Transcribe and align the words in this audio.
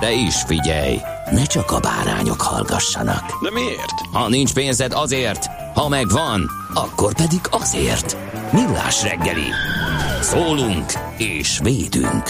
De 0.00 0.12
is 0.12 0.42
figyelj, 0.46 1.00
ne 1.30 1.44
csak 1.44 1.70
a 1.70 1.80
bárányok 1.80 2.40
hallgassanak. 2.40 3.42
De 3.42 3.50
miért? 3.50 4.00
Ha 4.12 4.28
nincs 4.28 4.52
pénzed 4.52 4.92
azért, 4.92 5.46
ha 5.74 5.88
megvan, 5.88 6.50
akkor 6.74 7.14
pedig 7.14 7.40
azért. 7.50 8.16
Millás 8.52 9.02
reggeli. 9.02 9.46
Szólunk 10.20 10.92
és 11.18 11.58
védünk. 11.62 12.22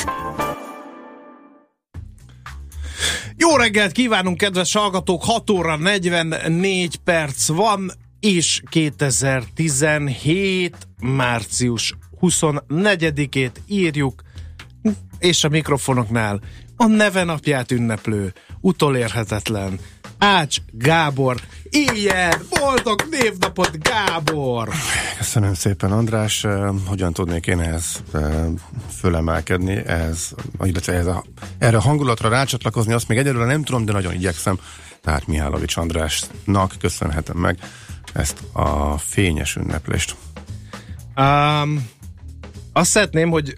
Jó 3.36 3.56
reggelt 3.56 3.92
kívánunk, 3.92 4.36
kedves 4.36 4.72
hallgatók! 4.72 5.25
6 5.25 5.50
óra 5.50 5.77
44 5.77 6.97
perc 6.97 7.48
van, 7.48 7.92
és 8.20 8.62
2017. 8.70 10.77
március 11.00 11.94
24-ét 12.20 13.52
írjuk, 13.66 14.22
és 15.19 15.44
a 15.44 15.48
mikrofonoknál 15.48 16.41
a 16.77 16.86
neve 16.86 17.25
napját 17.25 17.70
ünneplő, 17.70 18.33
utolérhetetlen 18.61 19.78
Ács 20.19 20.56
Gábor. 20.72 21.41
Ilyen! 21.70 22.42
Boldog 22.48 23.03
névnapot, 23.11 23.78
Gábor! 23.83 24.69
Köszönöm 25.19 25.55
szépen, 25.55 25.92
András. 25.92 26.47
Hogyan 26.86 27.12
tudnék 27.12 27.47
én 27.47 27.61
ehhez 27.61 28.03
eh, 28.12 28.44
fölemelkedni, 28.98 29.86
ehhez, 29.86 30.34
illetve 30.62 30.92
ehhez 30.92 31.06
a, 31.06 31.25
erre 31.58 31.77
a 31.77 31.81
hangulatra 31.81 32.28
rácsatlakozni, 32.28 32.92
azt 32.92 33.09
még 33.09 33.19
egyelőre 33.19 33.44
nem 33.44 33.62
tudom, 33.62 33.84
de 33.84 33.92
nagyon 33.92 34.14
igyekszem. 34.14 34.59
Tehát 35.03 35.27
Mihálovics 35.27 35.77
Andrásnak 35.77 36.75
köszönhetem 36.81 37.36
meg 37.36 37.59
ezt 38.12 38.38
a 38.53 38.98
fényes 38.98 39.56
ünneplést. 39.56 40.16
Um, 41.16 41.88
azt 42.72 42.91
szeretném, 42.91 43.31
hogy 43.31 43.56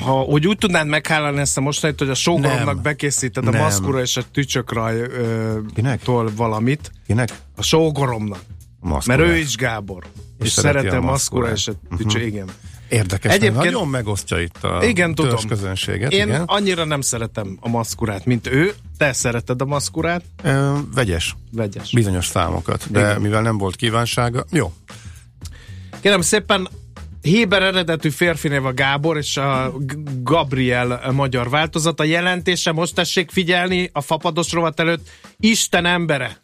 ha, 0.00 0.12
hogy 0.12 0.46
úgy 0.46 0.58
tudnád 0.58 0.86
meghálálni 0.86 1.38
ezt 1.40 1.56
a 1.56 1.60
mostanit, 1.60 1.98
hogy 1.98 2.08
a 2.08 2.14
sógoromnak 2.14 2.64
Nem. 2.74 2.82
bekészíted 2.82 3.46
a 3.46 3.50
Nem. 3.50 3.60
maszkura 3.60 4.00
és 4.00 4.16
a 4.16 4.22
tücsökraj 4.32 4.96
ö, 5.00 5.58
Kinek? 5.74 6.02
tól 6.02 6.30
valamit. 6.36 6.90
Kinek? 7.06 7.28
A 7.56 7.62
sógoromnak. 7.62 8.40
A 8.80 8.86
maszkurás. 8.88 9.18
Mert 9.18 9.30
ő 9.30 9.36
is 9.36 9.56
Gábor. 9.56 10.04
És, 10.38 10.46
és 10.46 10.52
szereti 10.52 10.86
a 10.86 10.96
a 10.96 11.00
maszkura 11.00 11.48
maszkurát. 11.48 11.56
és 11.56 11.68
a 11.90 11.96
tücsö, 11.96 12.16
uh-huh. 12.18 12.26
igen. 12.32 12.48
Érdekes, 12.88 13.32
Egyébként- 13.32 13.64
nagyon 13.64 13.88
megosztja 13.88 14.40
itt 14.40 14.64
a 14.64 14.84
Igen, 14.84 15.14
tudom. 15.14 15.46
közönséget. 15.48 16.12
Én 16.12 16.26
igen. 16.26 16.42
annyira 16.46 16.84
nem 16.84 17.00
szeretem 17.00 17.56
a 17.60 17.68
maszkurát, 17.68 18.24
mint 18.24 18.46
ő. 18.46 18.72
Te 18.98 19.12
szereted 19.12 19.60
a 19.60 19.64
maszkurát? 19.64 20.22
Ö, 20.42 20.78
vegyes, 20.94 21.36
Vegyes. 21.52 21.92
bizonyos 21.92 22.26
számokat, 22.26 22.90
de 22.90 23.00
Igen. 23.00 23.20
mivel 23.20 23.42
nem 23.42 23.58
volt 23.58 23.76
kívánsága, 23.76 24.44
jó, 24.50 24.72
Kérem 26.00 26.20
szépen, 26.20 26.68
Héber 27.24 27.62
eredetű 27.62 28.10
férfi 28.10 28.48
név 28.48 28.64
a 28.64 28.72
Gábor, 28.72 29.16
és 29.16 29.36
a 29.36 29.72
Gabriel 30.22 31.12
magyar 31.12 31.50
változat. 31.50 32.00
A 32.00 32.04
jelentése, 32.04 32.72
most 32.72 32.94
tessék 32.94 33.30
figyelni 33.30 33.90
a 33.92 34.00
fapados 34.00 34.52
rovat 34.52 34.80
előtt, 34.80 35.08
Isten 35.38 35.86
embere. 35.86 36.36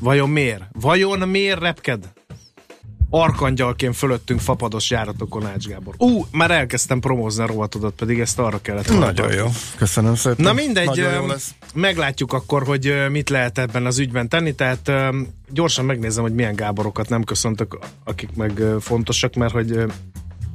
Vajon 0.00 0.30
miért? 0.30 0.62
Vajon 0.72 1.28
miért 1.28 1.60
repked? 1.60 2.12
Arkangyalként 3.10 3.96
fölöttünk 3.96 4.40
fapados 4.40 4.90
járatokon 4.90 5.46
Ács 5.46 5.66
Gábor. 5.66 5.94
Ú, 5.98 6.26
már 6.30 6.50
elkezdtem 6.50 7.00
promózni 7.00 7.42
a 7.42 7.46
rovatodat, 7.46 7.92
pedig 7.92 8.20
ezt 8.20 8.38
arra 8.38 8.60
kellett 8.60 8.88
nagyon 8.88 9.14
tartani. 9.14 9.34
jó. 9.34 9.46
Köszönöm 9.76 10.14
szépen. 10.14 10.44
Na 10.44 10.52
mindegy, 10.52 11.06
meglátjuk 11.74 12.32
akkor, 12.32 12.64
hogy 12.64 12.94
mit 13.10 13.28
lehet 13.28 13.58
ebben 13.58 13.86
az 13.86 13.98
ügyben 13.98 14.28
tenni, 14.28 14.54
tehát 14.54 14.92
gyorsan 15.50 15.84
megnézem, 15.84 16.22
hogy 16.22 16.34
milyen 16.34 16.54
Gáborokat 16.54 17.08
nem 17.08 17.24
köszöntök, 17.24 17.78
akik 18.04 18.30
meg 18.34 18.62
fontosak, 18.80 19.34
mert 19.34 19.52
hogy 19.52 19.78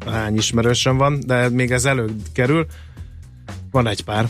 hány 0.05 0.35
ismerősöm 0.35 0.97
van, 0.97 1.19
de 1.25 1.49
még 1.49 1.71
ez 1.71 1.85
előkerül. 1.85 2.65
Van 3.71 3.87
egy 3.87 4.03
pár. 4.03 4.27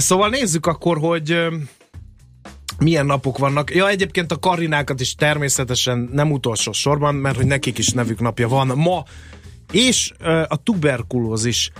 Szóval 0.00 0.28
nézzük 0.28 0.66
akkor, 0.66 0.98
hogy 0.98 1.38
milyen 2.78 3.06
napok 3.06 3.38
vannak. 3.38 3.74
Ja, 3.74 3.88
egyébként 3.88 4.32
a 4.32 4.38
Karinákat 4.38 5.00
is 5.00 5.14
természetesen 5.14 6.08
nem 6.12 6.32
utolsó 6.32 6.72
sorban, 6.72 7.14
mert 7.14 7.36
hogy 7.36 7.46
nekik 7.46 7.78
is 7.78 7.88
nevük 7.88 8.20
napja 8.20 8.48
van 8.48 8.66
ma. 8.66 9.04
És 9.72 10.12
a 10.48 10.62
tuberkulózis 10.62 11.70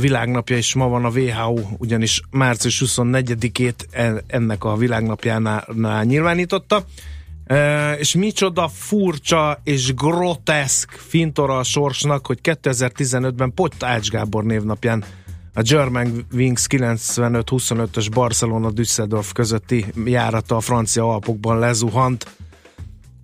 világnapja 0.00 0.56
is 0.56 0.74
ma 0.74 0.88
van 0.88 1.04
a 1.04 1.08
WHO, 1.08 1.60
ugyanis 1.78 2.20
március 2.30 2.82
24-ét 2.86 3.86
en- 3.90 4.22
ennek 4.26 4.64
a 4.64 4.76
világnapjánál 4.76 6.04
nyilvánította. 6.04 6.84
És 7.98 8.14
micsoda 8.14 8.68
furcsa 8.68 9.60
és 9.64 9.94
groteszk 9.94 10.90
fintora 10.90 11.58
a 11.58 11.62
sorsnak, 11.62 12.26
hogy 12.26 12.38
2015-ben 12.42 13.52
Pott 13.54 13.82
Ács 13.82 14.10
Gábor 14.10 14.44
névnapján 14.44 15.04
a 15.58 15.62
German 15.62 16.26
Wings 16.32 16.66
95-25-ös 16.68 18.08
Barcelona 18.12 18.70
Düsseldorf 18.70 19.32
közötti 19.32 19.86
járata 20.04 20.56
a 20.56 20.60
francia 20.60 21.12
alpokban 21.12 21.58
lezuhant, 21.58 22.26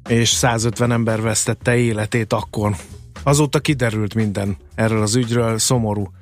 és 0.08 0.28
150 0.28 0.92
ember 0.92 1.20
vesztette 1.20 1.76
életét 1.76 2.32
akkor. 2.32 2.76
Azóta 3.22 3.58
kiderült 3.58 4.14
minden 4.14 4.56
erről 4.74 5.02
az 5.02 5.14
ügyről, 5.14 5.58
szomorú 5.58 6.12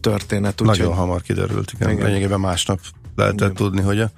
történet. 0.00 0.60
úgyhogy- 0.60 0.78
Nagyon 0.78 0.94
hamar 0.94 1.22
kiderült, 1.22 1.72
igen. 1.74 1.90
Igen. 1.90 2.06
Lényegében 2.06 2.40
másnap 2.40 2.80
lehetett 3.16 3.40
Igen. 3.40 3.54
tudni, 3.54 3.80
hogy 3.80 4.00
a, 4.00 4.10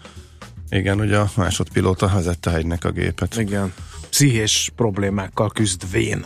igen, 0.68 0.98
hogy 0.98 1.12
a 1.12 1.30
másodpilóta 1.36 2.08
vezette 2.14 2.50
hegynek 2.50 2.84
a 2.84 2.90
gépet. 2.90 3.36
Igen. 3.36 3.72
Pszichés 4.10 4.72
problémákkal 4.76 5.50
küzdvén. 5.50 6.24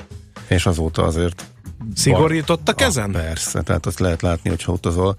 És 0.49 0.67
azóta 0.67 1.03
azért 1.03 1.45
Szigorítottak 1.95 2.81
Ah, 2.81 2.87
ezen? 2.87 3.11
Persze, 3.13 3.63
tehát 3.63 3.87
azt 3.87 3.99
lehet 3.99 4.23
látni, 4.23 4.51
hogyha 4.51 4.73
utazol 4.73 5.17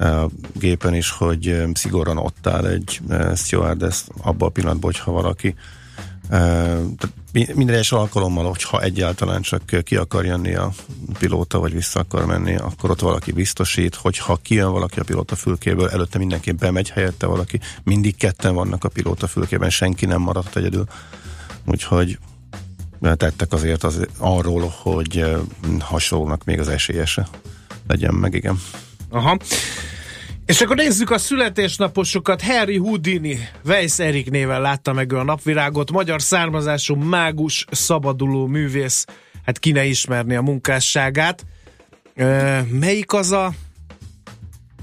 a 0.00 0.26
gépen 0.52 0.94
is, 0.94 1.10
hogy 1.10 1.48
eh, 1.48 1.68
szigorúan 1.74 2.16
ott 2.16 2.46
áll 2.46 2.66
egy 2.66 3.00
eh, 3.08 3.36
stewardess 3.36 4.02
abban 4.22 4.48
a 4.48 4.50
pillanatban, 4.50 4.92
hogyha 4.92 5.12
valaki 5.12 5.54
eh, 6.28 6.78
minden 7.32 7.68
egyes 7.68 7.92
alkalommal, 7.92 8.46
hogyha 8.46 8.80
egyáltalán 8.80 9.42
csak 9.42 9.62
ki 9.82 9.96
akar 9.96 10.24
jönni 10.24 10.54
a 10.54 10.72
pilóta, 11.18 11.58
vagy 11.58 11.72
vissza 11.72 12.00
akar 12.00 12.26
menni, 12.26 12.56
akkor 12.56 12.90
ott 12.90 13.00
valaki 13.00 13.32
biztosít, 13.32 13.94
hogyha 13.94 14.36
kijön 14.36 14.72
valaki 14.72 15.00
a 15.00 15.04
pilóta 15.04 15.36
fülkéből, 15.36 15.88
előtte 15.88 16.18
mindenki 16.18 16.52
bemegy 16.52 16.90
helyette 16.90 17.26
valaki, 17.26 17.60
mindig 17.82 18.16
ketten 18.16 18.54
vannak 18.54 18.84
a 18.84 18.88
pilóta 18.88 19.26
fülkében, 19.26 19.70
senki 19.70 20.06
nem 20.06 20.20
maradt 20.20 20.56
egyedül. 20.56 20.86
Úgyhogy 21.66 22.18
tettek 23.00 23.52
azért 23.52 23.84
az, 23.84 24.06
arról, 24.18 24.72
hogy 24.82 25.24
hasonlónak 25.78 26.44
még 26.44 26.58
az 26.58 26.68
esélyese 26.68 27.26
legyen 27.88 28.14
meg, 28.14 28.34
igen. 28.34 28.60
Aha. 29.10 29.36
És 30.46 30.60
akkor 30.60 30.76
nézzük 30.76 31.10
a 31.10 31.18
születésnaposokat. 31.18 32.42
Harry 32.42 32.76
Houdini, 32.76 33.38
Weiss 33.64 33.98
Erik 33.98 34.30
néven 34.30 34.60
látta 34.60 34.92
meg 34.92 35.12
ő 35.12 35.16
a 35.16 35.24
napvirágot. 35.24 35.90
Magyar 35.90 36.22
származású 36.22 36.94
mágus, 36.94 37.64
szabaduló 37.70 38.46
művész. 38.46 39.04
Hát 39.44 39.58
ki 39.58 39.72
ne 39.72 39.84
ismerni 39.84 40.34
a 40.34 40.42
munkásságát. 40.42 41.44
Melyik 42.70 43.12
az 43.12 43.32
a 43.32 43.52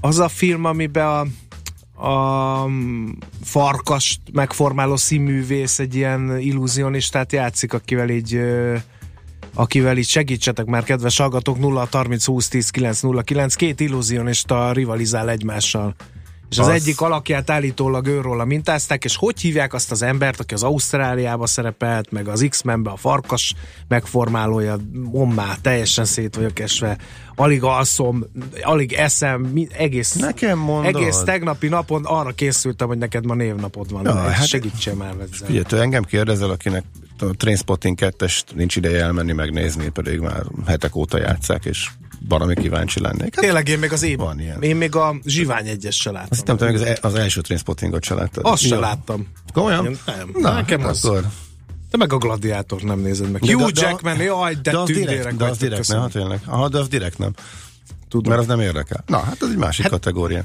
az 0.00 0.18
a 0.18 0.28
film, 0.28 0.64
amiben 0.64 1.06
a 1.06 1.26
a 1.98 2.68
farkast 3.42 4.20
megformáló 4.32 4.96
színművész 4.96 5.78
egy 5.78 5.94
ilyen 5.94 6.38
illúzionistát 6.38 7.32
játszik, 7.32 7.72
akivel 7.72 8.08
így 8.08 8.40
akivel 9.54 9.96
így 9.96 10.08
segítsetek 10.08 10.66
már, 10.66 10.84
kedves 10.84 11.18
hallgatók, 11.18 11.58
0 11.58 11.88
30 11.90 12.24
20 12.24 12.48
10 12.48 12.70
9 12.70 13.00
0 13.00 13.22
9, 13.22 13.54
két 13.54 13.80
illúzionista 13.80 14.72
rivalizál 14.72 15.30
egymással. 15.30 15.94
És 16.50 16.58
az, 16.58 16.66
Az- 16.66 16.72
egyik 16.72 17.00
alakját 17.00 17.50
állítólag 17.50 18.06
őróla 18.06 18.44
mintázták, 18.44 19.04
és 19.04 19.16
hogy 19.16 19.40
hívják 19.40 19.74
azt 19.74 19.90
az 19.90 20.02
embert, 20.02 20.40
aki 20.40 20.54
az 20.54 20.62
Ausztráliába 20.62 21.46
szerepelt, 21.46 22.10
meg 22.10 22.28
az 22.28 22.46
X-Menbe 22.48 22.90
a 22.90 22.96
farkas 22.96 23.54
megformálója, 23.88 24.76
mommá, 25.12 25.56
teljesen 25.62 26.04
szét 26.04 26.34
vagyok 26.36 26.58
esve, 26.58 26.96
alig 27.34 27.62
alszom, 27.62 28.24
alig 28.62 28.92
eszem, 28.92 29.52
egész, 29.72 30.12
Nekem 30.12 30.58
mondod. 30.58 30.94
egész 30.94 31.16
tegnapi 31.16 31.68
napon 31.68 32.04
arra 32.04 32.30
készültem, 32.30 32.88
hogy 32.88 32.98
neked 32.98 33.26
ma 33.26 33.34
névnapod 33.34 33.90
van. 33.90 34.04
Ja, 34.04 34.14
hát- 34.14 34.46
segítsél 34.46 34.94
már 34.94 35.14
ezzel. 35.32 35.48
Ugye, 35.50 35.62
te 35.62 35.76
engem 35.80 36.02
kérdezel, 36.02 36.50
akinek 36.50 36.84
a 37.18 37.24
Trainspotting 37.36 37.98
2-est 38.00 38.42
nincs 38.54 38.76
ideje 38.76 39.02
elmenni 39.02 39.32
megnézni, 39.32 39.88
pedig 39.88 40.18
már 40.20 40.42
hetek 40.66 40.96
óta 40.96 41.18
játszák, 41.18 41.64
és 41.64 41.88
valami 42.28 42.54
kíváncsi 42.54 43.00
lennék. 43.00 43.34
Hát, 43.34 43.44
Tényleg 43.44 43.68
én 43.68 43.78
még 43.78 43.92
az 43.92 44.02
év, 44.02 44.18
Van 44.18 44.40
ilyen. 44.40 44.62
én 44.62 44.76
még 44.76 44.94
a 44.94 45.14
Zsivány 45.24 45.68
egyes 45.68 45.96
se 45.96 46.10
láttam. 46.10 46.28
azt 46.30 46.40
hittem, 46.40 46.56
te 46.56 46.64
még 46.64 46.74
az, 46.74 46.98
az 47.00 47.14
első 47.14 47.40
Trainspottingot 47.40 48.04
se 48.04 48.14
láttad. 48.14 48.44
Azt 48.46 48.62
se 48.62 48.78
láttam. 48.78 49.26
Komolyan? 49.52 49.98
Nem. 50.06 50.30
Na, 50.34 50.52
Nekem 50.54 50.80
hát 50.80 50.88
az- 50.90 51.04
akkor. 51.04 51.24
Te 51.90 51.96
meg 51.96 52.12
a 52.12 52.18
gladiátor 52.18 52.80
nem 52.82 53.00
nézed 53.00 53.30
meg. 53.30 53.40
De- 53.40 53.52
Hugh 53.52 53.70
de- 53.70 53.80
de- 53.80 53.88
Jackman, 53.88 54.16
jaj, 54.16 54.54
de, 54.62 54.70
de 54.70 54.78
az 54.78 54.86
direkt, 54.88 55.36
de 55.36 55.44
az 55.44 55.58
direkt 55.58 55.88
nem, 55.88 56.00
hát 56.00 56.10
tényleg. 56.10 56.40
Aha, 56.44 56.68
de 56.68 56.78
az 56.78 56.88
direkt 56.88 57.18
nem. 57.18 57.32
Tudom. 58.08 58.28
Mert 58.32 58.40
az 58.42 58.48
nem 58.48 58.60
érdekel. 58.60 59.04
Na, 59.06 59.18
hát 59.18 59.36
ez 59.42 59.48
egy 59.48 59.56
másik 59.56 59.82
hát, 59.82 59.92
kategória. 59.92 60.44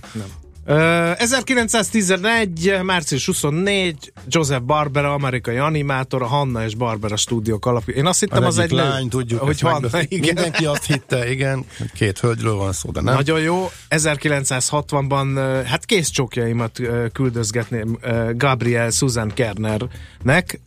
Ö, 0.65 1.11
1911. 1.17 2.79
március 2.83 3.25
24. 3.25 4.13
Joseph 4.27 4.63
Barbera, 4.63 5.13
amerikai 5.13 5.57
animátor, 5.57 6.21
a 6.21 6.25
Hanna 6.25 6.63
és 6.65 6.75
Barbera 6.75 7.15
stúdiók 7.15 7.65
alapja. 7.65 7.93
Én 7.95 8.05
azt 8.05 8.19
hittem, 8.19 8.43
Az, 8.43 8.57
egy 8.57 8.71
lány, 8.71 9.03
nő, 9.03 9.09
tudjuk, 9.09 9.39
hogy 9.39 9.59
Hanna, 9.59 9.79
megbeszél- 9.79 10.11
igen. 10.11 10.33
Mindenki 10.33 10.65
azt 10.65 10.85
hitte, 10.85 11.31
igen, 11.31 11.65
két 11.93 12.19
hölgyről 12.19 12.55
van 12.55 12.73
szó, 12.73 12.91
de 12.91 13.01
nem. 13.01 13.13
Nagyon 13.13 13.39
jó. 13.39 13.69
1960-ban 13.89 15.35
ö, 15.35 15.61
hát 15.65 15.85
kész 15.85 16.09
csókjaimat 16.09 16.79
ö, 16.79 17.05
küldözgetném 17.13 17.97
Gabriel 18.35 18.89
Susan 18.89 19.31
Kernernek. 19.33 20.59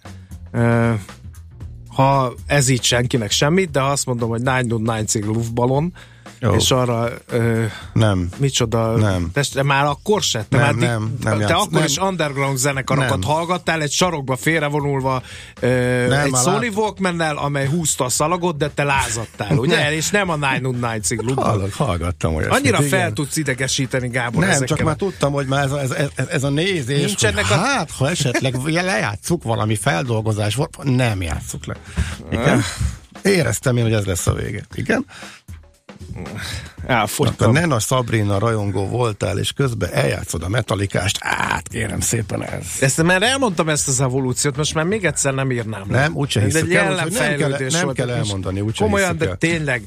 Ha 1.89 2.35
ez 2.47 2.69
így 2.69 2.83
senkinek 2.83 3.31
semmit, 3.31 3.71
de 3.71 3.83
azt 3.83 4.07
mondom, 4.07 4.29
hogy 4.29 4.43
909 4.43 5.11
cég 5.11 5.25
luftballon, 5.25 5.93
Jó. 6.41 6.55
és 6.55 6.71
arra 6.71 7.09
ö, 7.29 7.65
Nem. 7.93 8.29
Micsoda? 8.37 8.97
Nem. 8.97 9.31
Te, 9.53 9.63
már 9.63 9.85
akkor 9.85 10.23
se? 10.23 10.45
Te, 10.49 10.57
Nem, 10.57 10.77
már 10.77 10.89
nem, 10.89 11.17
nem 11.23 11.33
te 11.33 11.39
játsz- 11.41 11.53
akkor 11.53 11.73
nem. 11.73 11.85
is 11.85 11.97
underground 11.97 12.59
zenekarokat 12.59 13.09
Nem. 13.19 13.23
hallgattál, 13.23 13.83
egy 13.83 13.91
sarokba 13.91 14.37
félrevonulva 14.37 15.23
ö, 15.61 16.07
Nem, 16.09 16.25
egy 16.25 16.35
Sony 16.43 16.69
Walkman-nel, 16.75 17.37
amely 17.37 17.67
húzta 17.67 18.05
a 18.05 18.09
szalagot, 18.09 18.57
de 18.57 18.69
te 18.71 18.85
lázadtál, 18.85 19.57
ugye? 19.59 19.77
Nem. 19.83 19.93
És 19.93 20.11
nem 20.11 20.29
a 20.31 20.35
909 20.35 21.07
cég 21.07 21.19
klubban. 21.19 21.45
Hallok, 21.45 21.73
hallgattam 21.73 22.35
olyasmit. 22.35 22.57
Annyira 22.59 22.77
igen. 22.85 22.89
fel 22.89 23.13
tudsz 23.13 23.37
idegesíteni, 23.37 24.09
Gábor, 24.09 24.41
Nem, 24.41 24.51
ezekkel. 24.51 24.77
csak 24.77 24.87
már 24.87 24.97
tudtam, 24.97 25.33
hogy 25.33 25.47
már 25.47 25.65
ez, 25.65 25.73
ez, 25.73 25.91
ez, 26.17 26.27
ez 26.29 26.45
a 26.45 26.49
nézés, 26.51 27.05
Nincsenek 27.05 27.47
hogy 27.47 27.57
a- 27.59 27.61
hát, 27.61 27.91
ha 27.91 28.11
esetleg 28.11 28.55
lejátszuk 28.73 29.43
valami 29.43 29.77
feldolgozás, 29.77 30.55
volt, 30.55 30.77
nem 30.83 31.23
játsszuk 31.23 31.67
le. 31.67 31.75
Igen? 32.31 32.63
Éreztem 33.23 33.77
én, 33.77 33.83
hogy 33.83 33.93
ez 33.93 34.05
lesz 34.05 34.27
a 34.27 34.33
vége. 34.33 34.63
Igen? 34.75 35.07
Akkor 36.15 36.31
Elfogytam. 36.87 37.53
ne 37.53 37.63
a 37.75 37.79
Sabrina 37.79 38.39
rajongó 38.39 38.87
voltál, 38.89 39.39
és 39.39 39.53
közben 39.53 39.93
eljátszod 39.93 40.43
a 40.43 40.49
metalikást, 40.49 41.19
át 41.21 41.69
kérem 41.69 42.01
szépen 42.01 42.43
ez. 42.45 42.67
Ezt 42.81 43.03
már 43.03 43.23
elmondtam 43.23 43.69
ezt 43.69 43.89
az 43.89 44.01
evolúciót, 44.01 44.57
most 44.57 44.75
már 44.75 44.85
még 44.85 45.05
egyszer 45.05 45.35
nem 45.35 45.51
írnám. 45.51 45.83
Nem, 45.89 46.15
úgyse 46.15 46.41
Ez 46.41 46.47
hiszük 46.53 46.69
egy 46.69 46.75
el, 46.75 46.95
nem 46.95 47.09
kell- 47.09 47.71
nem 47.71 47.93
kell 47.93 48.11
elmondani, 48.11 48.61
úgyse 48.61 48.85
Komolyan, 48.85 49.17
de 49.17 49.29
el. 49.29 49.37
tényleg, 49.37 49.83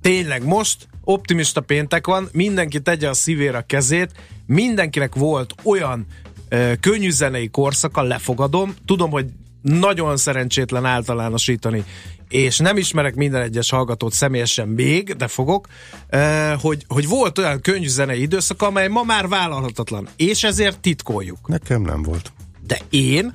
tényleg 0.00 0.44
most 0.44 0.88
optimista 1.04 1.60
péntek 1.60 2.06
van, 2.06 2.28
mindenki 2.32 2.80
tegye 2.80 3.08
a 3.08 3.14
szívére 3.14 3.56
a 3.58 3.62
kezét, 3.66 4.10
mindenkinek 4.46 5.14
volt 5.14 5.54
olyan 5.64 6.06
ö, 6.48 6.72
könnyű 6.80 7.10
zenei 7.10 7.48
korszaka, 7.48 8.02
lefogadom, 8.02 8.74
tudom, 8.86 9.10
hogy 9.10 9.26
nagyon 9.62 10.16
szerencsétlen 10.16 10.84
általánosítani, 10.84 11.84
és 12.32 12.58
nem 12.58 12.76
ismerek 12.76 13.14
minden 13.14 13.42
egyes 13.42 13.70
hallgatót 13.70 14.12
személyesen 14.12 14.68
még, 14.68 15.12
de 15.12 15.28
fogok, 15.28 15.66
ö, 16.08 16.52
hogy, 16.60 16.84
hogy 16.88 17.08
volt 17.08 17.38
olyan 17.38 17.60
könnyű 17.60 17.88
zenei 17.88 18.20
időszak, 18.20 18.62
amely 18.62 18.88
ma 18.88 19.02
már 19.02 19.28
vállalhatatlan, 19.28 20.08
és 20.16 20.44
ezért 20.44 20.80
titkoljuk. 20.80 21.48
Nekem 21.48 21.82
nem 21.82 22.02
volt. 22.02 22.32
De 22.66 22.78
én 22.90 23.34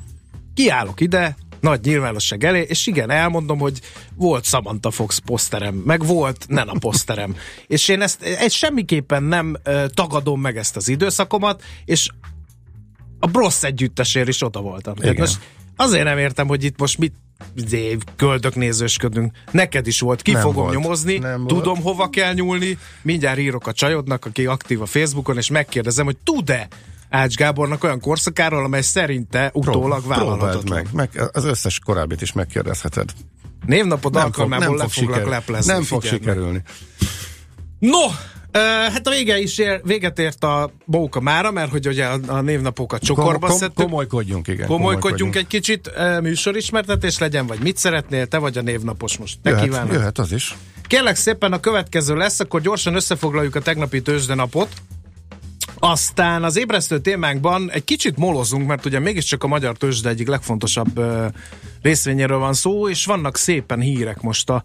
kiállok 0.54 1.02
ide, 1.02 1.36
nagy 1.60 1.80
nyilvánosság 1.84 2.44
elé, 2.44 2.66
és 2.68 2.88
igen, 2.88 3.10
elmondom, 3.10 3.60
hogy 3.60 3.82
volt 4.16 4.44
Samantha 4.46 4.92
Fox 4.92 5.18
poszterem, 5.18 5.76
meg 5.76 6.06
volt 6.06 6.46
Nena 6.48 6.74
poszterem. 6.80 7.36
és 7.68 7.88
én 7.88 8.02
ezt, 8.02 8.24
ezt 8.24 8.56
semmiképpen 8.56 9.24
nem 9.24 9.58
ö, 9.64 9.86
tagadom 9.94 10.42
meg 10.42 10.58
ezt 10.58 10.76
az 10.76 10.88
időszakomat, 10.88 11.64
és 11.86 12.10
a 13.20 13.28
Brosz 13.28 13.64
együttesért 13.64 14.28
is 14.28 14.44
oda 14.44 14.62
voltam. 14.62 14.94
Igen. 14.98 15.16
Most 15.18 15.40
azért 15.76 16.04
nem 16.04 16.18
értem, 16.18 16.48
hogy 16.48 16.64
itt 16.64 16.80
most 16.80 16.98
mit 16.98 17.14
izé, 17.56 17.98
köldök 18.16 18.56
nézősködünk. 18.56 19.32
Neked 19.52 19.88
is 19.88 20.00
volt, 20.00 20.22
ki 20.22 20.32
Nem 20.32 20.42
fogom 20.42 20.64
volt. 20.64 20.74
nyomozni, 20.74 21.18
Nem 21.18 21.38
volt. 21.38 21.48
tudom 21.48 21.82
hova 21.82 22.10
kell 22.10 22.34
nyúlni, 22.34 22.78
mindjárt 23.02 23.40
írok 23.40 23.68
a 23.68 23.72
csajodnak, 23.74 24.26
aki 24.26 24.46
aktív 24.46 24.82
a 24.82 24.86
Facebookon, 24.86 25.38
és 25.38 25.50
megkérdezem, 25.50 26.06
hogy 26.06 26.18
tud-e 26.24 26.68
Ács 27.10 27.36
Gábornak 27.36 27.84
olyan 27.84 28.00
korszakáról, 28.00 28.64
amely 28.64 28.82
szerinte 28.82 29.50
utólag 29.54 30.08
vállalhatatlan. 30.08 30.88
meg. 30.94 31.10
meg. 31.14 31.30
Az 31.34 31.46
összes 31.46 31.80
korábbit 31.80 32.22
is 32.22 32.34
megkérdezheted. 32.34 33.10
Névnapod 33.66 34.14
Nem 34.14 34.22
fog, 34.22 34.32
alkalmából 34.32 34.68
nem 34.68 34.76
le 34.78 34.84
fog, 34.94 35.04
foglak 35.04 35.28
leplezni. 35.30 35.72
nem 35.74 35.84
fog 35.84 36.04
meg. 36.04 36.12
sikerülni. 36.12 36.62
No, 37.80 38.00
hát 38.60 39.08
a 39.08 39.10
vége 39.10 39.40
is 39.40 39.58
ér, 39.58 39.82
véget 39.84 40.20
ért 40.20 40.44
a 40.44 40.72
bóka 40.86 41.20
mára, 41.20 41.52
mert 41.52 41.72
hogy 41.72 41.88
ugye 41.88 42.06
a, 42.06 42.20
a 42.28 42.42
névnapokat 42.42 43.02
csokorba 43.02 43.48
Kom- 43.48 43.60
szedtük. 43.60 43.86
komolykodjunk, 43.86 44.48
igen. 44.48 44.68
Komolykodjunk 44.68 45.36
egy 45.36 45.48
kicsit, 45.48 45.92
ö, 45.96 46.20
műsorismertetés 46.20 47.18
legyen, 47.18 47.48
vagy 47.48 47.60
mit 47.60 47.78
szeretnél, 47.78 48.28
te 48.28 48.38
vagy 48.38 48.58
a 48.58 48.62
névnapos 48.62 49.18
most? 49.18 49.38
Te 49.44 49.50
Jöhet, 49.50 49.64
kívánod. 49.64 49.94
jöhet 49.94 50.18
az 50.18 50.32
is. 50.32 50.56
Kérlek 50.88 51.16
szépen 51.16 51.54
a 51.54 51.60
következő 51.60 52.16
lesz, 52.16 52.40
akkor 52.40 52.62
gyorsan 52.62 52.96
összefoglaljuk 52.96 53.56
a 53.56 53.62
tegnapi 53.62 54.02
tőzsdenapot. 54.02 54.68
Aztán 55.80 56.44
az 56.44 56.58
ébresztő 56.58 57.00
témánkban 57.00 57.72
egy 57.72 57.84
kicsit 57.84 58.18
molozunk, 58.18 58.68
mert 58.68 58.86
ugye 58.86 59.00
mégiscsak 59.00 59.44
a 59.44 59.48
magyar 59.48 59.78
tőzsde 59.78 60.10
egyik 60.10 60.28
legfontosabb 60.28 60.98
ö, 60.98 61.26
részvényéről 61.82 62.38
van 62.38 62.54
szó, 62.54 62.90
és 62.90 63.06
vannak 63.06 63.38
szépen 63.38 63.80
hírek 63.80 64.22
most 64.22 64.50
a, 64.50 64.64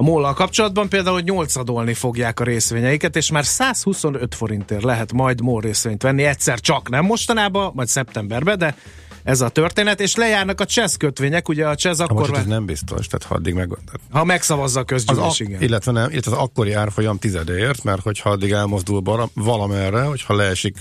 a 0.00 0.02
mollal 0.02 0.34
kapcsolatban, 0.34 0.88
például, 0.88 1.14
hogy 1.14 1.24
nyolcadolni 1.24 1.94
fogják 1.94 2.40
a 2.40 2.44
részvényeiket, 2.44 3.16
és 3.16 3.30
már 3.30 3.44
125 3.44 4.34
forintért 4.34 4.82
lehet 4.82 5.12
majd 5.12 5.40
MOL 5.40 5.60
részvényt 5.60 6.02
venni, 6.02 6.24
egyszer 6.24 6.60
csak 6.60 6.88
nem 6.88 7.04
mostanában, 7.04 7.72
majd 7.74 7.88
szeptemberben, 7.88 8.58
de 8.58 8.76
ez 9.22 9.40
a 9.40 9.48
történet, 9.48 10.00
és 10.00 10.14
lejárnak 10.14 10.60
a 10.60 10.64
CSZ 10.64 10.96
kötvények, 10.96 11.48
ugye 11.48 11.66
a 11.66 11.74
Ha 11.82 11.90
akkor, 11.98 12.14
most 12.16 12.34
ez 12.40 12.46
nem 12.46 12.66
biztos, 12.66 13.06
tehát 13.06 13.26
ha 13.26 13.34
addig 13.34 13.54
meg... 13.54 13.78
ha 14.10 14.24
megszavazza 14.24 14.78
a 14.78 14.82
Az 14.82 14.86
közgyűlés, 14.86 15.22
ak- 15.24 15.38
igen. 15.38 15.62
illetve 15.62 15.92
nem, 15.92 16.10
illetve 16.10 16.30
az 16.32 16.38
akkori 16.38 16.72
árfolyam 16.72 17.18
tizedéért, 17.18 17.84
mert 17.84 18.02
hogyha 18.02 18.30
addig 18.30 18.50
elmozdul 18.50 19.00
bara, 19.00 19.28
valamerre, 19.34 20.02
hogyha 20.02 20.34
leesik 20.34 20.76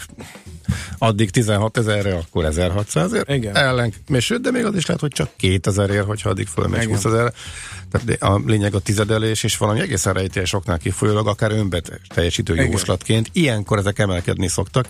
addig 0.97 1.29
16 1.29 1.77
ezerre, 1.77 2.15
akkor 2.15 2.45
1600 2.45 3.13
ért. 3.13 3.29
Igen. 3.29 3.55
Ellen, 3.55 3.93
és 4.07 4.25
sőt, 4.25 4.41
de 4.41 4.51
még 4.51 4.65
az 4.65 4.75
is 4.75 4.85
lehet, 4.85 5.01
hogy 5.01 5.11
csak 5.11 5.29
2000 5.35 5.89
ér, 5.89 6.03
hogyha 6.03 6.29
addig 6.29 6.47
fölmegy 6.47 6.81
Igen. 6.81 6.95
20 6.95 7.05
ezer. 7.05 7.33
Tehát 7.91 8.21
a 8.21 8.41
lényeg 8.45 8.75
a 8.75 8.79
tizedelés, 8.79 9.43
és 9.43 9.57
valami 9.57 9.79
egészen 9.79 10.13
rejtélyes 10.13 10.53
oknál 10.53 10.77
kifolyólag, 10.77 11.27
akár 11.27 11.51
önbet 11.51 11.99
teljesítő 12.13 12.53
Igen. 12.53 12.71
jóslatként, 12.71 13.29
ilyenkor 13.33 13.77
ezek 13.77 13.99
emelkedni 13.99 14.47
szoktak, 14.47 14.87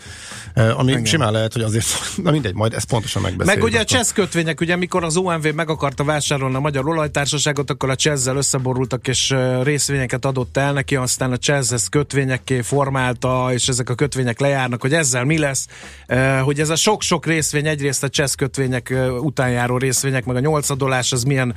eh, 0.53 0.79
ami 0.79 0.91
Igen. 0.91 1.05
simán 1.05 1.31
lehet, 1.31 1.53
hogy 1.53 1.61
azért, 1.61 1.85
na 2.23 2.31
mindegy, 2.31 2.53
majd 2.53 2.73
ezt 2.73 2.87
pontosan 2.87 3.21
megbeszéljük. 3.21 3.63
Meg 3.63 3.71
ugye 3.71 3.79
a. 3.79 3.83
CSZ 3.83 4.11
kötvények, 4.11 4.61
ugye 4.61 4.73
amikor 4.73 5.03
az 5.03 5.17
OMV 5.17 5.53
meg 5.55 5.69
akarta 5.69 6.03
vásárolni 6.03 6.55
a 6.55 6.59
Magyar 6.59 6.87
Olajtársaságot, 6.87 7.69
akkor 7.69 7.89
a 7.89 7.95
csesz 7.95 8.25
összeborultak 8.25 9.07
és 9.07 9.31
ö, 9.31 9.63
részvényeket 9.63 10.25
adott 10.25 10.57
el 10.57 10.73
neki, 10.73 10.95
aztán 10.95 11.31
a 11.31 11.37
CSZ 11.37 11.71
ezt 11.71 11.89
kötvényekké 11.89 12.61
formálta, 12.61 13.49
és 13.53 13.67
ezek 13.67 13.89
a 13.89 13.95
kötvények 13.95 14.39
lejárnak, 14.39 14.81
hogy 14.81 14.93
ezzel 14.93 15.23
mi 15.23 15.37
lesz, 15.37 15.67
Ö, 16.07 16.37
hogy 16.37 16.59
ez 16.59 16.69
a 16.69 16.75
sok-sok 16.75 17.25
részvény, 17.25 17.67
egyrészt 17.67 18.03
a 18.03 18.09
CSZ 18.09 18.35
kötvények 18.35 18.93
utánjáró 19.19 19.77
részvények, 19.77 20.25
meg 20.25 20.35
a 20.35 20.39
nyolcadolás, 20.39 21.11
az 21.11 21.23
milyen 21.23 21.55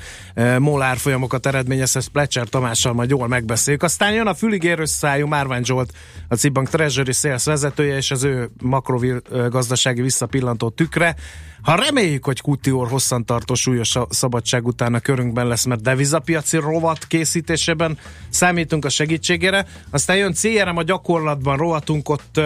molár 0.58 0.98
folyamokat 1.30 1.46
eredményez, 1.46 1.96
ezt 1.96 2.08
Plecser 2.08 2.48
Tamással 2.48 2.92
majd 2.92 3.10
jól 3.10 3.28
megbeszéljük. 3.28 3.82
Aztán 3.82 4.12
jön 4.12 4.26
a 4.26 4.34
füligérős 4.34 4.90
szájú 4.90 5.26
Márvány 5.26 5.64
Zsolt, 5.64 5.92
a 6.28 6.34
Cibank 6.34 6.68
Treasury 6.68 7.12
Sales 7.12 7.44
vezetője, 7.44 7.96
és 7.96 8.10
az 8.10 8.24
ő 8.24 8.50
makrogazdasági 8.62 10.02
visszapillantó 10.02 10.68
tükre. 10.68 11.14
Ha 11.62 11.74
reméljük, 11.74 12.24
hogy 12.24 12.40
Kutior 12.40 12.88
hosszantartó 12.88 13.54
súlyos 13.54 13.96
szabadság 14.08 14.66
után 14.66 14.94
a 14.94 15.00
körünkben 15.00 15.46
lesz, 15.46 15.64
mert 15.64 15.82
devizapiaci 15.82 16.56
rovat 16.56 17.06
készítésében 17.06 17.98
számítunk 18.28 18.84
a 18.84 18.88
segítségére. 18.88 19.66
Aztán 19.90 20.16
jön 20.16 20.32
CRM 20.32 20.76
a 20.76 20.82
gyakorlatban 20.82 21.56
rovatunk, 21.56 22.08
ott 22.08 22.36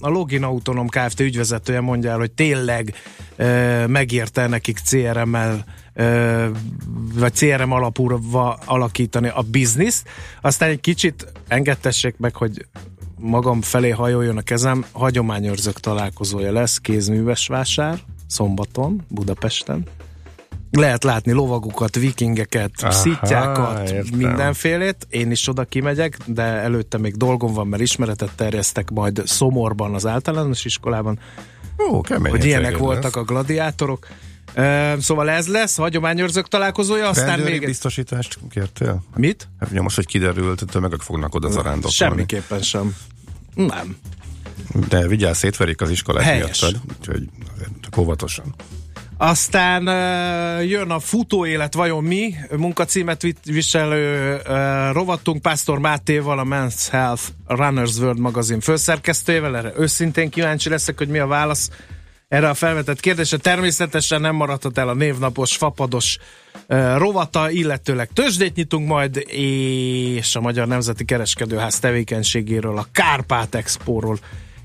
a 0.00 0.08
Login 0.08 0.42
Autonom 0.42 0.88
Kft. 0.88 1.20
ügyvezetője 1.20 1.80
mondja 1.80 2.10
el, 2.10 2.18
hogy 2.18 2.32
tényleg 2.32 2.94
megérte 3.86 4.46
nekik 4.46 4.78
CRM-mel 4.78 5.64
vagy 7.14 7.32
CRM 7.32 7.72
alapúra 7.72 8.18
alakítani 8.64 9.28
a 9.28 9.42
bizniszt. 9.50 10.08
Aztán 10.40 10.68
egy 10.68 10.80
kicsit 10.80 11.32
engedtessék 11.48 12.16
meg, 12.18 12.36
hogy 12.36 12.66
magam 13.18 13.60
felé 13.60 13.90
hajoljon 13.90 14.36
a 14.36 14.42
kezem, 14.42 14.84
hagyományőrzők 14.92 15.80
találkozója 15.80 16.52
lesz, 16.52 16.78
kézműves 16.78 17.46
vásár, 17.46 17.98
szombaton, 18.26 19.04
Budapesten. 19.08 19.86
Lehet 20.70 21.04
látni 21.04 21.32
lovagukat, 21.32 21.94
vikingeket, 21.94 22.70
Aha, 22.82 22.90
szittyákat, 22.92 23.88
értem. 23.90 24.18
mindenfélét. 24.18 25.06
Én 25.10 25.30
is 25.30 25.48
oda 25.48 25.64
kimegyek, 25.64 26.16
de 26.26 26.42
előtte 26.42 26.98
még 26.98 27.16
dolgom 27.16 27.52
van, 27.52 27.66
mert 27.66 27.82
ismeretet 27.82 28.30
terjesztek 28.36 28.90
majd 28.90 29.22
Szomorban, 29.24 29.94
az 29.94 30.06
általános 30.06 30.64
iskolában, 30.64 31.18
Ó, 31.90 32.00
kemény. 32.00 32.30
hogy 32.30 32.44
ilyenek 32.44 32.78
voltak 32.78 33.02
lesz. 33.14 33.14
a 33.14 33.22
gladiátorok. 33.22 34.06
Szóval 34.98 35.30
ez 35.30 35.46
lesz, 35.46 35.76
hagyományőrzők 35.76 36.48
találkozója, 36.48 37.08
aztán 37.08 37.26
Rendőri 37.26 37.50
még... 37.50 37.66
biztosítást 37.66 38.38
kértél? 38.50 39.02
Mit? 39.16 39.48
Hát 39.60 39.70
ugye 39.70 39.80
most, 39.80 39.96
hogy 39.96 40.06
kiderült, 40.06 40.64
tömegek 40.70 41.00
fognak 41.00 41.34
oda 41.34 41.50
zarándokolni. 41.50 41.94
Semmiképpen 41.94 42.62
sem. 42.62 42.96
Nem. 43.54 43.96
De 44.88 45.06
vigyázz, 45.06 45.38
szétverik 45.38 45.80
az 45.80 45.90
iskolát 45.90 46.24
Helyes. 46.24 46.60
miattad, 46.60 46.80
úgyhogy 46.98 47.28
csak 47.80 47.96
óvatosan. 47.96 48.54
Aztán 49.16 49.88
uh, 49.88 50.68
jön 50.68 50.90
a 50.90 50.98
futóélet, 50.98 51.74
vajon 51.74 52.04
mi? 52.04 52.34
Munkacímet 52.56 53.26
viselő 53.44 54.34
uh, 54.34 54.92
rovatunk 54.92 55.42
Pásztor 55.42 55.78
Mátéval, 55.78 56.38
a 56.38 56.44
Men's 56.44 56.86
Health 56.90 57.22
Runners 57.46 57.96
World 57.96 58.18
magazin 58.18 58.60
főszerkesztőjével. 58.60 59.56
Erre 59.56 59.72
őszintén 59.76 60.30
kíváncsi 60.30 60.68
leszek, 60.68 60.98
hogy 60.98 61.08
mi 61.08 61.18
a 61.18 61.26
válasz 61.26 61.70
erre 62.32 62.48
a 62.48 62.54
felvetett 62.54 63.00
kérdésre. 63.00 63.36
Természetesen 63.36 64.20
nem 64.20 64.34
maradhat 64.34 64.78
el 64.78 64.88
a 64.88 64.94
névnapos, 64.94 65.56
fapados 65.56 66.18
uh, 66.68 66.96
rovata, 66.96 67.50
illetőleg 67.50 68.10
tőzsdét 68.12 68.54
nyitunk 68.54 68.88
majd, 68.88 69.16
és 69.26 70.36
a 70.36 70.40
Magyar 70.40 70.66
Nemzeti 70.66 71.04
Kereskedőház 71.04 71.78
tevékenységéről, 71.78 72.78
a 72.78 72.86
Kárpát 72.92 73.54
Expóról 73.54 74.18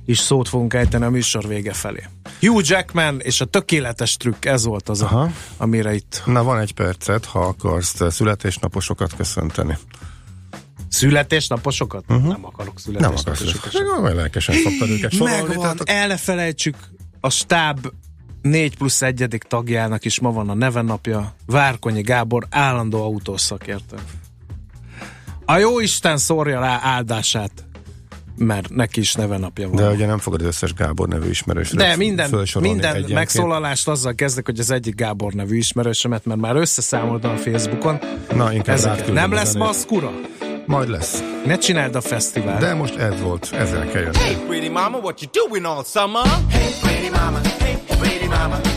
is 0.05 0.17
szót 0.19 0.49
fogunk 0.49 0.73
ejteni 0.73 1.03
a 1.05 1.09
műsor 1.09 1.47
vége 1.47 1.73
felé. 1.73 2.03
Hugh 2.39 2.61
Jackman 2.69 3.19
és 3.19 3.41
a 3.41 3.45
tökéletes 3.45 4.17
trükk, 4.17 4.45
ez 4.45 4.65
volt 4.65 4.89
az, 4.89 5.01
a, 5.01 5.05
Aha. 5.05 5.31
amire 5.57 5.93
itt 5.93 6.21
Na, 6.25 6.43
van 6.43 6.59
egy 6.59 6.73
percet, 6.73 7.25
ha 7.25 7.39
akarsz 7.39 8.11
születésnaposokat 8.11 9.15
köszönteni. 9.15 9.77
születésnaposokat? 10.89 12.03
Uh-huh. 12.09 12.27
Nem 12.27 12.45
akarok 12.45 12.73
Mhm. 12.85 12.93
Nem 12.99 13.03
akarsz. 13.11 13.21
születésnaposokat. 13.21 13.71
sem. 13.71 14.03
Olyan 14.03 14.15
lelkesen 14.15 14.55
szoktad 14.55 14.89
őket 14.89 15.11
sorolni. 15.11 15.35
Megvan, 15.35 15.57
tehát 15.59 15.81
el 15.85 16.07
ne 16.07 16.17
felejtsük, 16.17 16.75
a 17.27 17.29
stáb 17.29 17.87
4 18.41 18.77
plusz 18.77 19.01
egyedik 19.01 19.43
tagjának 19.43 20.05
is 20.05 20.19
ma 20.19 20.31
van 20.31 20.49
a 20.49 20.53
nevennapja, 20.53 21.33
Várkonyi 21.45 22.01
Gábor 22.01 22.47
állandó 22.49 23.03
autószakértő. 23.03 23.95
A 25.45 25.57
jó 25.57 25.79
Isten 25.79 26.17
szórja 26.17 26.59
rá 26.59 26.79
áldását, 26.83 27.51
mert 28.37 28.69
neki 28.69 28.99
is 28.99 29.13
nevenapja 29.13 29.67
van. 29.67 29.75
De 29.75 29.89
ugye 29.89 30.05
nem 30.05 30.17
fogod 30.17 30.41
az 30.41 30.47
összes 30.47 30.73
Gábor 30.73 31.07
nevű 31.07 31.29
ismerősre 31.29 31.77
De 31.77 31.95
minden, 31.95 32.29
minden 32.59 32.89
egyenként. 32.89 33.13
megszólalást 33.13 33.87
azzal 33.87 34.13
kezdek, 34.13 34.45
hogy 34.45 34.59
az 34.59 34.71
egyik 34.71 34.95
Gábor 34.95 35.33
nevű 35.33 35.57
ismerősömet, 35.57 36.25
mert 36.25 36.39
már 36.39 36.55
összeszámoltam 36.55 37.31
a 37.31 37.37
Facebookon. 37.37 37.99
Na, 38.35 38.53
inkább 38.53 38.79
nem 39.13 39.31
lesz 39.31 39.51
zenét. 39.51 39.67
maszkura? 39.67 40.11
Majd 40.65 40.89
lesz. 40.89 41.23
Ne 41.45 41.57
csináld 41.57 41.95
a 41.95 42.01
fesztivál. 42.01 42.59
De 42.59 42.73
most 42.73 42.95
ez 42.95 43.21
volt, 43.21 43.49
ezzel 43.53 43.87
kell 43.87 44.01
jönni. 44.01 44.17
Hey, 44.17 44.35
pretty 44.47 44.69
mama, 44.69 44.97
what 44.97 45.21
you 45.21 45.47
doing 45.47 45.65
all 45.65 45.83
summer? 45.83 46.25
Hey, 46.49 46.86
pretty 46.97 47.11
mama. 47.11 47.39
Hey, 47.59 47.77
pretty 47.99 48.27
mama. 48.27 48.76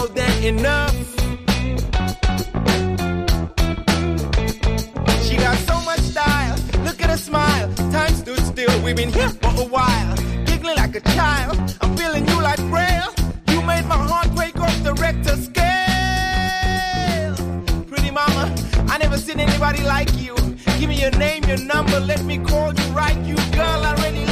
More 0.00 0.08
than 0.08 0.44
enough. 0.44 0.94
She 5.24 5.36
got 5.36 5.56
so 5.68 5.80
much 5.88 6.00
style. 6.00 6.56
Look 6.84 7.02
at 7.02 7.10
her 7.10 7.16
smile. 7.16 7.68
Time 7.92 8.14
stood 8.14 8.40
still. 8.40 8.82
We've 8.82 8.96
been 8.96 9.12
here 9.12 9.28
for 9.28 9.52
a 9.60 9.66
while. 9.76 10.16
Giggling 10.46 10.76
like 10.76 10.94
a 10.96 11.00
child. 11.16 11.56
I'm 11.82 11.96
feeling 11.96 12.26
you 12.28 12.40
like 12.40 12.60
braille. 12.70 13.12
You 13.48 13.60
made 13.62 13.86
my 13.86 14.00
heart 14.10 14.34
break 14.34 14.56
off 14.58 14.76
the 14.82 14.94
Richter 14.94 15.36
scale. 15.48 15.60
Pretty 17.90 18.10
mama, 18.10 18.54
I 18.88 18.96
never 18.98 19.18
seen 19.18 19.38
anybody 19.38 19.82
like 19.82 20.10
you. 20.16 20.34
Give 20.78 20.88
me 20.88 20.96
your 21.04 21.14
name, 21.26 21.44
your 21.44 21.62
number. 21.72 22.00
Let 22.00 22.24
me 22.24 22.38
call 22.38 22.72
you 22.72 22.86
right. 22.92 23.18
You 23.28 23.36
girl, 23.58 23.80
I 23.90 23.92
really 24.04 24.29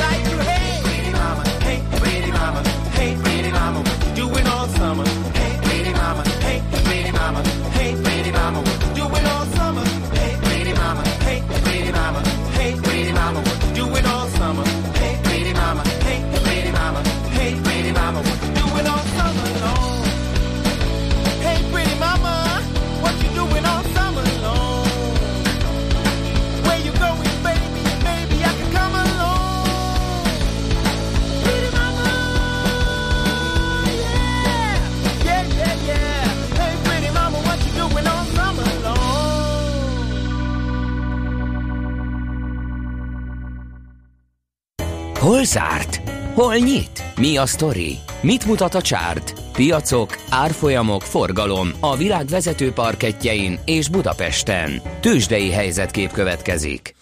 Hol 45.28 45.44
zárt? 45.44 46.00
Hol 46.34 46.54
nyit? 46.54 47.04
Mi 47.16 47.36
a 47.36 47.46
sztori? 47.46 47.98
Mit 48.20 48.46
mutat 48.46 48.74
a 48.74 48.82
csárt? 48.82 49.42
Piacok, 49.52 50.16
árfolyamok, 50.30 51.02
forgalom 51.02 51.70
a 51.80 51.96
világ 51.96 52.26
vezető 52.26 52.72
parketjein 52.72 53.58
és 53.64 53.88
Budapesten. 53.88 54.82
Tősdei 55.00 55.50
helyzetkép 55.50 56.12
következik. 56.12 56.94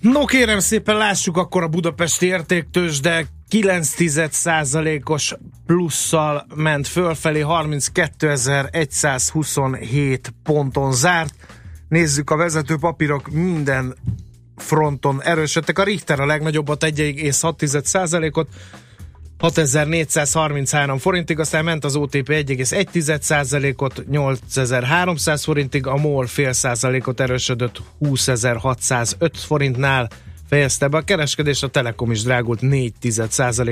No 0.00 0.24
kérem 0.24 0.58
szépen 0.58 0.96
lássuk 0.96 1.36
akkor 1.36 1.62
a 1.62 1.68
budapesti 1.68 2.26
értéktős, 2.26 3.00
de 3.00 3.26
9 3.48 3.94
os 5.04 5.34
plusszal 5.66 6.46
ment 6.54 6.86
fölfelé, 6.86 7.44
32.127 7.46 10.18
ponton 10.42 10.92
zárt. 10.92 11.34
Nézzük 11.88 12.30
a 12.30 12.36
vezető 12.36 12.76
papírok 12.76 13.30
minden 13.30 13.94
fronton 14.56 15.22
erősödtek. 15.22 15.78
A 15.78 15.84
Richter 15.84 16.20
a 16.20 16.26
legnagyobbat 16.26 16.84
1,6%-ot 16.84 18.48
6433 19.38 20.98
forintig, 20.98 21.38
aztán 21.38 21.64
ment 21.64 21.84
az 21.84 21.96
OTP 21.96 22.28
1,1%-ot 22.28 24.04
8300 24.08 25.44
forintig, 25.44 25.86
a 25.86 25.96
MOL 25.96 26.26
fél 26.26 26.52
százalékot 26.52 27.20
erősödött 27.20 27.82
20605 27.98 29.38
forintnál 29.38 30.08
fejezte 30.48 30.88
be 30.88 30.96
a 30.96 31.02
kereskedés, 31.02 31.62
a 31.62 31.68
Telekom 31.68 32.10
is 32.10 32.22
drágult 32.22 32.60
4 32.60 32.92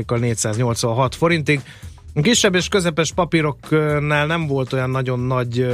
kal 0.07 0.19
486 0.19 1.15
forintig. 1.15 1.61
Kisebb 2.23 2.55
és 2.55 2.69
közepes 2.69 3.13
papíroknál 3.13 4.27
nem 4.27 4.47
volt 4.47 4.73
olyan 4.73 4.91
nagyon 4.91 5.21
nagy 5.21 5.67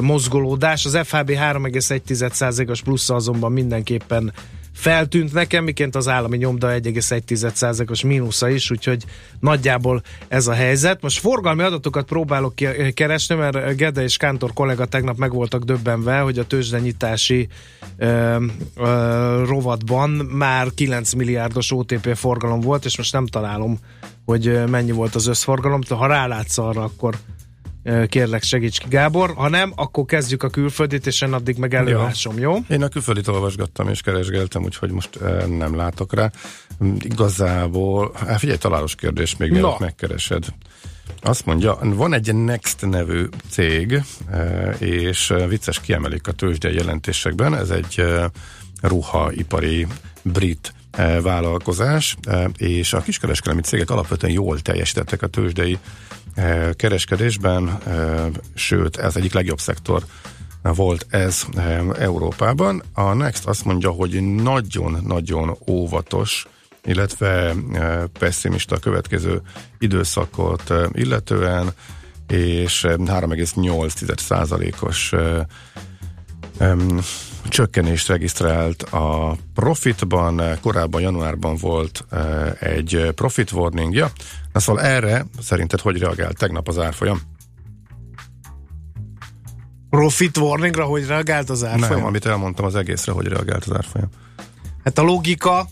mozgolódás, 0.00 0.84
az 0.84 0.98
FHB 1.02 1.30
3,1%-os 1.30 2.82
plusz 2.82 3.10
azonban 3.10 3.52
mindenképpen 3.52 4.32
feltűnt 4.74 5.32
nekem, 5.32 5.64
miként 5.64 5.96
az 5.96 6.08
állami 6.08 6.36
nyomda 6.36 6.68
1,1%-os 6.68 8.02
mínusza 8.02 8.48
is, 8.48 8.70
úgyhogy 8.70 9.04
nagyjából 9.40 10.02
ez 10.28 10.46
a 10.46 10.52
helyzet. 10.52 11.02
Most 11.02 11.18
forgalmi 11.18 11.62
adatokat 11.62 12.06
próbálok 12.06 12.54
keresni, 12.94 13.34
mert 13.34 13.76
Gede 13.76 14.02
és 14.02 14.16
Kántor 14.16 14.52
kollega 14.52 14.84
tegnap 14.84 15.16
meg 15.16 15.32
voltak 15.32 15.62
döbbenve, 15.62 16.18
hogy 16.18 16.38
a 16.38 16.46
tőzsdenyitási 16.46 17.48
ö, 17.96 18.36
ö, 18.76 19.44
rovatban 19.46 20.10
már 20.10 20.68
9 20.74 21.12
milliárdos 21.12 21.72
OTP 21.72 22.16
forgalom 22.16 22.60
volt, 22.60 22.84
és 22.84 22.96
most 22.96 23.12
nem 23.12 23.26
találom, 23.26 23.78
hogy 24.24 24.68
mennyi 24.70 24.92
volt 24.92 25.14
az 25.14 25.26
összforgalom. 25.26 25.80
Ha 25.88 26.06
rálátsz 26.06 26.58
arra, 26.58 26.82
akkor 26.82 27.16
kérlek 28.08 28.42
segíts 28.42 28.78
ki 28.78 28.88
Gábor, 28.88 29.34
ha 29.34 29.48
nem, 29.48 29.72
akkor 29.76 30.04
kezdjük 30.04 30.42
a 30.42 30.48
külföldit, 30.48 31.06
és 31.06 31.20
én 31.20 31.32
addig 31.32 31.56
meg 31.56 31.74
előásom, 31.74 32.38
jó? 32.38 32.56
Én 32.68 32.82
a 32.82 32.88
külföldit 32.88 33.28
olvasgattam 33.28 33.88
és 33.88 34.00
keresgeltem, 34.00 34.62
úgyhogy 34.62 34.90
most 34.90 35.18
nem 35.48 35.76
látok 35.76 36.14
rá. 36.14 36.30
Igazából, 36.98 38.12
hát 38.26 38.38
figyelj, 38.38 38.58
találós 38.58 38.94
kérdés 38.94 39.36
még 39.36 39.50
mielőtt 39.50 39.78
megkeresed. 39.78 40.44
Azt 41.22 41.46
mondja, 41.46 41.78
van 41.82 42.14
egy 42.14 42.34
Next 42.34 42.86
nevű 42.86 43.24
cég, 43.50 44.02
és 44.78 45.34
vicces 45.48 45.80
kiemelik 45.80 46.28
a 46.28 46.32
tőzsdei 46.32 46.74
jelentésekben, 46.74 47.56
ez 47.56 47.70
egy 47.70 48.04
ruhaipari 48.80 49.86
brit 50.22 50.74
vállalkozás, 51.22 52.16
és 52.56 52.92
a 52.92 53.00
kiskereskedelmi 53.00 53.62
cégek 53.62 53.90
alapvetően 53.90 54.32
jól 54.32 54.60
teljesítettek 54.60 55.22
a 55.22 55.26
tőzsdei 55.26 55.78
kereskedésben, 56.76 57.78
sőt, 58.54 58.96
ez 58.96 59.16
egyik 59.16 59.32
legjobb 59.32 59.60
szektor 59.60 60.04
volt 60.62 61.06
ez 61.10 61.44
Európában. 61.98 62.82
A 62.92 63.12
Next 63.12 63.46
azt 63.46 63.64
mondja, 63.64 63.90
hogy 63.90 64.34
nagyon-nagyon 64.34 65.58
óvatos, 65.66 66.46
illetve 66.84 67.54
pessimista 68.18 68.76
a 68.76 68.78
következő 68.78 69.42
időszakot 69.78 70.72
illetően, 70.92 71.72
és 72.28 72.84
eh, 72.84 72.94
3,8%-os 72.96 75.12
eh, 75.12 75.40
em, 76.58 77.00
csökkenést 77.48 78.08
regisztrált 78.08 78.82
a 78.82 79.36
profitban, 79.54 80.42
korábban 80.60 81.00
januárban 81.00 81.56
volt 81.56 82.04
egy 82.60 83.10
profit 83.14 83.52
warningja. 83.52 84.10
Na 84.54 84.60
szóval 84.60 84.82
erre 84.82 85.26
szerinted 85.42 85.80
hogy 85.80 85.98
reagált 85.98 86.36
tegnap 86.38 86.68
az 86.68 86.78
árfolyam? 86.78 87.20
Profit 89.90 90.36
warningra, 90.36 90.84
hogy 90.84 91.06
reagált 91.06 91.50
az 91.50 91.60
Nem, 91.60 91.70
árfolyam? 91.70 92.04
amit 92.04 92.26
elmondtam 92.26 92.64
az 92.64 92.74
egészre, 92.74 93.12
hogy 93.12 93.26
reagált 93.26 93.64
az 93.64 93.72
árfolyam. 93.76 94.08
Hát 94.84 94.98
a 94.98 95.02
logika 95.02 95.66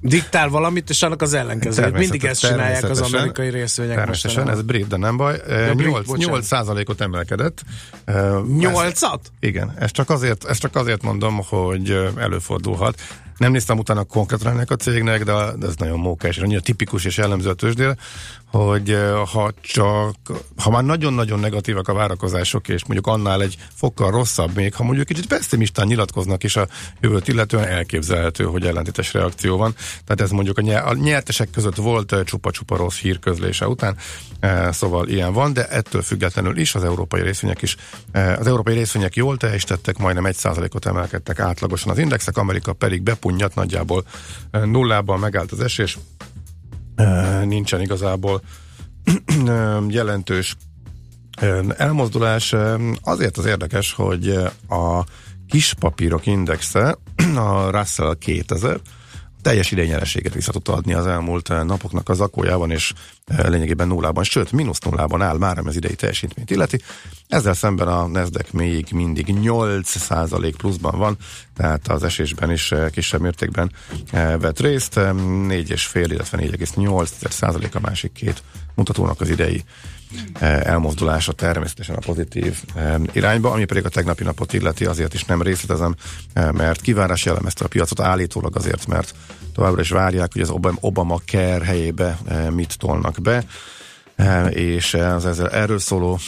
diktál 0.00 0.48
valamit, 0.48 0.90
és 0.90 1.02
annak 1.02 1.22
az 1.22 1.32
ellenkezőjét. 1.34 1.90
Természetes- 1.90 2.10
Mindig 2.10 2.28
ezt 2.30 2.40
csinálják 2.40 2.88
az 2.90 3.00
amerikai 3.00 3.48
részvények 3.50 3.96
Természetesen, 3.96 4.30
ez 4.30 4.36
mostanában. 4.56 4.66
brit, 4.66 4.86
de 4.86 4.96
nem 4.96 5.16
baj. 5.16 5.40
Ja, 5.48 5.74
brit, 5.74 5.88
8, 5.88 6.06
bocsánat. 6.06 6.30
8 6.32 6.46
százalékot 6.46 7.00
emelkedett. 7.00 7.62
Eh, 8.04 8.34
ez- 8.34 8.42
Nyolcat? 8.56 9.32
Igen, 9.40 9.72
ezt 9.78 9.94
csak, 9.94 10.10
azért, 10.10 10.44
ezt 10.44 10.60
csak 10.60 10.76
azért 10.76 11.02
mondom, 11.02 11.40
hogy 11.48 11.90
előfordulhat. 12.18 13.00
Nem 13.36 13.52
néztem 13.52 13.78
utána 13.78 14.04
konkrétan 14.04 14.52
ennek 14.52 14.70
a 14.70 14.76
cégnek, 14.76 15.24
de, 15.24 15.32
de 15.56 15.66
ez 15.66 15.76
nagyon 15.76 15.98
mókás, 15.98 16.36
és 16.36 16.42
annyira 16.42 16.60
tipikus 16.60 17.04
és 17.04 17.16
jellemző 17.16 17.48
a 17.48 17.54
tőzsdére, 17.54 17.96
hogy 18.58 18.96
ha 19.32 19.52
csak, 19.60 20.16
ha 20.56 20.70
már 20.70 20.84
nagyon-nagyon 20.84 21.38
negatívak 21.38 21.88
a 21.88 21.94
várakozások, 21.94 22.68
és 22.68 22.84
mondjuk 22.84 23.06
annál 23.06 23.42
egy 23.42 23.56
fokkal 23.74 24.10
rosszabb 24.10 24.54
még, 24.54 24.74
ha 24.74 24.84
mondjuk 24.84 25.06
kicsit 25.06 25.26
pessimistán 25.26 25.86
nyilatkoznak 25.86 26.44
is 26.44 26.56
a 26.56 26.66
jövőt 27.00 27.28
illetően 27.28 27.68
elképzelhető, 27.68 28.44
hogy 28.44 28.66
ellentétes 28.66 29.12
reakció 29.12 29.56
van. 29.56 29.74
Tehát 30.04 30.20
ez 30.20 30.30
mondjuk 30.30 30.58
a, 30.58 30.60
nye- 30.60 30.84
a 30.84 30.94
nyertesek 30.94 31.50
között 31.50 31.76
volt 31.76 32.14
csupa-csupa 32.24 32.76
rossz 32.76 32.98
hír 32.98 33.18
közlése 33.18 33.68
után, 33.68 33.96
szóval 34.70 35.08
ilyen 35.08 35.32
van, 35.32 35.52
de 35.52 35.68
ettől 35.68 36.02
függetlenül 36.02 36.56
is 36.56 36.74
az 36.74 36.84
európai 36.84 37.22
részvények 37.22 37.62
is, 37.62 37.76
az 38.12 38.46
európai 38.46 38.74
részvények 38.74 39.16
jól 39.16 39.36
teljesítettek, 39.36 39.98
majdnem 39.98 40.26
1%-ot 40.26 40.86
emelkedtek 40.86 41.38
átlagosan 41.38 41.90
az 41.90 41.98
indexek, 41.98 42.36
Amerika 42.36 42.72
pedig 42.72 43.02
bepunnyat 43.02 43.54
nagyjából 43.54 44.04
nullában 44.50 45.18
megállt 45.18 45.52
az 45.52 45.60
esés, 45.60 45.98
nincsen 47.44 47.80
igazából 47.80 48.42
jelentős 49.88 50.56
elmozdulás. 51.76 52.54
Azért 53.02 53.36
az 53.36 53.44
érdekes, 53.44 53.92
hogy 53.92 54.28
a 54.68 55.04
kispapírok 55.48 56.26
indexe, 56.26 56.98
a 57.36 57.70
Russell 57.70 58.14
2000, 58.18 58.80
teljes 59.44 59.70
idényerességet 59.70 60.34
vissza 60.34 60.52
tudta 60.52 60.72
adni 60.72 60.94
az 60.94 61.06
elmúlt 61.06 61.50
eh, 61.50 61.64
napoknak 61.64 62.08
az 62.08 62.20
akójában, 62.20 62.70
és 62.70 62.92
eh, 63.24 63.48
lényegében 63.48 63.88
nullában, 63.88 64.24
sőt, 64.24 64.52
mínusz 64.52 64.78
nullában 64.78 65.22
áll 65.22 65.38
már 65.38 65.58
az 65.58 65.76
idei 65.76 65.94
teljesítményt 65.94 66.50
illeti. 66.50 66.80
Ezzel 67.28 67.54
szemben 67.54 67.88
a 67.88 68.06
Nasdaq 68.06 68.48
még 68.52 68.86
mindig 68.92 69.26
8% 69.28 70.54
pluszban 70.56 70.98
van, 70.98 71.16
tehát 71.56 71.88
az 71.88 72.02
esésben 72.02 72.50
is 72.50 72.72
eh, 72.72 72.90
kisebb 72.90 73.20
mértékben 73.20 73.72
vett 74.12 74.60
részt, 74.60 74.96
eh, 74.96 75.12
4,5, 75.12 76.06
illetve 76.10 76.38
4,8% 76.38 77.74
a 77.74 77.80
másik 77.80 78.12
két 78.12 78.42
mutatónak 78.74 79.20
az 79.20 79.28
idei 79.28 79.64
elmozdulása 80.40 81.32
természetesen 81.32 81.96
a 81.96 81.98
pozitív 81.98 82.62
eh, 82.74 82.94
irányba, 83.12 83.50
ami 83.50 83.64
pedig 83.64 83.84
a 83.84 83.88
tegnapi 83.88 84.24
napot 84.24 84.52
illeti, 84.52 84.84
azért 84.84 85.14
is 85.14 85.24
nem 85.24 85.42
részletezem, 85.42 85.94
eh, 86.32 86.52
mert 86.52 86.80
kivárás 86.80 87.24
jellemezte 87.24 87.64
a 87.64 87.68
piacot 87.68 88.00
állítólag 88.00 88.56
azért, 88.56 88.86
mert 88.86 89.14
továbbra 89.52 89.80
is 89.80 89.90
várják, 89.90 90.32
hogy 90.32 90.42
az 90.42 90.50
Obama, 90.50 90.78
Obama 90.80 91.20
Care 91.26 91.64
helyébe 91.64 92.18
mit 92.50 92.78
tolnak 92.78 93.20
be, 93.22 93.44
és 94.50 94.94
az 94.94 95.26
ezzel 95.26 95.50
erről 95.50 95.78
szóló 95.78 96.18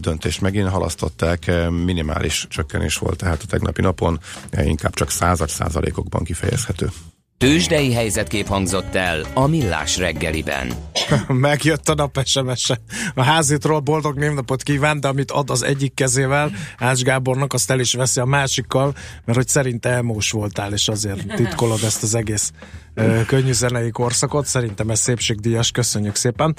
döntést 0.00 0.40
megint 0.40 0.68
halasztották, 0.68 1.50
minimális 1.84 2.46
csökkenés 2.48 2.96
volt 2.96 3.18
tehát 3.18 3.42
a 3.42 3.46
tegnapi 3.46 3.80
napon, 3.80 4.20
inkább 4.64 4.94
csak 4.94 5.10
század 5.10 5.48
százalékokban 5.48 6.24
kifejezhető. 6.24 6.90
Tőzsdei 7.38 7.92
helyzetkép 7.92 8.46
hangzott 8.46 8.94
el 8.94 9.26
a 9.34 9.46
Millás 9.46 9.96
reggeliben. 9.96 10.72
Megjött 11.28 11.88
a 11.88 11.94
nap 11.94 12.20
SMS-e. 12.24 12.78
A 13.14 13.22
házitról 13.22 13.80
boldog 13.80 14.18
névnapot 14.18 14.62
kíván, 14.62 15.00
de 15.00 15.08
amit 15.08 15.30
ad 15.30 15.50
az 15.50 15.62
egyik 15.62 15.94
kezével, 15.94 16.50
Ács 16.78 17.02
Gábornak, 17.02 17.52
azt 17.52 17.70
el 17.70 17.80
is 17.80 17.94
veszi 17.94 18.20
a 18.20 18.24
másikkal, 18.24 18.94
mert 19.24 19.38
hogy 19.38 19.48
szerint 19.48 19.86
elmós 19.86 20.30
voltál, 20.30 20.72
és 20.72 20.88
azért 20.88 21.34
titkolod 21.34 21.82
ezt 21.84 22.02
az 22.02 22.14
egész 22.14 22.52
ö, 22.94 23.20
könnyű 23.26 23.52
zenei 23.52 23.90
korszakot. 23.90 24.46
Szerintem 24.46 24.90
ez 24.90 25.00
szépségdíjas, 25.00 25.70
köszönjük 25.70 26.16
szépen. 26.16 26.56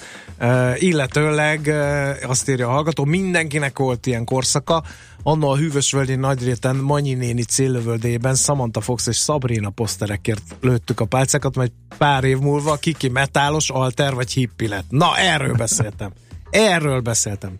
Illetőleg 0.75 1.67
ö, 1.67 2.09
azt 2.23 2.49
írja 2.49 2.67
a 2.67 2.71
hallgató, 2.71 3.05
mindenkinek 3.05 3.77
volt 3.77 4.05
ilyen 4.05 4.25
korszaka, 4.25 4.83
Anno 5.27 5.51
a 5.51 5.57
hűvösvölgyi 5.57 6.15
nagyréten 6.15 6.75
Manyi 6.75 7.13
néni 7.13 7.43
célövöldében 7.43 8.35
Samantha 8.35 8.81
Fox 8.81 9.07
és 9.07 9.17
Sabrina 9.17 9.69
poszterekért 9.69 10.55
lőttük 10.61 10.99
a 10.99 11.05
pálcákat, 11.05 11.55
majd 11.55 11.71
pár 11.97 12.23
év 12.23 12.37
múlva 12.37 12.75
kiki 12.75 13.09
metálos, 13.09 13.69
alter 13.69 14.13
vagy 14.13 14.31
hippi 14.31 14.67
lett. 14.67 14.85
Na, 14.89 15.17
erről 15.17 15.53
beszéltem. 15.53 16.11
Erről 16.49 17.01
beszéltem. 17.01 17.57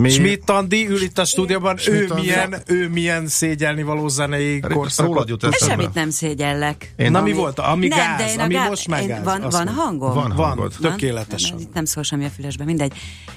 Mi... 0.00 0.08
Schmidt 0.10 0.50
Andi 0.50 0.88
ül 0.88 1.02
itt 1.02 1.18
a 1.18 1.24
stúdióban, 1.24 1.74
ő 1.74 1.78
Schmidt 1.80 2.10
Andi. 2.10 2.22
milyen, 2.22 2.62
ő 2.66 2.88
milyen 2.88 3.26
szégyelni 3.26 3.82
való 3.82 4.08
zenei 4.08 4.60
korszakot. 4.60 5.28
jut 5.28 5.40
De 5.40 5.46
eszembe. 5.48 5.74
semmit 5.74 5.94
nem 5.94 6.10
szégyellek. 6.10 6.92
Én- 6.96 7.10
Na 7.10 7.22
mi 7.22 7.32
volt? 7.32 7.58
Ami 7.58 7.86
nem, 7.88 7.98
gáz, 7.98 8.18
de 8.18 8.30
én 8.32 8.38
a 8.38 8.42
ami 8.42 8.54
gá- 8.54 8.68
most 8.68 8.88
megáz. 8.88 9.08
én- 9.18 9.22
Van, 9.24 9.40
van 9.40 9.50
mondom. 9.50 9.74
hangom? 9.74 10.14
Van 10.14 10.32
Van, 10.36 10.46
hangod. 10.48 10.74
tökéletesen. 10.80 11.56
Nem, 11.56 11.68
nem 11.74 11.84
szól 11.84 12.02
semmi 12.02 12.24
a 12.24 12.28
fülesbe, 12.28 12.64
mindegy. 12.64 12.92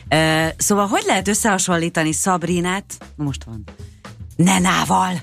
Uh, 0.10 0.48
szóval 0.58 0.88
hogy 0.88 1.04
lehet 1.06 1.28
összehasonlítani 1.28 2.12
Szabrinát, 2.14 2.98
most 3.16 3.44
van, 3.44 3.64
Nenával? 4.36 5.14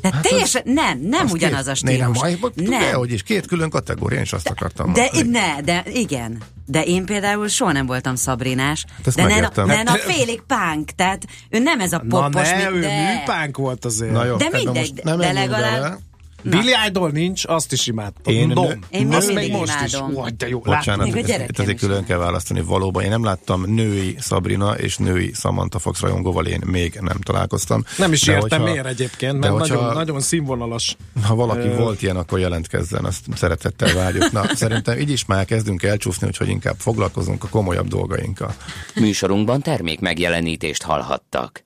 Tehát 0.00 0.16
hát 0.16 0.26
teljesen, 0.28 0.62
nem, 0.64 0.98
nem 1.00 1.24
Azt 1.24 1.32
ugyanaz 1.32 1.66
a 1.66 1.72
két- 1.72 1.82
né, 1.82 1.92
stílus. 1.94 2.18
Nem, 2.20 2.36
majd, 2.40 2.68
nem. 2.68 2.92
hogy 2.94 3.12
is, 3.12 3.22
két 3.22 3.46
külön 3.46 3.70
kategória, 3.70 4.16
én 4.16 4.22
is 4.22 4.32
azt 4.32 4.48
akartam 4.48 4.92
De 4.92 5.08
mondani. 5.12 5.38
ne, 5.38 5.60
de 5.60 5.84
igen. 5.92 6.42
De 6.66 6.82
én 6.82 7.04
például 7.04 7.48
soha 7.48 7.72
nem 7.72 7.86
voltam 7.86 8.14
szabrinás. 8.14 8.84
Hát 9.04 9.14
de 9.14 9.22
megértem. 9.26 9.66
Nena 9.66 9.90
Hát- 9.90 10.00
félig 10.00 10.42
punk, 10.46 10.90
tehát 10.90 11.24
ő 11.48 11.58
nem 11.58 11.80
ez 11.80 11.92
a 11.92 12.00
Na 12.04 12.20
popos, 12.20 12.48
ne, 12.50 12.56
mint- 12.56 12.70
ő 12.76 12.80
de. 12.80 13.14
műpánk 13.18 13.56
volt 13.56 13.84
azért. 13.84 14.12
Na 14.12 14.24
jó, 14.24 14.36
De 14.36 14.44
hát 14.44 14.52
mindegy, 14.52 14.90
most 14.90 15.02
nem 15.04 15.18
de 15.18 15.32
legalább- 15.32 15.72
bele. 15.80 15.98
Billy 16.42 16.72
Idol 16.86 17.10
nincs, 17.10 17.44
azt 17.46 17.72
is 17.72 17.86
imádtam. 17.86 18.34
Én 18.34 18.48
Dom. 18.48 18.66
nő- 18.66 18.78
Én 18.90 19.14
azt 19.14 19.26
mindig 19.26 19.50
még 19.50 19.58
most 19.60 19.72
imádom. 19.92 20.10
is. 20.10 20.16
Ó, 20.16 20.26
de 20.38 20.48
jó. 20.48 20.58
Bocsánat, 20.58 21.12
Még 21.12 21.24
a 21.30 21.42
itt 21.42 21.58
azért 21.58 21.78
külön 21.78 22.04
kell 22.04 22.18
választani. 22.18 22.60
Valóban 22.60 23.02
én 23.02 23.10
nem 23.10 23.24
láttam 23.24 23.64
női 23.74 24.16
Sabrina 24.20 24.72
és 24.78 24.96
női 24.96 25.32
Samantha 25.34 25.78
Fox 25.78 26.00
rajongóval, 26.00 26.46
én 26.46 26.60
még 26.66 26.98
nem 27.00 27.20
találkoztam. 27.20 27.84
Nem 27.98 28.12
is 28.12 28.22
De 28.22 28.32
értem 28.32 28.48
hogyha- 28.58 28.64
miért 28.72 28.86
egyébként, 28.86 29.32
de 29.32 29.38
mert 29.50 29.60
hogyha- 29.60 29.80
nagyon, 29.80 29.94
nagyon 29.94 30.20
színvonalas. 30.20 30.96
Ha 31.26 31.34
valaki 31.34 31.66
Ö, 31.68 31.76
volt 31.76 32.02
ilyen, 32.02 32.16
akkor 32.16 32.38
jelentkezzen, 32.38 33.04
azt 33.04 33.24
szeretettel 33.34 33.94
várjuk. 33.94 34.32
Na, 34.32 34.42
szerintem 34.54 34.98
így 34.98 35.10
is 35.10 35.24
már 35.24 35.44
kezdünk 35.44 35.82
elcsúszni, 35.82 36.26
úgyhogy 36.26 36.48
inkább 36.48 36.76
foglalkozunk 36.78 37.44
a 37.44 37.48
komolyabb 37.48 37.88
dolgainkkal. 37.88 38.54
Műsorunkban 38.94 39.60
termék 39.62 40.00
megjelenítést 40.00 40.82
hallhattak. 40.82 41.64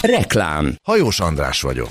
Reklám. 0.00 0.76
Hajós 0.82 1.20
András 1.20 1.60
vagyok. 1.60 1.90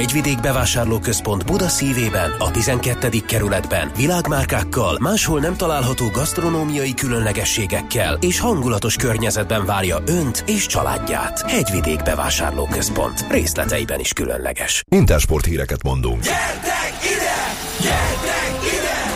Hegyvidék 0.00 0.40
Bevásárlóközpont 0.40 1.46
Buda 1.46 1.68
szívében, 1.68 2.30
a 2.38 2.50
12. 2.50 3.08
kerületben 3.26 3.90
világmárkákkal, 3.96 4.96
máshol 5.00 5.40
nem 5.40 5.56
található 5.56 6.08
gasztronómiai 6.08 6.94
különlegességekkel 6.94 8.18
és 8.20 8.40
hangulatos 8.40 8.96
környezetben 8.96 9.64
várja 9.64 9.98
Önt 10.06 10.44
és 10.46 10.66
családját. 10.66 11.50
Hegyvidék 11.50 12.02
Bevásárlóközpont. 12.02 13.26
Részleteiben 13.30 14.00
is 14.00 14.12
különleges. 14.12 14.84
Intersport 14.88 15.44
híreket 15.44 15.82
mondunk. 15.82 16.22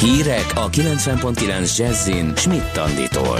Hírek 0.00 0.52
a 0.54 0.70
90.9 0.70 1.76
Jazzin 1.76 2.32
Schmidt 2.36 2.72
Tanditól. 2.72 3.38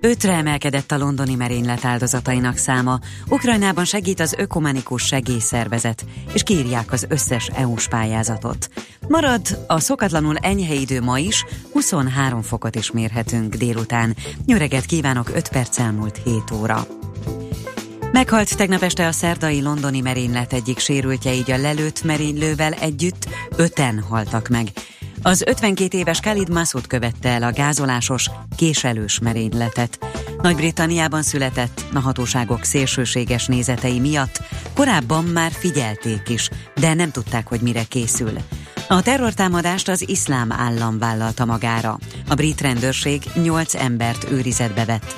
Ötre 0.00 0.32
emelkedett 0.32 0.92
a 0.92 0.98
londoni 0.98 1.34
merénylet 1.34 1.84
áldozatainak 1.84 2.56
száma. 2.56 2.98
Ukrajnában 3.28 3.84
segít 3.84 4.20
az 4.20 4.34
ökumenikus 4.38 5.02
segélyszervezet, 5.02 6.04
és 6.32 6.42
kírják 6.42 6.92
az 6.92 7.06
összes 7.08 7.46
EU-s 7.46 7.88
pályázatot. 7.88 8.68
Marad 9.08 9.64
a 9.66 9.80
szokatlanul 9.80 10.36
enyhe 10.36 10.74
idő 10.74 11.00
ma 11.00 11.18
is, 11.18 11.44
23 11.72 12.42
fokot 12.42 12.74
is 12.74 12.90
mérhetünk 12.90 13.54
délután. 13.54 14.16
Nyöreget 14.46 14.84
kívánok 14.84 15.30
5 15.34 15.48
perc 15.48 15.78
elmúlt 15.78 16.20
7 16.24 16.50
óra. 16.60 16.86
Meghalt 18.12 18.56
tegnap 18.56 18.82
este 18.82 19.06
a 19.06 19.12
szerdai 19.12 19.62
londoni 19.62 20.00
merénylet 20.00 20.52
egyik 20.52 20.78
sérültje, 20.78 21.34
így 21.34 21.50
a 21.50 21.56
lelőtt 21.56 22.02
merénylővel 22.02 22.72
együtt 22.72 23.28
öten 23.56 24.00
haltak 24.08 24.48
meg. 24.48 24.68
Az 25.22 25.42
52 25.46 25.98
éves 25.98 26.20
Khalid 26.20 26.48
Massoud 26.48 26.86
követte 26.86 27.28
el 27.28 27.42
a 27.42 27.52
gázolásos, 27.52 28.30
késelős 28.56 29.18
merényletet. 29.18 29.98
Nagy-Britanniában 30.42 31.22
született, 31.22 31.84
a 31.94 31.98
hatóságok 31.98 32.64
szélsőséges 32.64 33.46
nézetei 33.46 34.00
miatt 34.00 34.40
korábban 34.74 35.24
már 35.24 35.50
figyelték 35.52 36.28
is, 36.28 36.50
de 36.80 36.94
nem 36.94 37.10
tudták, 37.10 37.48
hogy 37.48 37.60
mire 37.60 37.84
készül. 37.84 38.32
A 38.88 39.02
terrortámadást 39.02 39.88
az 39.88 40.08
iszlám 40.08 40.52
állam 40.52 40.98
vállalta 40.98 41.44
magára. 41.44 41.98
A 42.28 42.34
brit 42.34 42.60
rendőrség 42.60 43.22
nyolc 43.42 43.74
embert 43.74 44.30
őrizetbe 44.30 44.84
vett. 44.84 45.14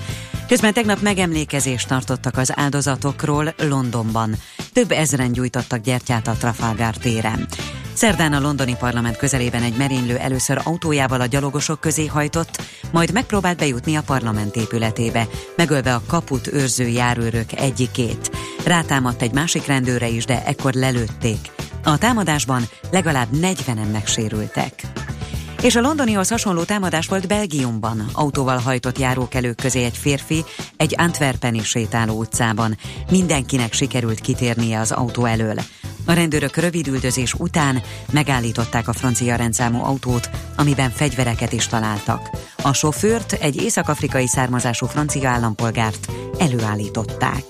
Közben 0.48 0.72
tegnap 0.72 1.00
megemlékezést 1.00 1.88
tartottak 1.88 2.36
az 2.36 2.52
áldozatokról 2.56 3.54
Londonban. 3.58 4.34
Több 4.72 4.90
ezren 4.90 5.32
gyújtottak 5.32 5.80
gyertyát 5.80 6.26
a 6.26 6.32
Trafalgar 6.32 6.96
téren. 6.96 7.46
Szerdán 7.92 8.32
a 8.32 8.40
londoni 8.40 8.76
parlament 8.76 9.16
közelében 9.16 9.62
egy 9.62 9.76
merénylő 9.76 10.16
először 10.16 10.60
autójával 10.64 11.20
a 11.20 11.26
gyalogosok 11.26 11.80
közé 11.80 12.06
hajtott, 12.06 12.62
majd 12.92 13.12
megpróbált 13.12 13.58
bejutni 13.58 13.94
a 13.94 14.02
parlament 14.02 14.56
épületébe, 14.56 15.28
megölve 15.56 15.94
a 15.94 16.02
kaput 16.06 16.46
őrző 16.46 16.86
járőrök 16.86 17.52
egyikét. 17.52 18.30
Rátámadt 18.64 19.22
egy 19.22 19.32
másik 19.32 19.66
rendőre 19.66 20.08
is, 20.08 20.24
de 20.24 20.44
ekkor 20.44 20.72
lelőtték. 20.72 21.50
A 21.84 21.98
támadásban 21.98 22.62
legalább 22.90 23.28
40-en 23.32 23.90
megsérültek. 23.92 24.82
És 25.62 25.76
a 25.76 25.80
londonihoz 25.80 26.28
hasonló 26.28 26.62
támadás 26.62 27.06
volt 27.06 27.28
Belgiumban. 27.28 28.10
Autóval 28.12 28.58
hajtott 28.58 28.98
járókelők 28.98 29.56
közé 29.56 29.84
egy 29.84 29.96
férfi 29.96 30.44
egy 30.76 30.94
Antwerpeni 30.98 31.62
sétáló 31.62 32.18
utcában. 32.18 32.76
Mindenkinek 33.10 33.72
sikerült 33.72 34.20
kitérnie 34.20 34.80
az 34.80 34.92
autó 34.92 35.24
elől. 35.24 35.54
A 36.04 36.12
rendőrök 36.12 36.56
rövid 36.56 36.86
üldözés 36.86 37.34
után 37.34 37.82
megállították 38.12 38.88
a 38.88 38.92
francia 38.92 39.36
rendszámú 39.36 39.82
autót, 39.84 40.30
amiben 40.56 40.90
fegyvereket 40.90 41.52
is 41.52 41.66
találtak. 41.66 42.30
A 42.62 42.72
sofőrt, 42.72 43.32
egy 43.32 43.62
észak-afrikai 43.62 44.26
származású 44.26 44.86
francia 44.86 45.28
állampolgárt 45.28 46.08
előállították. 46.38 47.44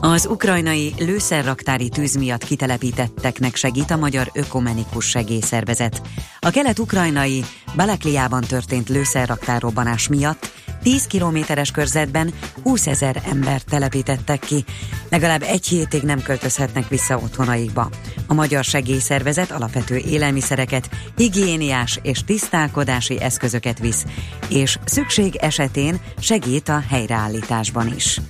Az 0.00 0.26
ukrajnai 0.26 0.94
lőszerraktári 0.98 1.88
tűz 1.88 2.16
miatt 2.16 2.44
kitelepítetteknek 2.44 3.56
segít 3.56 3.90
a 3.90 3.96
Magyar 3.96 4.30
Ökumenikus 4.32 5.08
Segélyszervezet. 5.08 6.02
A 6.38 6.50
kelet-ukrajnai 6.50 7.44
Balakliában 7.76 8.40
történt 8.40 8.88
lőszerraktárrobbanás 8.88 10.08
miatt 10.08 10.52
10 10.84 11.06
kilométeres 11.06 11.70
körzetben 11.70 12.34
20 12.62 12.86
ezer 12.86 13.22
embert 13.30 13.66
telepítettek 13.66 14.38
ki. 14.38 14.64
Legalább 15.10 15.42
egy 15.42 15.66
hétig 15.66 16.02
nem 16.02 16.22
költözhetnek 16.22 16.88
vissza 16.88 17.18
otthonaikba. 17.18 17.90
A 18.26 18.34
Magyar 18.34 18.64
Segélyszervezet 18.64 19.50
alapvető 19.50 19.96
élelmiszereket, 19.96 20.90
higiéniás 21.16 21.98
és 22.02 22.24
tisztálkodási 22.24 23.20
eszközöket 23.20 23.78
visz, 23.78 24.04
és 24.48 24.78
szükség 24.84 25.36
esetén 25.36 26.00
segít 26.18 26.68
a 26.68 26.82
helyreállításban 26.88 27.94
is. 27.94 28.20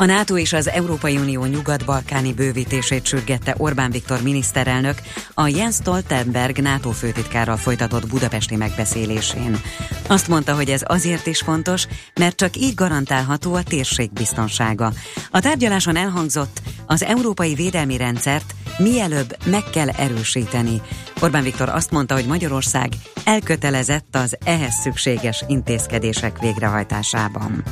A 0.00 0.04
NATO 0.04 0.36
és 0.36 0.52
az 0.52 0.68
Európai 0.68 1.16
Unió 1.16 1.44
nyugat-balkáni 1.44 2.32
bővítését 2.32 3.06
sürgette 3.06 3.54
Orbán 3.56 3.90
Viktor 3.90 4.22
miniszterelnök 4.22 5.02
a 5.34 5.46
Jens 5.48 5.74
Stoltenberg 5.74 6.58
NATO 6.58 6.90
főtitkárral 6.90 7.56
folytatott 7.56 8.08
budapesti 8.08 8.56
megbeszélésén. 8.56 9.60
Azt 10.06 10.28
mondta, 10.28 10.54
hogy 10.54 10.70
ez 10.70 10.82
azért 10.84 11.26
is 11.26 11.40
fontos, 11.40 11.86
mert 12.14 12.36
csak 12.36 12.56
így 12.56 12.74
garantálható 12.74 13.54
a 13.54 13.62
térség 13.62 14.12
biztonsága. 14.12 14.92
A 15.30 15.40
tárgyaláson 15.40 15.96
elhangzott, 15.96 16.62
az 16.86 17.02
európai 17.04 17.54
védelmi 17.54 17.96
rendszert 17.96 18.54
mielőbb 18.78 19.36
meg 19.44 19.62
kell 19.72 19.88
erősíteni. 19.88 20.82
Orbán 21.20 21.42
Viktor 21.42 21.68
azt 21.68 21.90
mondta, 21.90 22.14
hogy 22.14 22.26
Magyarország 22.26 22.88
elkötelezett 23.24 24.16
az 24.16 24.36
ehhez 24.44 24.74
szükséges 24.74 25.44
intézkedések 25.46 26.38
végrehajtásában. 26.38 27.62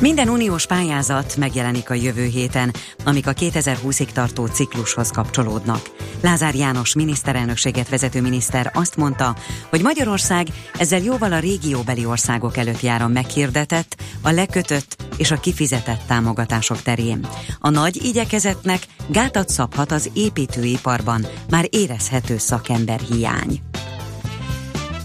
Minden 0.00 0.28
uniós 0.28 0.66
pályázat 0.66 1.36
megjelenik 1.36 1.90
a 1.90 1.94
jövő 1.94 2.24
héten, 2.24 2.74
amik 3.04 3.26
a 3.26 3.32
2020-ig 3.32 4.06
tartó 4.12 4.46
ciklushoz 4.46 5.10
kapcsolódnak. 5.10 5.90
Lázár 6.20 6.54
János 6.54 6.94
miniszterelnökséget 6.94 7.88
vezető 7.88 8.20
miniszter 8.20 8.70
azt 8.74 8.96
mondta, 8.96 9.36
hogy 9.68 9.82
Magyarország 9.82 10.46
ezzel 10.78 11.02
jóval 11.02 11.32
a 11.32 11.38
régióbeli 11.38 12.06
országok 12.06 12.56
előtt 12.56 12.80
jár 12.80 13.02
a 13.02 13.08
meghirdetett, 13.08 13.96
a 14.22 14.30
lekötött 14.30 14.96
és 15.16 15.30
a 15.30 15.40
kifizetett 15.40 16.02
támogatások 16.06 16.82
terén. 16.82 17.26
A 17.58 17.70
nagy 17.70 18.04
igyekezetnek 18.04 18.82
gátat 19.08 19.48
szabhat 19.48 19.92
az 19.92 20.10
építőiparban 20.14 21.26
már 21.50 21.66
érezhető 21.70 22.38
szakember 22.38 23.00
hiány. 23.00 23.60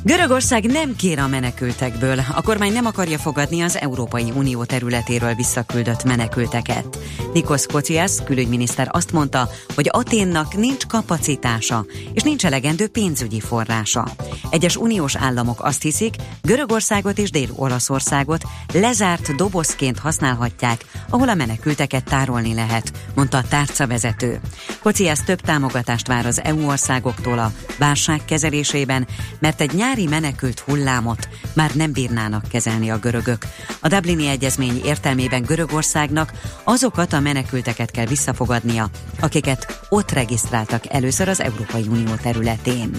Görögország 0.03 0.65
nem 0.65 0.95
kér 0.95 1.19
a 1.19 1.27
menekültekből. 1.27 2.19
A 2.35 2.41
kormány 2.41 2.73
nem 2.73 2.85
akarja 2.85 3.17
fogadni 3.17 3.61
az 3.61 3.77
Európai 3.77 4.31
Unió 4.35 4.63
területéről 4.63 5.33
visszaküldött 5.33 6.03
menekülteket. 6.03 6.97
Nikos 7.33 7.65
Kociász 7.65 8.21
külügyminiszter 8.25 8.87
azt 8.91 9.11
mondta, 9.11 9.49
hogy 9.75 9.89
Aténnak 9.91 10.55
nincs 10.55 10.85
kapacitása, 10.85 11.85
és 12.13 12.21
nincs 12.21 12.45
elegendő 12.45 12.87
pénzügyi 12.87 13.39
forrása. 13.39 14.07
Egyes 14.49 14.75
uniós 14.75 15.15
államok 15.15 15.63
azt 15.63 15.81
hiszik, 15.81 16.15
Görögországot 16.41 17.17
és 17.17 17.31
Dél-Olaszországot 17.31 18.43
lezárt 18.73 19.35
dobozként 19.35 19.99
használhatják, 19.99 20.85
ahol 21.09 21.29
a 21.29 21.35
menekülteket 21.35 22.03
tárolni 22.03 22.53
lehet, 22.53 22.91
mondta 23.15 23.37
a 23.37 23.47
tárcavezető. 23.49 24.39
Kociász 24.81 25.23
több 25.23 25.41
támogatást 25.41 26.07
vár 26.07 26.25
az 26.25 26.41
EU 26.43 26.67
országoktól 26.67 27.39
a 27.39 27.51
válság 27.77 28.25
kezelésében, 28.25 29.07
mert 29.39 29.61
egy 29.61 29.73
nyári 29.91 30.07
menekült 30.07 30.59
hullámot 30.59 31.29
már 31.53 31.75
nem 31.75 31.91
bírnának 31.91 32.47
kezelni 32.47 32.89
a 32.89 32.99
görögök. 32.99 33.45
A 33.81 33.87
Dublini 33.87 34.27
Egyezmény 34.27 34.81
értelmében 34.83 35.41
Görögországnak 35.41 36.31
azokat 36.63 37.13
a 37.13 37.19
menekülteket 37.19 37.91
kell 37.91 38.05
visszafogadnia, 38.05 38.89
akiket 39.19 39.87
ott 39.89 40.11
regisztráltak 40.11 40.93
először 40.93 41.27
az 41.27 41.41
Európai 41.41 41.85
Unió 41.89 42.13
területén. 42.21 42.91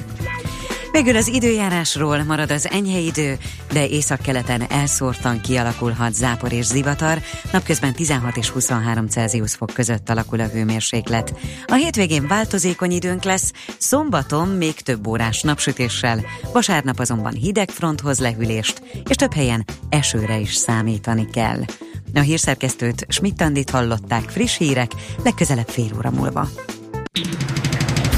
Végül 0.93 1.17
az 1.17 1.29
időjárásról 1.29 2.23
marad 2.23 2.51
az 2.51 2.69
enyhe 2.69 2.99
idő, 2.99 3.39
de 3.73 3.89
északkeleten 3.89 4.71
elszórtan 4.71 5.41
kialakulhat 5.41 6.15
zápor 6.15 6.53
és 6.53 6.65
zivatar, 6.65 7.19
napközben 7.53 7.93
16 7.93 8.37
és 8.37 8.49
23 8.49 9.07
Celsius 9.07 9.55
fok 9.55 9.73
között 9.75 10.09
alakul 10.09 10.41
a 10.41 10.47
hőmérséklet. 10.47 11.35
A 11.67 11.75
hétvégén 11.75 12.27
változékony 12.27 12.91
időnk 12.91 13.23
lesz, 13.23 13.53
szombaton 13.79 14.49
még 14.49 14.75
több 14.75 15.07
órás 15.07 15.43
napsütéssel, 15.43 16.21
vasárnap 16.53 16.99
azonban 16.99 17.33
hideg 17.33 17.71
fronthoz 17.71 18.19
lehűlést, 18.19 18.83
és 19.09 19.17
több 19.17 19.33
helyen 19.35 19.65
esőre 19.89 20.39
is 20.39 20.55
számítani 20.55 21.31
kell. 21.31 21.61
A 22.15 22.21
hírszerkesztőt 22.21 23.07
Schmidt-Tandit 23.09 23.71
hallották 23.71 24.31
friss 24.31 24.59
hírek, 24.59 24.91
legközelebb 25.25 25.69
fél 25.69 25.91
óra 25.97 26.11
múlva. 26.11 26.49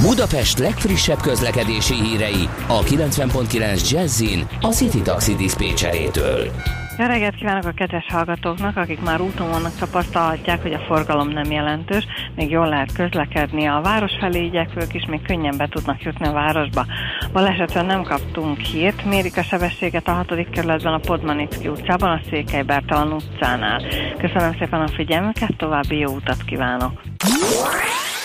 Budapest 0.06 0.58
legfrissebb 0.58 1.20
közlekedési 1.20 1.94
hírei 1.94 2.48
a 2.68 2.80
90.9 2.82 3.90
Jazzin 3.90 4.46
a 4.60 4.66
City 4.66 5.02
Taxi 5.02 5.34
Dispécsejétől. 5.34 6.50
Jó 6.98 7.06
reggelt 7.06 7.34
kívánok 7.34 7.64
a 7.64 7.72
kedves 7.72 8.06
hallgatóknak, 8.08 8.76
akik 8.76 9.00
már 9.00 9.20
úton 9.20 9.50
vannak, 9.50 9.76
tapasztalhatják, 9.78 10.62
hogy 10.62 10.72
a 10.72 10.84
forgalom 10.86 11.28
nem 11.28 11.50
jelentős, 11.50 12.06
még 12.36 12.50
jól 12.50 12.68
lehet 12.68 12.92
közlekedni. 12.92 13.66
A 13.66 13.80
város 13.82 14.12
felé 14.20 14.44
igyekvők 14.44 14.94
is 14.94 15.04
még 15.08 15.22
könnyen 15.22 15.56
be 15.56 15.68
tudnak 15.68 16.02
jutni 16.02 16.26
a 16.26 16.32
városba. 16.32 16.86
Balesetről 17.32 17.82
nem 17.82 18.02
kaptunk 18.02 18.58
hírt, 18.58 19.04
mérik 19.04 19.36
a 19.36 19.42
sebességet 19.42 20.08
a 20.08 20.12
6. 20.12 20.50
kerületben 20.50 20.92
a 20.92 20.98
Podmanicki 20.98 21.68
utcában, 21.68 22.10
a 22.10 22.20
Székely 22.30 22.62
Bertalan 22.62 23.12
utcánál. 23.12 23.82
Köszönöm 24.18 24.56
szépen 24.58 24.80
a 24.80 24.88
figyelmüket, 24.88 25.56
további 25.56 25.98
jó 25.98 26.10
utat 26.10 26.44
kívánok! 26.44 27.00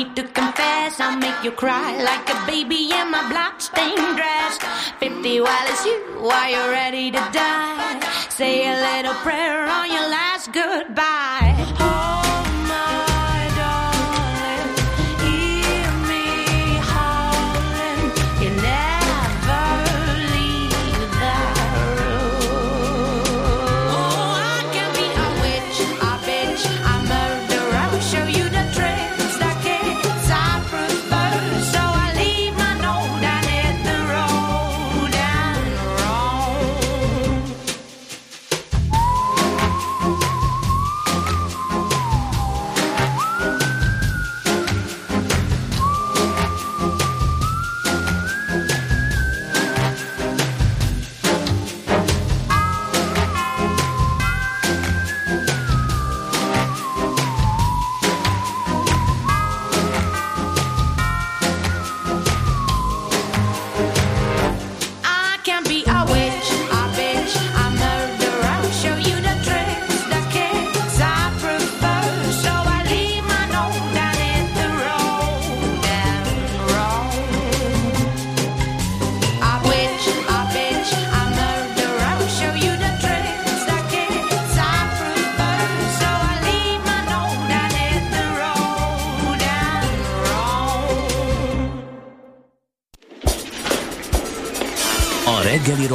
Need 0.00 0.16
to 0.16 0.22
confess. 0.22 0.98
I'll 0.98 1.18
make 1.18 1.44
you 1.44 1.52
cry 1.52 1.90
like 2.02 2.26
a 2.30 2.38
baby 2.46 2.90
in 2.98 3.10
my 3.10 3.22
bloodstained 3.28 4.16
dress. 4.16 4.58
50, 4.98 5.40
while 5.40 5.66
it's 5.72 5.84
you, 5.84 5.96
are 6.26 6.50
you're 6.50 6.70
ready 6.70 7.10
to 7.10 7.22
die? 7.32 8.00
Say 8.30 8.54
a 8.72 8.76
little 8.88 9.14
prayer 9.26 9.66
on 9.66 9.90
your 9.90 10.08
last 10.08 10.52
goodbye. 10.52 11.52
Oh, 11.80 12.09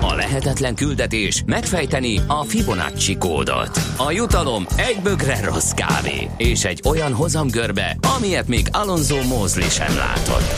A 0.00 0.14
lehetetlen 0.14 0.74
küldetés 0.74 1.42
megfejteni 1.46 2.20
a 2.26 2.42
Fibonacci 2.42 3.16
kódot. 3.16 3.80
A 3.96 4.10
jutalom 4.10 4.66
egy 4.76 4.98
bögre 5.02 5.44
rossz 5.44 5.70
kávé 5.70 6.30
és 6.36 6.64
egy 6.64 6.80
olyan 6.84 7.12
hozamgörbe, 7.12 7.96
amilyet 8.16 8.48
még 8.48 8.66
Alonso 8.72 9.22
Mózli 9.22 9.68
sem 9.68 9.96
látott. 9.96 10.52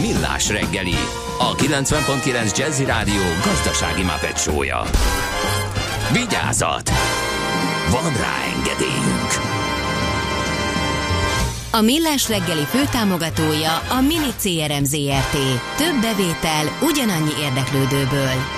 Millás 0.00 0.48
reggeli, 0.48 0.96
a 1.38 1.54
90.9 1.54 2.58
Jazzy 2.58 2.84
Rádió 2.84 3.22
gazdasági 3.44 4.02
mapetsója. 4.02 4.82
Vigyázat! 6.12 6.90
Van 7.90 8.12
rá 8.12 8.34
engedélyünk! 8.56 9.54
A 11.70 11.80
Millás 11.80 12.28
reggeli 12.28 12.64
főtámogatója 12.64 13.76
a 13.76 14.00
Mini 14.00 14.32
CRM 14.40 14.84
Zrt. 14.84 15.36
Több 15.76 16.00
bevétel 16.00 16.78
ugyanannyi 16.82 17.32
érdeklődőből. 17.42 18.55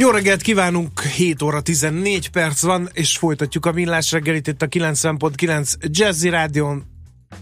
Jó 0.00 0.10
reggelt 0.10 0.42
kívánunk, 0.42 1.00
7 1.00 1.42
óra 1.42 1.60
14 1.60 2.28
perc 2.28 2.62
van, 2.62 2.88
és 2.92 3.16
folytatjuk 3.16 3.66
a 3.66 3.72
millás 3.72 4.12
reggelit 4.12 4.46
itt 4.46 4.62
a 4.62 4.66
90.9 4.66 5.74
Jazzy 5.80 6.28
Rádion 6.28 6.84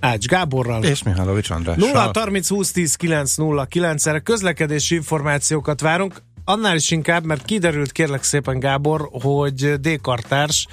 Ács 0.01 0.27
Gáborral. 0.27 0.85
És 0.85 1.03
Mihálovics 1.03 1.51
Andrással. 1.51 1.88
0 1.88 2.11
30 2.14 2.49
20 2.49 2.73
10 2.73 2.95
9 2.95 3.35
0 3.37 3.64
9 3.64 4.07
erre 4.07 4.19
közlekedési 4.19 4.95
információkat 4.95 5.81
várunk. 5.81 6.23
Annál 6.45 6.77
is 6.77 6.90
inkább, 6.90 7.25
mert 7.25 7.45
kiderült 7.45 7.92
kérlek 7.92 8.23
szépen 8.23 8.59
Gábor, 8.59 9.09
hogy 9.23 9.81
D-kartárs 9.81 10.66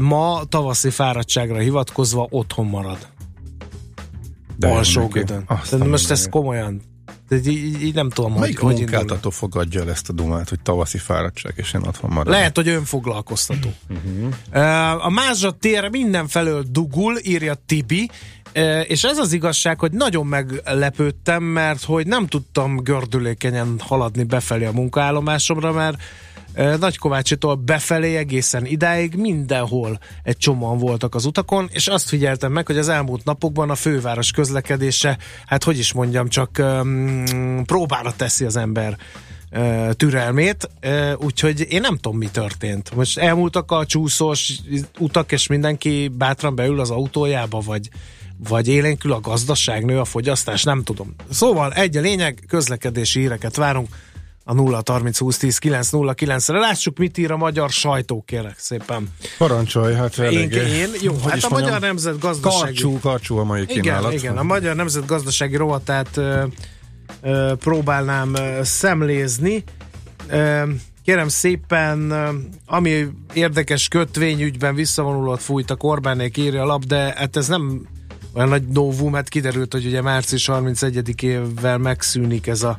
ma 0.00 0.42
tavaszi 0.48 0.90
fáradtságra 0.90 1.58
hivatkozva 1.58 2.26
otthon 2.30 2.66
marad. 2.66 3.08
De. 4.56 5.84
Most 5.84 6.10
ez 6.10 6.28
komolyan. 6.28 6.91
De 7.32 7.38
így, 7.38 7.46
így, 7.46 7.82
így 7.82 7.94
nem 7.94 8.10
tudom, 8.10 8.32
Melyik 8.32 8.58
hogy, 8.58 8.72
hogy 8.72 8.94
indul. 8.94 9.30
fogadja 9.30 9.80
el 9.80 9.90
ezt 9.90 10.08
a 10.08 10.12
dumát, 10.12 10.48
hogy 10.48 10.60
tavaszi 10.60 10.98
fáradtság, 10.98 11.52
és 11.56 11.72
én 11.72 11.80
otthon 11.86 12.10
maradok? 12.10 12.32
Lehet, 12.32 12.56
hogy 12.56 12.68
önfoglalkoztató. 12.68 13.72
Uh, 14.52 15.06
a 15.06 15.10
Mázsa 15.10 15.50
tér 15.50 15.88
mindenfelől 15.90 16.64
dugul, 16.70 17.18
írja 17.22 17.54
Tibi, 17.66 18.10
és 18.86 19.04
ez 19.04 19.18
az 19.18 19.32
igazság, 19.32 19.78
hogy 19.78 19.92
nagyon 19.92 20.26
meglepődtem, 20.26 21.42
mert 21.42 21.84
hogy 21.84 22.06
nem 22.06 22.26
tudtam 22.26 22.76
gördülékenyen 22.76 23.76
haladni 23.78 24.24
befelé 24.24 24.64
a 24.64 24.72
munkaállomásomra, 24.72 25.72
mert 25.72 26.02
Nagykovácsitól 26.54 27.54
befelé 27.54 28.16
egészen 28.16 28.66
idáig 28.66 29.14
mindenhol 29.14 29.98
egy 30.22 30.36
csomóan 30.36 30.78
voltak 30.78 31.14
az 31.14 31.24
utakon, 31.24 31.68
és 31.72 31.86
azt 31.86 32.08
figyeltem 32.08 32.52
meg, 32.52 32.66
hogy 32.66 32.78
az 32.78 32.88
elmúlt 32.88 33.24
napokban 33.24 33.70
a 33.70 33.74
főváros 33.74 34.30
közlekedése, 34.30 35.18
hát 35.46 35.64
hogy 35.64 35.78
is 35.78 35.92
mondjam, 35.92 36.28
csak 36.28 36.50
um, 36.58 37.64
próbára 37.64 38.12
teszi 38.16 38.44
az 38.44 38.56
ember 38.56 38.96
türelmét, 39.96 40.70
úgyhogy 41.16 41.66
én 41.68 41.80
nem 41.80 41.96
tudom, 41.96 42.18
mi 42.18 42.26
történt. 42.26 42.94
Most 42.94 43.18
elmúltak 43.18 43.70
a 43.70 43.86
csúszós 43.86 44.52
utak, 44.98 45.32
és 45.32 45.46
mindenki 45.46 46.08
bátran 46.08 46.54
beül 46.54 46.80
az 46.80 46.90
autójába, 46.90 47.60
vagy 47.60 47.88
vagy 48.48 48.68
élénkül 48.68 49.12
a 49.12 49.20
gazdaság, 49.20 49.84
nő 49.84 49.98
a 49.98 50.04
fogyasztás, 50.04 50.62
nem 50.62 50.82
tudom. 50.82 51.14
Szóval 51.30 51.72
egy 51.72 51.96
a 51.96 52.00
lényeg, 52.00 52.44
közlekedési 52.48 53.20
híreket 53.20 53.56
várunk 53.56 53.88
a 54.44 54.52
0 54.54 54.82
30 54.84 55.18
20 55.18 55.36
10 55.36 55.58
9 55.58 55.90
0 55.90 56.12
9 56.12 56.48
re 56.48 56.58
Lássuk, 56.58 56.98
mit 56.98 57.18
ír 57.18 57.30
a 57.30 57.36
magyar 57.36 57.70
sajtó, 57.70 58.22
kérek 58.26 58.58
szépen. 58.58 59.08
Parancsolj, 59.38 59.94
hát 59.94 60.18
Én, 60.18 60.24
eléggé. 60.24 60.76
én 60.76 60.88
jó, 61.00 61.12
hogy 61.12 61.30
hát 61.30 61.36
is 61.36 61.44
a 61.44 61.48
mondjam, 61.48 61.72
Magyar 61.72 61.88
Nemzet 61.88 62.18
Gazdasági... 62.18 62.62
Karcsú, 62.62 62.98
karcsú 62.98 63.36
a 63.36 63.44
mai 63.44 63.62
Igen, 63.62 63.80
kínálat. 63.82 64.12
igen, 64.12 64.36
a 64.36 64.42
Magyar 64.42 64.76
Nemzet 64.76 65.06
Gazdasági 65.06 65.56
rovatát 65.56 66.16
ö, 66.16 66.44
ö, 67.22 67.52
próbálnám 67.58 68.34
ö, 68.34 68.60
szemlézni. 68.62 69.64
Ö, 70.28 70.62
kérem 71.04 71.28
szépen, 71.28 72.12
ami 72.66 73.06
érdekes 73.32 73.88
kötvényügyben 73.88 74.74
visszavonulót 74.74 75.42
fújtak, 75.42 75.82
Orbánék 75.82 76.36
írja 76.36 76.62
a 76.62 76.66
lap, 76.66 76.84
de 76.84 77.14
hát 77.16 77.36
ez 77.36 77.48
nem 77.48 77.86
olyan 78.34 78.48
nagy 78.48 78.68
novum, 78.68 79.12
hát 79.12 79.28
kiderült, 79.28 79.72
hogy 79.72 79.86
ugye 79.86 80.02
március 80.02 80.48
31-ével 80.52 81.78
megszűnik 81.78 82.46
ez 82.46 82.62
a 82.62 82.78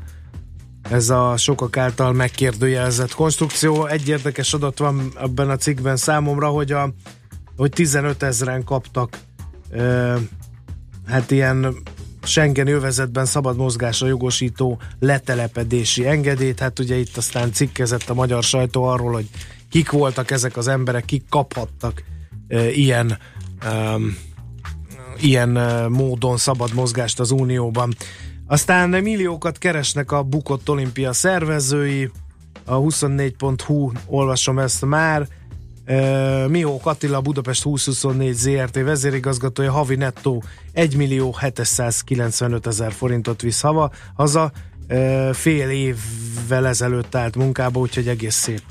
ez 0.89 1.09
a 1.09 1.37
sokak 1.37 1.77
által 1.77 2.13
megkérdőjelezett 2.13 3.13
konstrukció. 3.13 3.85
Egy 3.85 4.07
érdekes 4.07 4.53
adat 4.53 4.77
van 4.77 5.11
ebben 5.21 5.49
a 5.49 5.57
cikkben 5.57 5.95
számomra, 5.95 6.47
hogy, 6.47 6.71
a, 6.71 6.93
hogy 7.57 7.71
15 7.71 8.23
ezeren 8.23 8.63
kaptak 8.63 9.19
ö, 9.69 10.15
hát 11.07 11.31
ilyen 11.31 11.75
Schengen 12.23 12.67
övezetben 12.67 13.25
szabad 13.25 13.57
mozgásra 13.57 14.07
jogosító 14.07 14.79
letelepedési 14.99 16.07
engedélyt. 16.07 16.59
Hát 16.59 16.79
ugye 16.79 16.95
itt 16.95 17.17
aztán 17.17 17.51
cikkezett 17.51 18.09
a 18.09 18.13
magyar 18.13 18.43
sajtó 18.43 18.83
arról, 18.83 19.11
hogy 19.11 19.29
kik 19.69 19.91
voltak 19.91 20.31
ezek 20.31 20.57
az 20.57 20.67
emberek, 20.67 21.05
kik 21.05 21.23
kaphattak 21.29 22.03
ö, 22.47 22.67
ilyen 22.67 23.17
ö, 23.63 23.95
ilyen 25.19 25.49
módon 25.91 26.37
szabad 26.37 26.73
mozgást 26.73 27.19
az 27.19 27.31
Unióban. 27.31 27.95
Aztán 28.47 28.89
milliókat 28.89 29.57
keresnek 29.57 30.11
a 30.11 30.23
bukott 30.23 30.69
olimpia 30.69 31.13
szervezői, 31.13 32.11
a 32.65 32.75
24.hu 32.75 33.91
olvasom 34.07 34.59
ezt 34.59 34.85
már, 34.85 35.27
Uh, 35.87 36.47
Mihó 36.47 36.79
Attila, 36.83 37.21
Budapest 37.21 37.63
2024 37.63 38.33
ZRT 38.33 38.75
vezérigazgatója 38.75 39.71
havi 39.71 39.95
nettó 39.95 40.43
1 40.73 40.95
millió 40.95 41.35
795 41.39 42.67
ezer 42.67 42.91
forintot 42.91 43.41
visz 43.41 43.61
hava, 43.61 43.91
haza 44.15 44.51
fél 45.31 45.69
évvel 45.69 46.67
ezelőtt 46.67 47.15
állt 47.15 47.35
munkába, 47.35 47.79
úgyhogy 47.79 48.07
egész 48.07 48.35
szép 48.35 48.61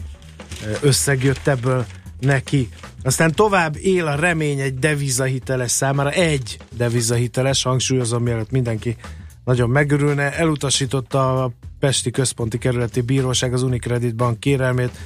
összeg 0.80 1.24
jött 1.24 1.46
ebből 1.46 1.86
neki. 2.20 2.68
Aztán 3.02 3.34
tovább 3.34 3.76
él 3.76 4.06
a 4.06 4.14
remény 4.14 4.60
egy 4.60 4.78
devizahiteles 4.78 5.70
számára, 5.70 6.10
egy 6.10 6.58
devizahiteles, 6.76 7.62
hangsúlyozom, 7.62 8.22
mielőtt 8.22 8.50
mindenki 8.50 8.96
nagyon 9.44 9.70
megörülne, 9.70 10.36
elutasította 10.36 11.44
a 11.44 11.50
Pesti 11.80 12.10
Központi 12.10 12.58
Kerületi 12.58 13.00
Bíróság 13.00 13.52
az 13.52 13.62
Unicredit 13.62 14.14
Bank 14.14 14.40
kérelmét, 14.40 14.98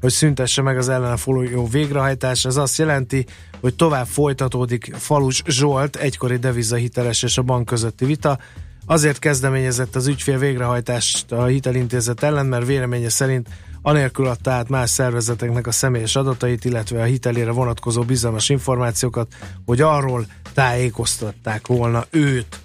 hogy 0.00 0.10
szüntesse 0.10 0.62
meg 0.62 0.78
az 0.78 0.88
ellene 0.88 1.16
folyó 1.16 1.66
végrehajtás. 1.66 2.44
Ez 2.44 2.56
azt 2.56 2.78
jelenti, 2.78 3.26
hogy 3.60 3.74
tovább 3.74 4.06
folytatódik 4.06 4.94
Falus 4.94 5.42
Zsolt, 5.46 5.96
egykori 5.96 6.36
devizahiteles 6.36 7.22
és 7.22 7.38
a 7.38 7.42
bank 7.42 7.66
közötti 7.66 8.04
vita. 8.04 8.38
Azért 8.86 9.18
kezdeményezett 9.18 9.96
az 9.96 10.06
ügyfél 10.06 10.38
végrehajtást 10.38 11.32
a 11.32 11.44
hitelintézet 11.44 12.22
ellen, 12.22 12.46
mert 12.46 12.66
véleménye 12.66 13.08
szerint 13.08 13.48
anélkül 13.82 14.26
adta 14.26 14.50
át 14.50 14.68
más 14.68 14.90
szervezeteknek 14.90 15.66
a 15.66 15.72
személyes 15.72 16.16
adatait, 16.16 16.64
illetve 16.64 17.00
a 17.00 17.04
hitelére 17.04 17.50
vonatkozó 17.50 18.02
bizalmas 18.02 18.48
információkat, 18.48 19.34
hogy 19.64 19.80
arról 19.80 20.26
tájékoztatták 20.54 21.66
volna 21.66 22.06
őt. 22.10 22.63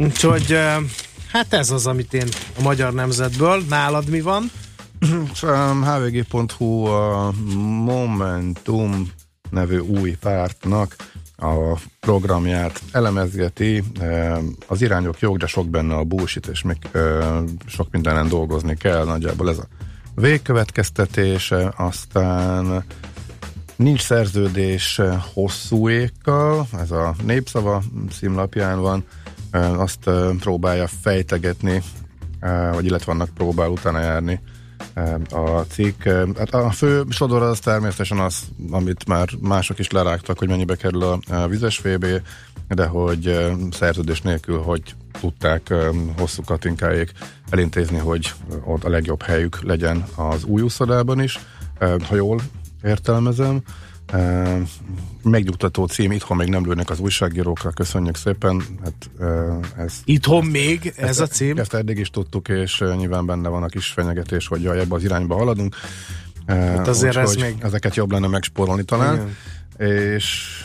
Úgyhogy 0.00 0.58
hát 1.32 1.52
ez 1.52 1.70
az, 1.70 1.86
amit 1.86 2.14
én 2.14 2.26
a 2.58 2.62
Magyar 2.62 2.92
Nemzetből. 2.92 3.62
Nálad 3.68 4.08
mi 4.08 4.20
van? 4.20 4.50
hvg.hu 5.84 6.84
a 6.84 7.32
Momentum 7.84 9.10
nevű 9.50 9.78
új 9.78 10.16
pártnak 10.20 10.96
a 11.36 11.78
programját 12.00 12.82
elemezgeti, 12.92 13.82
az 14.66 14.82
irányok 14.82 15.18
jók, 15.18 15.36
de 15.36 15.46
sok 15.46 15.68
benne 15.68 15.94
a 15.94 16.04
bullshit, 16.04 16.46
és 16.46 16.62
még 16.62 16.76
sok 17.66 17.90
mindenen 17.90 18.28
dolgozni 18.28 18.76
kell, 18.76 19.04
nagyjából 19.04 19.48
ez 19.48 19.58
a 19.58 19.66
végkövetkeztetése, 20.14 21.72
aztán 21.76 22.84
nincs 23.76 24.00
szerződés 24.00 25.00
hosszú 25.34 25.88
ékkal, 25.88 26.66
ez 26.80 26.90
a 26.90 27.14
népszava 27.24 27.82
címlapján 28.10 28.80
van, 28.80 29.04
azt 29.52 30.10
próbálja 30.38 30.86
fejtegetni, 31.00 31.82
vagy 32.72 32.84
illetve 32.84 33.12
annak 33.12 33.28
próbál 33.34 33.68
utána 33.68 34.00
járni 34.00 34.40
a 35.30 35.60
cikk. 35.60 36.04
Hát 36.38 36.54
a 36.54 36.70
fő 36.70 37.04
sodor 37.08 37.42
az 37.42 37.58
természetesen 37.58 38.18
az, 38.18 38.48
amit 38.70 39.06
már 39.06 39.28
mások 39.40 39.78
is 39.78 39.90
lerágtak, 39.90 40.38
hogy 40.38 40.48
mennyibe 40.48 40.76
kerül 40.76 41.02
a 41.02 41.48
vizes 41.48 41.78
VB, 41.78 42.06
de 42.68 42.86
hogy 42.86 43.52
szerződés 43.70 44.20
nélkül, 44.20 44.58
hogy 44.58 44.94
tudták 45.20 45.74
hosszú 46.18 46.42
katinkáig 46.42 47.12
elintézni, 47.50 47.98
hogy 47.98 48.32
ott 48.64 48.84
a 48.84 48.88
legjobb 48.88 49.22
helyük 49.22 49.62
legyen 49.62 50.04
az 50.16 50.44
új 50.44 50.62
úszodában 50.62 51.22
is, 51.22 51.38
ha 51.78 52.14
jól 52.14 52.40
értelmezem. 52.82 53.62
E, 54.12 54.58
megnyugtató 55.22 55.86
cím, 55.86 56.12
itthon 56.12 56.36
még 56.36 56.48
nem 56.48 56.64
lőnek 56.64 56.90
az 56.90 56.98
újságírókra, 56.98 57.70
köszönjük 57.70 58.16
szépen. 58.16 58.62
Hát, 58.82 59.10
e, 59.20 59.82
ez, 59.82 60.00
itthon 60.04 60.44
még 60.44 60.92
ez 60.96 61.08
ezt, 61.08 61.20
a 61.20 61.26
cím? 61.26 61.58
Ezt 61.58 61.74
eddig 61.74 61.98
is 61.98 62.10
tudtuk, 62.10 62.48
és 62.48 62.84
nyilván 62.96 63.26
benne 63.26 63.48
van 63.48 63.62
a 63.62 63.66
kis 63.66 63.86
fenyegetés, 63.86 64.46
hogy 64.46 64.62
jaj, 64.62 64.78
ebbe 64.78 64.94
az 64.94 65.04
irányba 65.04 65.36
haladunk. 65.36 65.76
Hát 66.46 66.88
azért 66.88 67.16
ez 67.16 67.34
még... 67.34 67.56
Ezeket 67.58 67.96
jobb 67.96 68.12
lenne 68.12 68.26
megspórolni 68.26 68.84
talán. 68.84 69.14
Igen. 69.14 69.92
És 69.96 70.56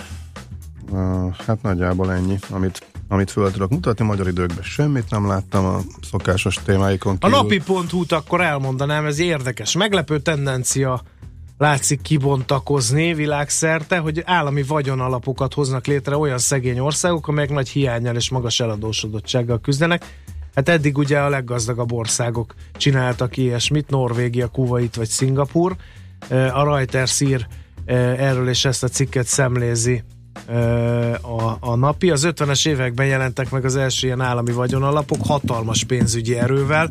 hát 1.46 1.62
nagyjából 1.62 2.14
ennyi, 2.14 2.38
amit 2.50 2.86
amit 3.08 3.32
föl 3.32 3.52
tudok 3.52 3.70
mutatni. 3.70 4.06
Magyar 4.06 4.28
időkben 4.28 4.64
semmit 4.64 5.10
nem 5.10 5.28
láttam 5.28 5.66
a 5.66 5.80
szokásos 6.10 6.60
témáikon 6.66 7.18
kívül. 7.18 7.38
A 7.38 7.42
napi.hu-t 7.42 8.12
akkor 8.12 8.42
elmondanám, 8.42 9.06
ez 9.06 9.20
érdekes. 9.20 9.76
Meglepő 9.76 10.20
tendencia 10.20 11.02
látszik 11.58 12.02
kibontakozni 12.02 13.14
világszerte, 13.14 13.98
hogy 13.98 14.22
állami 14.26 14.64
vagyonalapokat 14.64 15.54
hoznak 15.54 15.86
létre 15.86 16.18
olyan 16.18 16.38
szegény 16.38 16.80
országok, 16.80 17.28
amelyek 17.28 17.50
nagy 17.50 17.70
hiányjal 17.70 18.16
és 18.16 18.30
magas 18.30 18.60
eladósodottsággal 18.60 19.60
küzdenek. 19.60 20.06
Hát 20.56 20.70
eddig 20.70 20.98
ugye 20.98 21.20
a 21.20 21.30
leggazdagabb 21.30 21.92
országok 21.92 22.56
csináltak 22.78 23.38
ilyesmit, 23.38 23.90
Norvégia, 23.90 24.48
Kuwait 24.48 24.96
vagy 24.96 25.08
Szingapur. 25.08 25.76
A 26.30 26.64
Reuters 26.64 27.22
ír 27.22 27.48
erről 27.86 28.50
és 28.50 28.66
ezt 28.66 28.84
a 28.84 28.88
cikket 28.88 29.26
szemlézi 29.26 30.04
a, 31.22 31.58
a 31.60 31.76
napi. 31.76 32.10
Az 32.10 32.28
50-es 32.28 32.68
években 32.68 33.06
jelentek 33.06 33.52
meg 33.52 33.66
az 33.66 33.76
első 33.76 34.08
ilyen 34.08 34.22
állami 34.22 34.52
vagyonalapok 34.52 35.26
hatalmas 35.26 35.84
pénzügyi 35.84 36.38
erővel. 36.38 36.90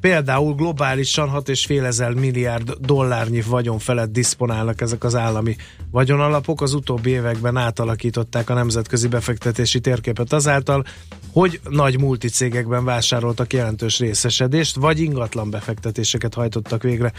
Például 0.00 0.54
globálisan 0.54 1.30
6,5 1.30 1.84
ezer 1.84 2.12
milliárd 2.12 2.72
dollárnyi 2.80 3.40
vagyon 3.40 3.78
felett 3.78 4.12
diszponálnak 4.12 4.80
ezek 4.80 5.04
az 5.04 5.14
állami 5.14 5.56
vagyonalapok. 5.90 6.60
Az 6.60 6.74
utóbbi 6.74 7.10
években 7.10 7.56
átalakították 7.56 8.50
a 8.50 8.54
nemzetközi 8.54 9.08
befektetési 9.08 9.80
térképet 9.80 10.32
azáltal, 10.32 10.84
hogy 11.32 11.60
nagy 11.68 12.00
multicégekben 12.00 12.84
vásároltak 12.84 13.52
jelentős 13.52 13.98
részesedést, 13.98 14.76
vagy 14.76 15.00
ingatlan 15.00 15.50
befektetéseket 15.50 16.34
hajtottak 16.34 16.82
végre 16.82 17.12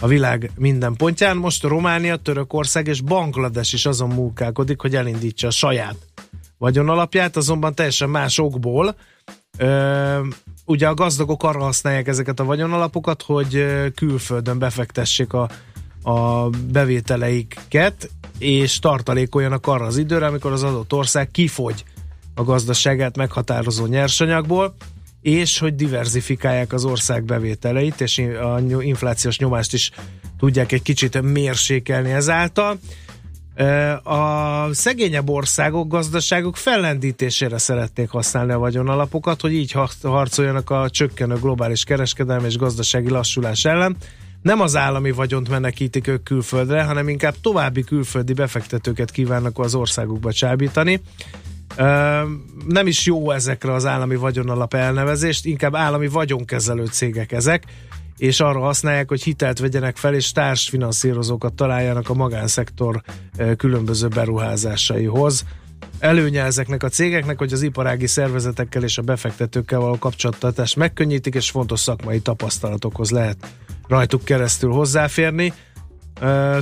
a 0.00 0.06
világ 0.06 0.50
minden 0.56 0.94
pontján. 0.94 1.36
Most 1.36 1.62
Románia, 1.62 2.16
Törökország 2.16 2.86
és 2.86 3.00
Banglades 3.00 3.72
is 3.72 3.86
azon 3.86 4.08
munkálkodik, 4.08 4.80
hogy 4.80 4.96
elindítsa 4.96 5.46
a 5.46 5.50
saját 5.50 5.96
vagyonalapját, 6.58 7.36
azonban 7.36 7.74
teljesen 7.74 8.10
más 8.10 8.38
okból. 8.38 8.96
Ö, 9.58 10.18
ugye 10.70 10.88
a 10.88 10.94
gazdagok 10.94 11.42
arra 11.42 11.62
használják 11.62 12.08
ezeket 12.08 12.40
a 12.40 12.44
vagyonalapokat, 12.44 13.22
hogy 13.22 13.66
külföldön 13.94 14.58
befektessék 14.58 15.32
a, 15.32 15.48
a 16.02 16.48
bevételeiket, 16.48 18.10
és 18.38 18.78
tartalékoljanak 18.78 19.66
arra 19.66 19.84
az 19.84 19.96
időre, 19.96 20.26
amikor 20.26 20.52
az 20.52 20.62
adott 20.62 20.92
ország 20.92 21.30
kifogy 21.30 21.84
a 22.34 22.42
gazdaságát 22.42 23.16
meghatározó 23.16 23.86
nyersanyagból, 23.86 24.74
és 25.22 25.58
hogy 25.58 25.74
diversifikálják 25.74 26.72
az 26.72 26.84
ország 26.84 27.24
bevételeit, 27.24 28.00
és 28.00 28.18
a 28.18 28.60
inflációs 28.80 29.38
nyomást 29.38 29.72
is 29.72 29.90
tudják 30.38 30.72
egy 30.72 30.82
kicsit 30.82 31.22
mérsékelni 31.22 32.10
ezáltal. 32.10 32.78
A 34.02 34.68
szegényebb 34.72 35.28
országok, 35.28 35.88
gazdaságok 35.88 36.56
fellendítésére 36.56 37.58
szeretnék 37.58 38.10
használni 38.10 38.52
a 38.52 38.58
vagyonalapokat, 38.58 39.40
hogy 39.40 39.52
így 39.52 39.74
harcoljanak 40.02 40.70
a 40.70 40.90
csökkenő 40.90 41.34
globális 41.34 41.84
kereskedelmi 41.84 42.46
és 42.46 42.56
gazdasági 42.56 43.08
lassulás 43.08 43.64
ellen. 43.64 43.96
Nem 44.42 44.60
az 44.60 44.76
állami 44.76 45.10
vagyont 45.10 45.48
menekítik 45.48 46.06
ők 46.06 46.22
külföldre, 46.22 46.82
hanem 46.82 47.08
inkább 47.08 47.34
további 47.42 47.84
külföldi 47.84 48.32
befektetőket 48.32 49.10
kívánnak 49.10 49.58
az 49.58 49.74
országukba 49.74 50.32
csábítani 50.32 51.00
nem 52.66 52.86
is 52.86 53.06
jó 53.06 53.30
ezekre 53.30 53.72
az 53.72 53.86
állami 53.86 54.16
vagyonalap 54.16 54.74
elnevezést, 54.74 55.46
inkább 55.46 55.74
állami 55.74 56.08
vagyonkezelő 56.08 56.86
cégek 56.86 57.32
ezek, 57.32 57.64
és 58.20 58.40
arra 58.40 58.60
használják, 58.60 59.08
hogy 59.08 59.22
hitelt 59.22 59.58
vegyenek 59.58 59.96
fel, 59.96 60.14
és 60.14 60.32
társfinanszírozókat 60.32 61.52
találjanak 61.52 62.08
a 62.08 62.14
magánszektor 62.14 63.02
különböző 63.56 64.08
beruházásaihoz. 64.08 65.44
Előnye 65.98 66.44
ezeknek 66.44 66.82
a 66.82 66.88
cégeknek, 66.88 67.38
hogy 67.38 67.52
az 67.52 67.62
iparági 67.62 68.06
szervezetekkel 68.06 68.82
és 68.82 68.98
a 68.98 69.02
befektetőkkel 69.02 69.80
való 69.80 69.98
kapcsolatartást 69.98 70.76
megkönnyítik, 70.76 71.34
és 71.34 71.50
fontos 71.50 71.80
szakmai 71.80 72.20
tapasztalatokhoz 72.20 73.10
lehet 73.10 73.36
rajtuk 73.88 74.24
keresztül 74.24 74.70
hozzáférni. 74.70 75.52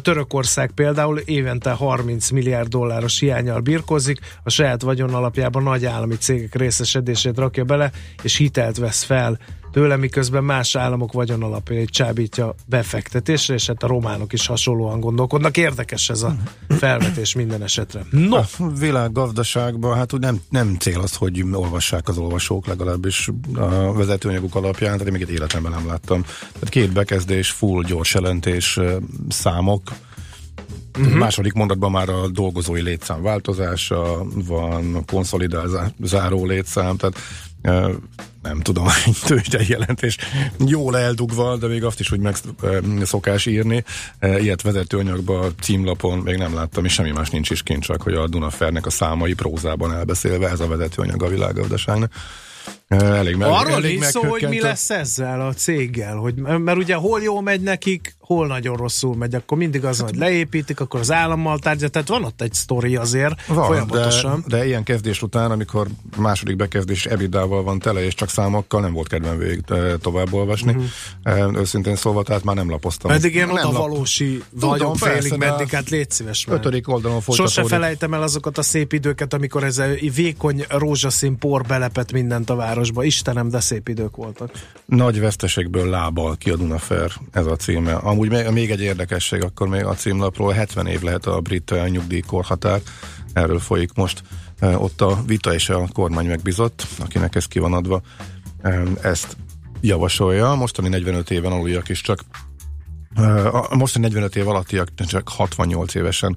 Törökország 0.03 0.71
például 0.71 1.19
évente 1.19 1.71
30 1.71 2.31
milliárd 2.31 2.69
dolláros 2.69 3.19
hiányal 3.19 3.61
birkozik, 3.61 4.19
a 4.43 4.51
saját 4.51 4.83
vagyon 4.83 5.15
alapjában 5.15 5.63
nagy 5.63 5.85
állami 5.85 6.17
cégek 6.17 6.55
részesedését 6.55 7.39
rakja 7.39 7.65
bele, 7.65 7.91
és 8.23 8.37
hitelt 8.37 8.77
vesz 8.77 9.03
fel 9.03 9.39
tőle, 9.73 9.97
miközben 9.97 10.45
más 10.45 10.77
államok 10.77 11.13
vagyonalapjait 11.13 11.91
csábítja 11.91 12.55
befektetésre, 12.67 13.55
és 13.55 13.67
hát 13.67 13.83
a 13.83 13.87
románok 13.87 14.33
is 14.33 14.47
hasonlóan 14.47 15.01
gondolkodnak. 15.01 15.57
Érdekes 15.57 16.11
ez 16.11 16.23
a 16.23 16.37
felvetés 16.69 17.35
minden 17.35 17.63
esetre. 17.63 18.07
No! 18.11 18.37
A 18.37 18.47
világgazdaságban 18.79 19.97
hát 19.97 20.13
úgy 20.13 20.21
nem, 20.21 20.41
nem 20.49 20.77
cél 20.79 21.01
az, 21.01 21.15
hogy 21.15 21.45
olvassák 21.53 22.09
az 22.09 22.19
olvasók 22.19 22.67
legalábbis 22.67 23.29
a 23.55 23.93
vezetőanyaguk 23.93 24.55
alapján, 24.55 24.93
tehát 24.93 25.07
én 25.07 25.13
még 25.13 25.23
egy 25.23 25.35
életemben 25.35 25.73
nem 25.73 25.87
láttam. 25.87 26.23
Tehát 26.53 26.69
két 26.69 26.93
bekezdés, 26.93 27.51
full 27.51 27.83
gyors 27.85 28.15
jelentés, 28.15 28.79
számok, 29.29 29.83
Uh-huh. 30.99 31.19
Második 31.19 31.53
mondatban 31.53 31.91
már 31.91 32.09
a 32.09 32.29
dolgozói 32.29 32.83
létszám 32.83 33.23
változása, 33.23 34.25
van 34.47 35.05
konszolidálzáró 35.07 36.47
létszám, 36.47 36.97
tehát 36.97 37.19
nem 38.43 38.61
tudom, 38.63 38.87
egy 39.07 39.17
tőzsdei 39.27 39.67
jelentés 39.69 40.17
jól 40.67 40.99
eldugva, 40.99 41.57
de 41.57 41.67
még 41.67 41.85
azt 41.85 42.01
is 42.01 42.13
úgy 42.13 42.21
meg 42.21 42.37
szokás 43.03 43.47
írni. 43.47 43.85
Ilyet 44.21 44.63
vezetőanyagban, 44.63 45.55
címlapon 45.61 46.19
még 46.19 46.37
nem 46.37 46.55
láttam, 46.55 46.85
és 46.85 46.93
semmi 46.93 47.11
más 47.11 47.31
nincs 47.31 47.51
is 47.51 47.63
kint, 47.63 47.83
csak 47.83 48.03
hogy 48.03 48.15
a 48.15 48.29
Dunafernek 48.29 48.87
a 48.87 48.91
számai 48.91 49.35
prózában 49.35 49.93
elbeszélve, 49.93 50.49
ez 50.49 50.61
a 50.61 50.67
vezetőanyag 50.67 51.23
a 51.23 51.29
világgazdaságnak. 51.29 52.13
Elég 52.89 53.37
meg, 53.37 53.49
Arról 53.49 53.73
elég 53.73 53.99
is 53.99 54.05
szó, 54.05 54.23
hogy 54.23 54.47
mi 54.49 54.61
lesz 54.61 54.91
ezzel 54.91 55.47
a 55.47 55.53
céggel, 55.53 56.17
hogy, 56.17 56.35
mert 56.35 56.79
ugye 56.79 56.95
hol 56.95 57.23
jó 57.23 57.41
megy 57.41 57.61
nekik, 57.61 58.17
hol 58.19 58.47
nagyon 58.47 58.77
rosszul 58.77 59.17
megy, 59.17 59.35
akkor 59.35 59.59
mindig 59.59 59.85
az, 59.85 60.01
hogy 60.01 60.17
leépítik, 60.17 60.81
akkor 60.81 61.01
az 61.01 61.13
állammal 61.13 61.59
tárgya, 61.59 61.89
tehát 61.89 62.09
van 62.09 62.25
ott 62.25 62.43
egy 62.43 62.53
sztori 62.53 62.97
azért 62.97 63.47
van, 63.47 63.67
folyamatosan. 63.67 64.45
De, 64.47 64.57
de 64.57 64.67
ilyen 64.67 64.83
kezdés 64.83 65.23
után, 65.23 65.51
amikor 65.51 65.87
második 66.17 66.57
bekezdés 66.57 67.07
ebidával 67.07 67.63
van 67.63 67.79
tele, 67.79 68.05
és 68.05 68.15
csak 68.15 68.29
számokkal, 68.29 68.81
nem 68.81 68.93
volt 68.93 69.09
kedvem 69.09 69.39
végig 69.39 69.65
tovább 70.01 70.33
olvasni. 70.33 70.77
Uh-huh. 71.25 71.57
Őszintén 71.57 71.97
szólva, 71.97 72.23
tehát 72.23 72.45
már 72.45 72.57
nem 72.57 72.71
lapoztam. 72.71 73.11
Pedig 73.11 73.35
én 73.35 73.49
a 73.49 73.73
valósi 73.73 74.43
vagyon 74.51 74.95
félig 74.95 75.33
meddig, 75.33 75.71
hát 75.71 75.89
légy 75.91 76.11
szíves 76.11 76.47
már. 76.47 76.57
Ötödik 76.57 76.89
oldalon 76.89 77.21
folytatódik. 77.21 77.55
Sose 77.55 77.69
felejtem 77.69 78.15
el 78.15 78.23
azokat 78.23 78.59
a 78.59 78.63
szép 78.63 78.93
időket, 78.93 79.35
amikor 79.35 79.65
ez 79.65 79.79
a 79.79 79.87
vékony 80.15 80.65
rózsaszín 80.69 81.39
por 81.39 81.63
belepett 81.63 82.13
mindent 82.13 82.51
a 82.51 82.57
városba. 82.79 83.05
Istenem, 83.05 83.49
de 83.49 83.61
szép 83.61 83.89
idők 83.89 84.17
voltak. 84.17 84.51
Nagy 84.87 85.21
veszteségből 85.21 85.89
lábal 85.89 86.37
ki 86.37 86.51
a 86.51 86.57
Dunafer, 86.57 87.11
ez 87.33 87.47
a 87.47 87.57
címe. 87.57 87.95
Amúgy 87.95 88.29
még, 88.29 88.49
még 88.49 88.71
egy 88.71 88.81
érdekesség, 88.81 89.43
akkor 89.43 89.69
még 89.69 89.85
a 89.85 89.95
címlapról 89.95 90.53
70 90.53 90.87
év 90.87 91.03
lehet 91.03 91.27
a 91.27 91.41
brit 91.41 91.71
eh, 91.71 91.89
nyugdíjkorhatár. 91.89 92.81
Erről 93.33 93.59
folyik 93.59 93.93
most 93.95 94.23
eh, 94.59 94.83
ott 94.83 95.01
a 95.01 95.23
vita 95.27 95.55
és 95.55 95.69
a 95.69 95.89
kormány 95.93 96.27
megbizott, 96.27 96.87
akinek 96.99 97.35
ez 97.35 97.47
ki 97.47 97.59
van 97.59 97.73
adva. 97.73 98.01
Ezt 99.03 99.37
javasolja. 99.81 100.55
Mostani 100.55 100.89
45 100.89 101.31
éven 101.31 101.53
aluljak 101.53 101.89
is 101.89 102.01
csak 102.01 102.21
eh, 103.15 103.55
a 103.55 103.77
mostani 103.77 104.05
45 104.05 104.37
év 104.37 104.49
alattiak 104.49 104.89
csak 104.95 105.29
68 105.29 105.95
évesen 105.95 106.37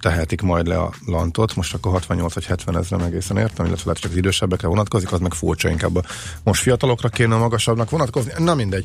tehetik 0.00 0.40
majd 0.40 0.66
le 0.66 0.78
a 0.78 0.92
lantot, 1.06 1.54
most 1.56 1.74
akkor 1.74 1.92
68 1.92 2.34
vagy 2.34 2.44
70 2.44 2.76
ezre 2.76 3.04
egészen 3.04 3.36
értem, 3.36 3.66
illetve 3.66 3.84
lehet 3.84 4.00
csak 4.00 4.10
az 4.10 4.16
idősebbekre 4.16 4.68
vonatkozik, 4.68 5.12
az 5.12 5.20
meg 5.20 5.32
furcsa 5.32 5.68
inkább 5.68 6.06
most 6.42 6.62
fiatalokra 6.62 7.08
kéne 7.08 7.34
a 7.34 7.38
magasabbnak 7.38 7.90
vonatkozni, 7.90 8.32
na 8.38 8.54
mindegy. 8.54 8.84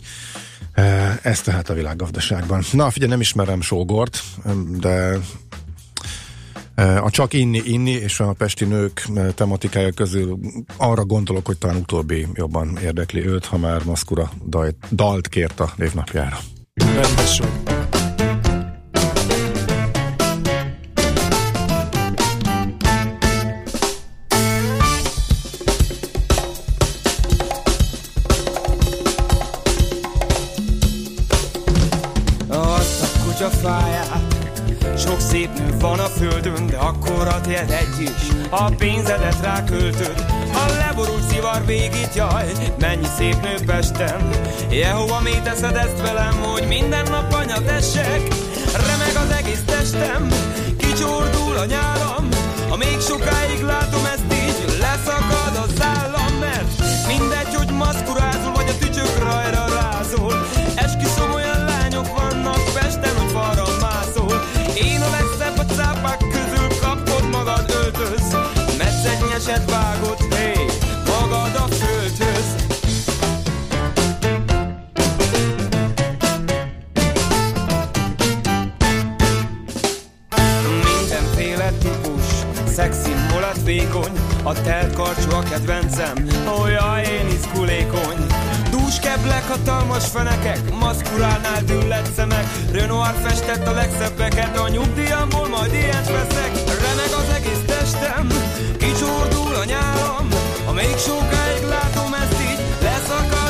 Ez 1.22 1.42
tehát 1.42 1.70
a 1.70 1.74
világgazdaságban. 1.74 2.64
Na 2.72 2.90
figyelj, 2.90 3.12
nem 3.12 3.20
ismerem 3.20 3.62
Sógort, 3.62 4.24
de 4.80 5.18
a 6.76 7.10
csak 7.10 7.34
inni, 7.34 7.62
inni 7.66 7.92
és 7.92 8.20
a 8.20 8.34
pesti 8.34 8.66
nők 8.66 9.08
tematikája 9.36 9.92
közül 9.92 10.40
arra 10.78 11.06
gondolok, 11.06 11.46
hogy 11.46 11.58
talán 11.58 11.76
utóbbi 11.76 12.28
jobban 12.34 12.78
érdekli 12.78 13.28
őt, 13.28 13.46
ha 13.46 13.58
már 13.58 13.84
Maszkura 13.84 14.32
dalt 14.92 15.28
kért 15.28 15.60
a 15.60 15.74
névnapjára. 15.76 16.38
Rendes 16.74 17.42
fáját. 33.62 34.40
Sok 34.98 35.20
szép 35.20 35.50
nő 35.58 35.78
van 35.80 36.00
a 36.00 36.08
földön, 36.08 36.68
de 36.68 36.78
akkor 36.78 37.28
a 37.28 37.42
tiéd 37.42 37.70
egy 37.70 38.02
is. 38.02 38.28
A 38.50 38.64
pénzedet 38.64 39.42
ráköltöd, 39.42 40.26
a 40.54 40.72
leborult 40.78 41.30
szivar 41.30 41.66
végít, 41.66 42.16
jaj. 42.16 42.52
Mennyi 42.80 43.08
szép 43.18 43.42
nő 43.42 43.66
Pesten 43.66 44.30
Jehova, 44.70 45.20
mi 45.20 45.32
teszed 45.44 45.76
ezt 45.76 46.02
velem, 46.02 46.34
hogy 46.42 46.68
minden 46.68 47.06
nap 47.10 47.34
anyat 47.34 47.70
essek 47.70 48.22
Remeg 48.74 49.16
az 49.16 49.36
egész 49.38 49.64
testem, 49.66 50.30
kicsordul 50.78 51.58
a 51.58 51.66
nyálam. 51.66 52.30
Ha 52.70 52.76
még 52.78 53.00
sokáig 53.00 53.62
látom 53.62 54.06
ezt 54.06 54.34
így, 54.34 54.78
leszakad 54.80 55.56
az 55.66 55.82
állam 55.82 56.34
Mert 56.40 56.84
mindegy, 57.08 57.56
hogy 57.56 57.72
maszkurázol, 57.72 58.51
vékony 83.64 84.12
A 84.44 84.62
telt 84.62 84.94
karcsú 84.94 85.32
a 85.32 85.40
kedvencem, 85.40 86.28
jaj, 86.80 87.04
én 87.04 87.28
izgulékony 87.28 88.26
Dús 88.72 89.00
keblek, 89.00 89.48
hatalmas 89.48 90.06
fenekek, 90.06 90.60
maszkurálnál 90.80 91.62
düllett 91.66 92.14
szemek 92.16 92.46
Renoir 92.72 93.14
festett 93.24 93.68
a 93.68 93.72
legszebbeket, 93.72 94.58
a 94.58 94.70
nyugdíjamból 94.70 95.48
majd 95.48 95.74
ilyet 95.74 96.12
veszek. 96.12 96.52
Remeg 96.68 97.12
az 97.22 97.36
egész 97.36 97.64
testem, 97.66 98.28
kicsordul 98.78 99.56
a 99.56 99.66
nyálam 99.66 100.28
Ha 100.66 100.72
még 100.72 100.98
sokáig 100.98 101.64
látom 101.70 102.14
ezt 102.14 102.42
így, 102.42 102.60
leszakad 102.82 103.41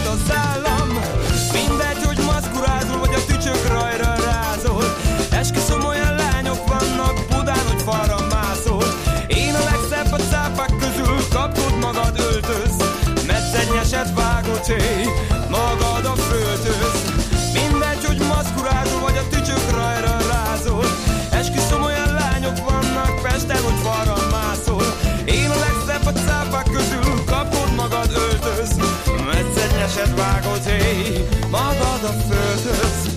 a 32.11 32.13
földhöz 32.13 33.11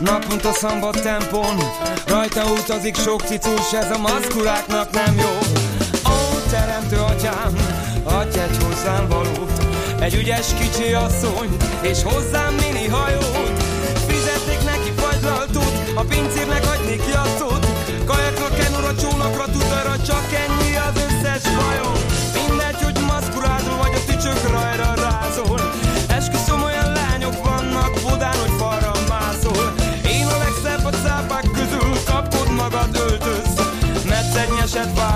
naponta 0.00 0.52
szambat 0.52 1.02
tempón 1.02 1.59
Rajta 2.34 2.52
utazik 2.52 2.96
sok 2.96 3.22
cicus, 3.22 3.72
ez 3.72 3.90
a 3.90 3.98
maszkuláknak 3.98 4.90
nem 4.90 5.18
jó. 5.18 5.38
Ó, 6.10 6.38
teremtő 6.50 6.96
atyám, 6.96 7.56
adj 8.04 8.38
egy 8.38 8.56
hozzám 8.62 9.08
valót. 9.08 9.64
Egy 10.00 10.14
ügyes 10.14 10.46
kicsi 10.54 10.92
asszony, 10.92 11.56
és 11.82 12.02
hozzám 12.02 12.54
mini 12.54 12.86
hajót. 12.86 13.62
Fizetnék 14.06 14.64
neki 14.64 14.92
fagylaltot, 14.96 15.72
a 15.94 16.00
pincérnek 16.00 16.64
adnék 16.66 17.02
jattot 17.12 17.66
Kajakra, 18.04 18.48
kenura, 18.48 18.94
csónakra, 18.94 19.44
tudarra, 19.44 20.02
csak 20.02 20.24
ennyi 20.32 20.76
az 20.76 21.02
összes 21.02 21.42
bajom 21.42 21.79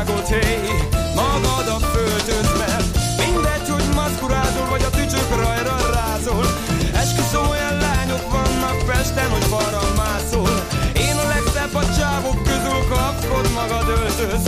Vágod, 0.07 0.27
hé 0.27 0.69
Magad 1.15 1.69
a 1.69 1.79
földhöz, 1.79 2.59
mert 2.59 2.85
Mindegy, 3.19 3.69
hogy 3.69 3.95
maszkurázol, 3.95 4.67
vagy 4.71 4.83
a 4.83 4.91
tücsök 4.91 5.29
rajra 5.37 5.77
rázol. 5.93 6.47
Esküszöm, 6.95 7.49
olyan 7.49 7.77
lányok 7.79 8.31
vannak 8.31 8.87
Pesten, 8.87 9.31
hogy 9.31 9.45
falra 9.45 9.83
mászol. 9.97 10.67
Én 10.97 11.17
a 11.17 11.27
legszebb 11.29 11.75
a 11.75 11.95
csávok 11.99 12.43
közül 12.43 12.81
Kapod 12.89 13.47
magad 13.55 13.89
öltöz 13.89 14.43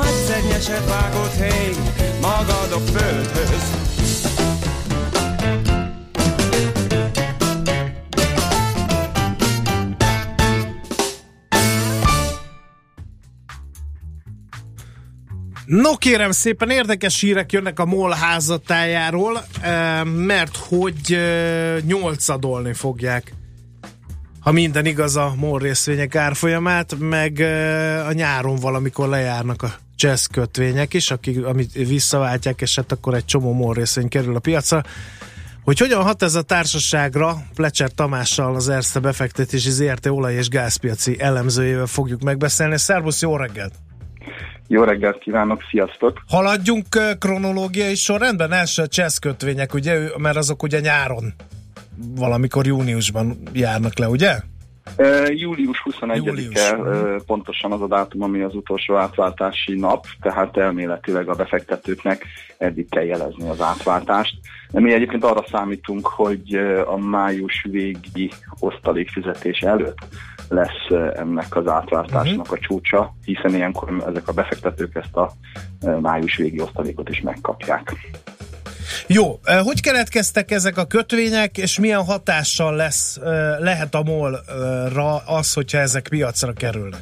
Metszegnyeset 0.00 0.88
vágod, 0.88 1.32
hé 1.40 1.76
Magad 2.20 2.72
a 2.72 2.90
földhöz 2.92 3.81
No 15.82 15.96
kérem 15.96 16.30
szépen, 16.30 16.70
érdekes 16.70 17.20
hírek 17.20 17.52
jönnek 17.52 17.78
a 17.78 17.84
MOL 17.84 18.12
házatájáról, 18.12 19.44
eh, 19.60 20.04
mert 20.04 20.56
hogy 20.56 21.12
eh, 21.12 21.80
nyolcadolni 21.80 22.72
fogják 22.72 23.34
ha 24.40 24.52
minden 24.52 24.86
igaz 24.86 25.16
a 25.16 25.34
MOL 25.36 25.58
részvények 25.58 26.14
árfolyamát, 26.14 26.96
meg 26.98 27.40
eh, 27.40 28.06
a 28.06 28.12
nyáron 28.12 28.56
valamikor 28.56 29.08
lejárnak 29.08 29.62
a 29.62 29.74
jazz 29.96 30.24
kötvények 30.24 30.94
is, 30.94 31.10
akik, 31.10 31.44
amit 31.44 31.72
visszaváltják, 31.72 32.60
és 32.60 32.76
hát 32.76 32.92
akkor 32.92 33.14
egy 33.14 33.24
csomó 33.24 33.52
MOL 33.52 33.74
részvény 33.74 34.08
kerül 34.08 34.36
a 34.36 34.38
piacra. 34.38 34.82
Hogy 35.64 35.78
hogyan 35.78 36.02
hat 36.02 36.22
ez 36.22 36.34
a 36.34 36.42
társaságra, 36.42 37.42
Plecser 37.54 37.90
Tamással, 37.94 38.54
az 38.54 38.68
Erste 38.68 38.98
befektetési 38.98 39.70
ZRT 39.70 40.06
olaj- 40.06 40.34
és 40.34 40.48
gázpiaci 40.48 41.20
elemzőjével 41.20 41.86
fogjuk 41.86 42.22
megbeszélni. 42.22 42.78
Szervusz, 42.78 43.22
jó 43.22 43.36
reggelt! 43.36 43.72
Jó 44.72 44.82
reggelt 44.82 45.18
kívánok, 45.18 45.62
sziasztok! 45.70 46.22
Haladjunk 46.28 46.86
kronológiai 47.18 47.94
sorrendben, 47.94 48.52
első 48.52 48.82
a 48.82 48.86
csesz 48.86 49.18
kötvények, 49.18 49.74
ugye, 49.74 49.98
mert 50.18 50.36
azok 50.36 50.62
ugye 50.62 50.80
nyáron, 50.80 51.34
valamikor 52.16 52.66
júniusban 52.66 53.42
járnak 53.52 53.98
le, 53.98 54.08
ugye? 54.08 54.36
Uh, 54.98 55.38
július 55.38 55.82
21-e 55.90 56.14
Július. 56.14 56.70
uh, 56.70 57.16
pontosan 57.26 57.72
az 57.72 57.80
a 57.80 57.86
dátum, 57.86 58.22
ami 58.22 58.40
az 58.40 58.54
utolsó 58.54 58.96
átváltási 58.96 59.74
nap, 59.74 60.06
tehát 60.20 60.56
elméletileg 60.56 61.28
a 61.28 61.34
befektetőknek 61.34 62.26
eddig 62.58 62.88
kell 62.88 63.04
jelezni 63.04 63.48
az 63.48 63.60
átváltást. 63.60 64.34
Mi 64.72 64.92
egyébként 64.92 65.24
arra 65.24 65.44
számítunk, 65.50 66.06
hogy 66.06 66.54
a 66.86 66.96
május 66.96 67.66
végi 67.70 68.30
osztalékfizetés 68.60 69.60
előtt 69.60 69.98
lesz 70.48 71.14
ennek 71.14 71.56
az 71.56 71.66
átváltásnak 71.66 72.52
a 72.52 72.58
csúcsa, 72.58 73.14
hiszen 73.24 73.54
ilyenkor 73.54 74.04
ezek 74.08 74.28
a 74.28 74.32
befektetők 74.32 74.94
ezt 74.94 75.16
a 75.16 75.32
május 76.00 76.36
végi 76.36 76.60
osztalékot 76.60 77.08
is 77.08 77.20
megkapják. 77.20 77.92
Jó, 79.06 79.40
hogy 79.62 79.80
keletkeztek 79.80 80.50
ezek 80.50 80.76
a 80.76 80.84
kötvények, 80.84 81.58
és 81.58 81.78
milyen 81.78 82.04
hatással 82.04 82.76
lesz, 82.76 83.16
eh, 83.16 83.58
lehet 83.58 83.94
a 83.94 84.02
MOL-ra 84.02 85.16
az, 85.26 85.52
hogyha 85.52 85.78
ezek 85.78 86.08
piacra 86.08 86.52
kerülnek? 86.52 87.00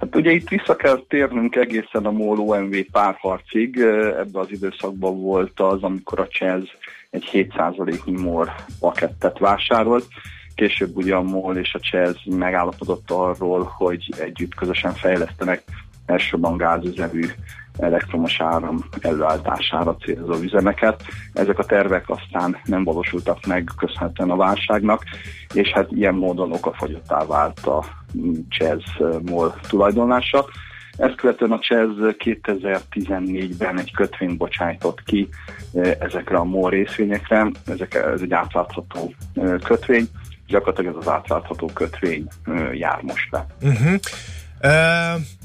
Hát 0.00 0.16
ugye 0.16 0.30
itt 0.30 0.48
vissza 0.48 0.76
kell 0.76 1.04
térnünk 1.08 1.56
egészen 1.56 2.06
a 2.06 2.10
MOL 2.10 2.38
OMV 2.38 2.76
párharcig. 2.92 3.78
Ebben 4.18 4.42
az 4.42 4.50
időszakban 4.50 5.20
volt 5.20 5.60
az, 5.60 5.82
amikor 5.82 6.20
a 6.20 6.28
Csez 6.28 6.62
egy 7.10 7.28
7%-nyi 7.32 8.20
MOR 8.20 8.52
pakettet 8.78 9.38
vásárolt. 9.38 10.06
Később 10.54 10.96
ugye 10.96 11.14
a 11.14 11.22
MOL 11.22 11.56
és 11.56 11.74
a 11.74 11.80
Csez 11.80 12.16
megállapodott 12.24 13.10
arról, 13.10 13.72
hogy 13.76 14.14
együtt 14.18 14.54
közösen 14.54 14.94
fejlesztenek 14.94 15.62
elsősorban 16.06 16.56
gázüzemű 16.56 17.26
elektromos 17.78 18.40
áram 18.40 18.84
előállítására 19.00 19.96
célzó 19.96 20.34
üzemeket. 20.42 21.02
Ezek 21.32 21.58
a 21.58 21.64
tervek 21.64 22.04
aztán 22.10 22.56
nem 22.64 22.84
valósultak 22.84 23.46
meg 23.46 23.70
köszönhetően 23.76 24.30
a 24.30 24.36
válságnak, 24.36 25.02
és 25.54 25.68
hát 25.68 25.92
ilyen 25.92 26.14
módon 26.14 26.52
okafogyottá 26.52 27.26
vált 27.26 27.66
a 27.66 27.84
Csez 28.48 28.82
MOL 29.24 29.54
tulajdonlása. 29.68 30.46
Ezt 30.98 31.14
követően 31.14 31.52
a 31.52 31.58
Csez 31.58 31.88
2014-ben 31.98 33.78
egy 33.78 33.92
kötvényt 33.92 34.36
bocsájtott 34.36 35.02
ki 35.02 35.28
eh, 35.74 35.92
ezekre 36.00 36.36
a 36.36 36.44
MOL 36.44 36.70
részvényekre. 36.70 37.50
Ezek, 37.66 37.94
ez 37.94 38.20
egy 38.20 38.32
átlátható 38.32 39.14
eh, 39.34 39.54
kötvény, 39.64 40.08
gyakorlatilag 40.46 40.96
ez 40.96 41.06
az 41.06 41.12
átlátható 41.12 41.66
kötvény 41.74 42.26
eh, 42.44 42.78
jár 42.78 43.02
most 43.02 43.30
le. 43.30 43.46
Uh-huh. 43.62 43.94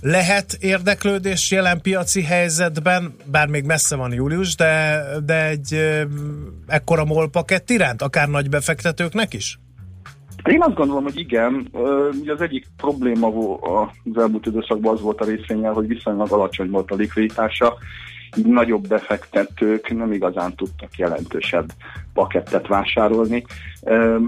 Lehet 0.02 0.54
érdeklődés 0.60 1.52
jelen 1.52 1.82
piaci 1.82 2.24
helyzetben, 2.24 3.16
bár 3.26 3.48
még 3.48 3.66
messze 3.66 3.96
van 3.96 4.14
július, 4.14 4.56
de, 4.56 5.04
de 5.26 5.48
egy 5.48 5.98
ekkora 6.68 7.06
MOL 7.06 7.30
pakett 7.30 7.70
iránt, 7.70 8.02
akár 8.02 8.30
nagy 8.30 8.50
befektetőknek 8.50 9.34
is? 9.34 9.60
Én 10.50 10.62
azt 10.62 10.76
gondolom, 10.76 11.04
hogy 11.04 11.20
igen. 11.20 11.68
Ugye 12.22 12.34
az 12.34 12.42
egyik 12.42 12.68
probléma 12.78 13.28
az 13.58 14.18
elmúlt 14.18 14.46
időszakban 14.46 14.94
az 14.94 15.02
volt 15.02 15.22
a 15.22 15.26
részvényel, 15.26 15.74
hogy 15.74 15.88
viszonylag 15.88 16.32
alacsony 16.32 16.70
volt 16.70 16.92
a 16.92 16.96
likviditása, 16.96 17.78
nagyobb 18.36 18.88
befektetők 18.88 19.96
nem 19.96 20.12
igazán 20.12 20.56
tudtak 20.56 20.98
jelentősebb 20.98 21.72
pakettet 22.14 22.68
vásárolni. 22.68 23.46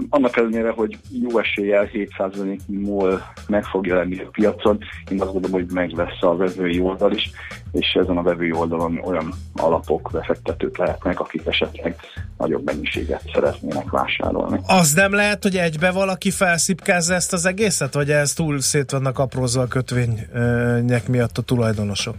Annak 0.08 0.36
ellenére, 0.36 0.70
hogy 0.70 0.98
jó 1.22 1.38
eséllyel 1.38 1.88
7% 1.92 2.58
MOL 2.66 3.22
meg 3.48 3.64
fog 3.64 3.86
jelenni 3.86 4.20
a 4.20 4.28
piacon, 4.28 4.78
én 5.10 5.20
azt 5.20 5.32
gondolom, 5.32 5.60
hogy 5.60 5.72
meg 5.72 5.90
lesz 5.90 6.22
a 6.22 6.36
vevői 6.36 6.80
oldal 6.80 7.12
is, 7.12 7.30
és 7.72 7.96
ezen 8.00 8.16
a 8.16 8.22
vevői 8.22 8.52
oldalon 8.52 9.00
olyan 9.04 9.32
alapok, 9.54 10.10
befektetők 10.12 10.76
lehetnek, 10.78 11.20
akik 11.20 11.46
esetleg 11.46 11.96
nagyobb 12.38 12.64
mennyiséget 12.64 13.22
szeretnének 13.34 13.90
vásárolni. 13.90 14.60
Az 14.66 14.92
nem 14.92 15.12
lehet, 15.12 15.42
hogy 15.42 15.56
egybe 15.56 15.90
valaki 15.90 16.30
felszipkázza 16.30 17.14
ezt 17.14 17.32
az 17.32 17.46
egészet, 17.46 17.94
vagy 17.94 18.10
ez 18.10 18.32
túl 18.32 18.60
szét 18.60 18.90
vannak 18.90 19.18
aprózva 19.18 19.62
a 19.62 19.66
kötvények 19.66 21.08
miatt 21.08 21.38
a 21.38 21.42
tulajdonosok? 21.42 22.16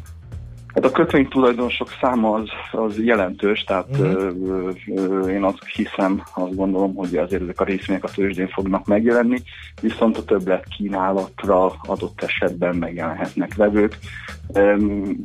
Hát 0.77 0.85
a 0.85 0.91
kötvény 0.91 1.27
tulajdonosok 1.27 1.89
száma 2.01 2.33
az, 2.33 2.49
az 2.71 2.99
jelentős, 2.99 3.63
tehát 3.63 3.87
uh-huh. 3.89 4.13
ö, 4.47 4.69
ö, 4.95 5.29
én 5.29 5.43
azt 5.43 5.65
hiszem, 5.73 6.23
azt 6.33 6.55
gondolom, 6.55 6.95
hogy 6.95 7.15
azért 7.15 7.41
ezek 7.41 7.61
a 7.61 7.63
részvények 7.63 8.03
a 8.03 8.09
tőzsdén 8.15 8.47
fognak 8.47 8.85
megjelenni, 8.85 9.41
viszont 9.81 10.17
a 10.17 10.23
többlet 10.23 10.67
kínálatra 10.77 11.73
adott 11.81 12.23
esetben 12.23 12.75
megjelenhetnek 12.75 13.55
vevők. 13.55 13.97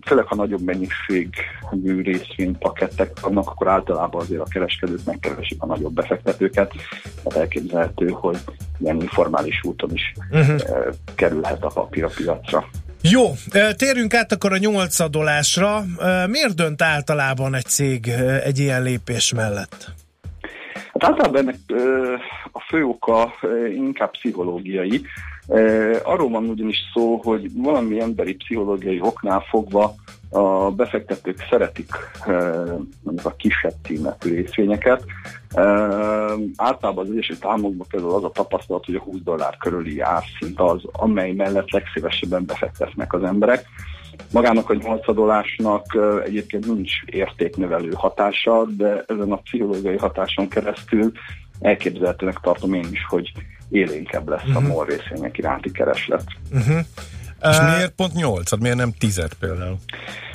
Főleg, 0.07 0.27
ha 0.27 0.35
nagyobb 0.35 0.61
mennyiségű 0.61 2.03
részvénypakettek 2.03 3.21
vannak, 3.21 3.49
akkor 3.49 3.69
általában 3.69 4.21
azért 4.21 4.41
a 4.41 4.51
kereskedők 4.51 5.05
megkeresik 5.05 5.63
a 5.63 5.67
nagyobb 5.67 5.93
befektetőket, 5.93 6.73
tehát 7.23 7.39
elképzelhető, 7.39 8.09
hogy 8.09 8.39
ilyen 8.79 9.01
informális 9.01 9.61
úton 9.63 9.91
is 9.93 10.13
uh-huh. 10.31 10.61
kerülhet 11.15 11.65
a 11.65 11.71
papír 11.75 12.05
a 12.05 12.11
piacra. 12.17 12.65
Jó, 13.03 13.25
térjünk 13.77 14.15
át 14.15 14.33
akkor 14.33 14.53
a 14.53 14.57
nyolcadolásra. 14.57 15.85
Miért 16.27 16.55
dönt 16.55 16.83
általában 16.83 17.55
egy 17.55 17.65
cég 17.65 18.09
egy 18.45 18.59
ilyen 18.59 18.83
lépés 18.83 19.33
mellett? 19.33 19.91
Hát 20.93 21.05
általában 21.05 21.41
ennek 21.41 21.57
a 22.53 22.61
fő 22.61 22.85
oka 22.85 23.35
inkább 23.75 24.11
pszichológiai. 24.11 25.03
Arról 26.03 26.29
van 26.29 26.45
ugyanis 26.45 26.77
szó, 26.95 27.17
hogy 27.17 27.51
valami 27.55 28.01
emberi 28.01 28.35
pszichológiai 28.35 29.01
oknál 29.01 29.41
fogva 29.41 29.95
a 30.31 30.71
befektetők 30.71 31.47
szeretik 31.51 31.91
mondjuk 33.03 33.27
a 33.27 33.35
kisebb 33.37 33.75
címetű 33.83 34.35
részvényeket. 34.35 35.05
Általában 36.57 37.05
az 37.05 37.11
Egyesült 37.11 37.45
Államokban 37.45 37.87
például 37.91 38.15
az 38.15 38.25
a 38.25 38.31
tapasztalat, 38.31 38.85
hogy 38.85 38.95
a 38.95 39.01
20 39.01 39.21
dollár 39.25 39.57
körüli 39.57 40.01
árszint 40.01 40.61
az, 40.61 40.83
amely 40.93 41.33
mellett 41.33 41.71
legszívesebben 41.71 42.45
befektetnek 42.47 43.13
az 43.13 43.23
emberek. 43.23 43.65
Magának 44.33 44.71
a 44.71 44.75
8 44.75 45.09
adolásnak 45.09 45.87
egyébként 46.25 46.67
nincs 46.67 46.93
értéknövelő 47.07 47.93
hatása, 47.95 48.65
de 48.65 49.05
ezen 49.07 49.33
a 49.33 49.37
pszichológiai 49.37 49.97
hatáson 49.97 50.49
keresztül 50.49 51.13
elképzelhetőnek 51.61 52.39
tartom 52.41 52.75
én 52.75 52.87
is, 52.91 53.07
hogy 53.09 53.33
élénkebb 53.73 54.29
lesz 54.29 54.45
uh-huh. 54.47 54.65
a 54.65 54.69
MOL 54.69 54.85
részvények 54.85 55.39
iránti 55.39 55.71
kereslet. 55.73 56.25
Uh-huh. 56.53 56.79
És 57.51 57.59
uh, 57.59 57.75
miért 57.75 57.93
pont 57.93 58.13
8 58.13 58.51
hát 58.51 58.61
miért 58.61 58.77
nem 58.77 58.93
10 58.99 59.27
például? 59.41 59.77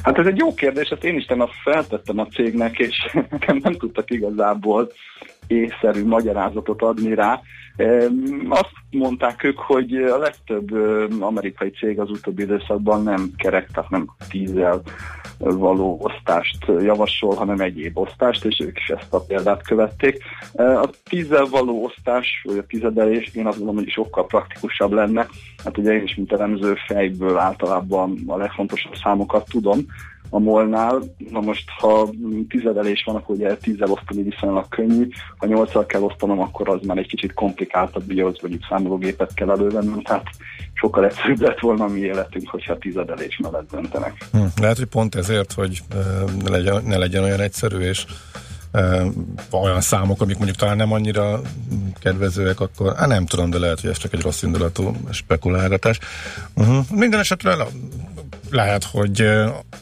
Hát 0.03 0.17
ez 0.17 0.25
egy 0.25 0.37
jó 0.37 0.53
kérdés, 0.53 0.89
ezt 0.89 1.03
én 1.03 1.15
is 1.15 1.25
tegnap 1.25 1.49
feltettem 1.63 2.19
a 2.19 2.25
cégnek, 2.25 2.77
és 2.77 2.95
nekem 3.29 3.59
nem 3.63 3.73
tudtak 3.73 4.11
igazából 4.11 4.91
észszerű 5.47 6.05
magyarázatot 6.05 6.81
adni 6.81 7.13
rá. 7.15 7.41
Azt 8.49 8.71
mondták 8.89 9.43
ők, 9.43 9.59
hogy 9.59 9.95
a 9.95 10.17
legtöbb 10.17 10.71
amerikai 11.21 11.69
cég 11.69 11.99
az 11.99 12.09
utóbbi 12.09 12.41
időszakban 12.41 13.03
nem 13.03 13.31
kerek, 13.37 13.71
tehát 13.71 13.89
nem 13.89 14.09
tízzel 14.29 14.81
való 15.37 15.99
osztást 16.01 16.65
javasol, 16.79 17.35
hanem 17.35 17.59
egyéb 17.59 17.97
osztást, 17.97 18.45
és 18.45 18.59
ők 18.59 18.77
is 18.77 18.87
ezt 18.87 19.13
a 19.13 19.19
példát 19.19 19.67
követték. 19.67 20.23
A 20.53 20.89
tízzel 21.09 21.45
való 21.45 21.83
osztás, 21.83 22.41
vagy 22.43 22.57
a 22.57 22.65
tizedelés, 22.65 23.31
én 23.33 23.45
azt 23.45 23.57
gondolom, 23.57 23.83
hogy 23.83 23.91
sokkal 23.91 24.25
praktikusabb 24.25 24.91
lenne. 24.91 25.27
Hát 25.63 25.77
ugye 25.77 25.93
én 25.93 26.03
is, 26.03 26.15
mint 26.15 26.31
elemző 26.31 26.75
fejből 26.87 27.37
általában 27.37 28.23
a 28.27 28.37
legfontosabb 28.37 28.95
számokat 28.95 29.49
tudom, 29.49 29.85
a 30.29 30.39
molnál. 30.39 31.03
Na 31.31 31.39
most, 31.39 31.69
ha 31.69 32.09
tizedelés 32.49 33.03
van, 33.05 33.15
akkor 33.15 33.35
ugye 33.35 33.55
tízzel 33.55 33.91
osztani 33.91 34.21
viszonylag 34.21 34.67
könnyű, 34.69 35.07
ha 35.37 35.45
nyolccal 35.45 35.85
kell 35.85 36.01
osztanom, 36.01 36.39
akkor 36.39 36.69
az 36.69 36.79
már 36.85 36.97
egy 36.97 37.07
kicsit 37.07 37.33
komplikáltabb, 37.33 38.09
ugye 38.09 38.23
az 38.23 38.35
mondjuk 38.41 38.65
számológépet 38.69 39.33
kell 39.33 39.49
elővennem, 39.49 40.01
tehát 40.01 40.27
sokkal 40.73 41.05
egyszerűbb 41.05 41.41
lett 41.41 41.59
volna 41.59 41.83
a 41.83 41.87
mi 41.87 41.99
életünk, 41.99 42.49
hogyha 42.49 42.77
tizedelés 42.77 43.39
mellett 43.43 43.71
döntenek. 43.71 44.27
Hm, 44.31 44.61
lehet, 44.61 44.77
hogy 44.77 44.85
pont 44.85 45.15
ezért, 45.15 45.53
hogy 45.53 45.81
ne 46.43 46.49
legyen, 46.49 46.83
ne 46.83 46.97
legyen 46.97 47.23
olyan 47.23 47.39
egyszerű, 47.39 47.77
és 47.77 48.05
olyan 49.51 49.81
számok, 49.81 50.21
amik 50.21 50.35
mondjuk 50.35 50.57
talán 50.57 50.77
nem 50.77 50.91
annyira 50.91 51.41
kedvezőek, 51.99 52.59
akkor 52.59 52.95
hát 52.95 53.07
nem 53.07 53.25
tudom, 53.25 53.49
de 53.49 53.59
lehet, 53.59 53.79
hogy 53.79 53.89
ez 53.89 53.97
csak 53.97 54.13
egy 54.13 54.21
rossz 54.21 54.43
indulatú 54.43 54.91
spekulálgatás. 55.11 55.99
Uh-huh. 56.55 56.85
Minden 56.91 57.19
esetre 57.19 57.55
lehet, 58.51 58.83
hogy 58.83 59.29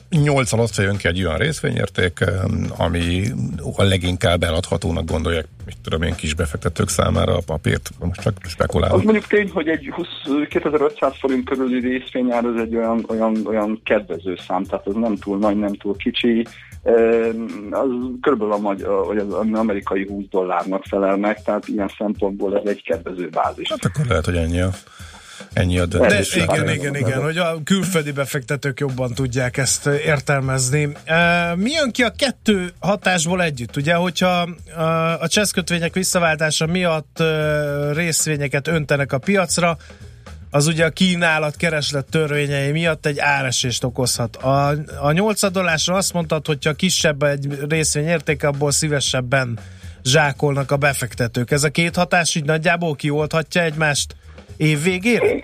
8 0.10 0.52
alatt 0.52 0.76
jön 0.76 0.98
ki 0.98 1.08
egy 1.08 1.24
olyan 1.24 1.38
részvényérték, 1.38 2.20
ami 2.78 3.24
a 3.76 3.84
leginkább 3.84 4.44
eladhatónak 4.44 5.06
gondolják, 5.06 5.46
mit 5.66 5.78
tudom 5.84 6.02
én, 6.02 6.16
kis 6.16 6.34
befektetők 6.34 6.90
számára 6.90 7.36
a 7.38 7.42
papírt, 7.46 7.90
most 8.00 8.22
csak 8.22 8.34
spekulálok. 8.48 8.98
Az 8.98 9.04
mondjuk 9.04 9.28
tény, 9.28 9.50
hogy 9.50 9.68
egy 9.68 9.90
20, 9.94 10.08
2500 10.50 11.14
forint 11.20 11.50
körüli 11.50 11.80
részvényár 11.80 12.46
az 12.46 12.62
egy 12.62 12.76
olyan, 12.76 13.06
olyan, 13.08 13.42
olyan 13.46 13.82
kedvező 13.84 14.38
szám, 14.48 14.64
tehát 14.64 14.88
az 14.88 14.96
nem 14.96 15.16
túl 15.16 15.38
nagy, 15.38 15.58
nem 15.58 15.74
túl 15.74 15.96
kicsi, 15.96 16.46
az 17.72 17.90
körülbelül 18.22 18.54
a, 18.54 18.58
magyar, 18.58 19.06
vagy 19.06 19.18
az 19.18 19.34
amerikai 19.54 20.08
20 20.08 20.24
dollárnak 20.30 20.84
felel 20.84 21.18
meg, 21.18 21.44
tehát 21.44 21.68
ilyen 21.68 21.92
szempontból 21.98 22.58
ez 22.58 22.66
egy 22.66 22.84
kedvező 22.84 23.30
bázis. 23.30 23.70
Hát 23.70 23.86
akkor 23.86 24.06
lehet, 24.06 24.26
hogy 24.26 24.36
ennyi 24.36 24.60
a 24.60 24.70
ennyi 25.54 25.80
a 25.80 25.86
döntés. 25.86 26.30
De 26.30 26.44
igen, 26.44 26.70
igen, 26.70 26.96
igen, 26.96 27.22
hogy 27.22 27.38
a 27.38 27.64
külföldi 27.64 28.12
befektetők 28.12 28.80
jobban 28.80 29.14
tudják 29.14 29.58
ezt 29.58 29.86
értelmezni. 29.86 30.90
Mi 31.56 31.72
jön 31.72 31.92
ki 31.92 32.04
a 32.04 32.10
kettő 32.10 32.74
hatásból 32.80 33.44
együtt? 33.44 33.78
Ugye, 33.78 33.94
hogyha 33.94 34.50
a 35.20 35.28
cseszkötvények 35.28 35.94
visszaváltása 35.94 36.66
miatt 36.66 37.24
részvényeket 37.94 38.68
öntenek 38.68 39.14
a 39.14 39.18
piacra, 39.18 39.78
az 40.50 40.68
ugye 40.68 40.86
a 40.86 40.90
kínálat 40.90 41.56
kereslet 41.56 42.06
törvényei 42.06 42.72
miatt 42.72 43.06
egy 43.06 43.20
áresést 43.20 43.84
okozhat. 43.84 44.36
A, 44.36 44.68
a 45.02 45.12
nyolcadolásra 45.12 45.96
azt 45.96 46.14
mondtad, 46.14 46.46
hogyha 46.46 46.74
kisebb 46.74 47.24
egy 47.24 47.66
részvény 47.70 48.06
értéke, 48.06 48.48
abból 48.48 48.72
szívesebben 48.72 49.60
zsákolnak 50.04 50.72
a 50.72 50.78
befektetők. 50.78 51.52
Ez 51.52 51.64
a 51.64 51.70
két 51.70 51.96
hatás 51.96 52.36
így 52.36 52.46
nagyjából 52.46 52.96
kioldhatja 52.96 53.62
egymást 53.62 54.16
év 54.58 54.84
végére? 54.84 55.44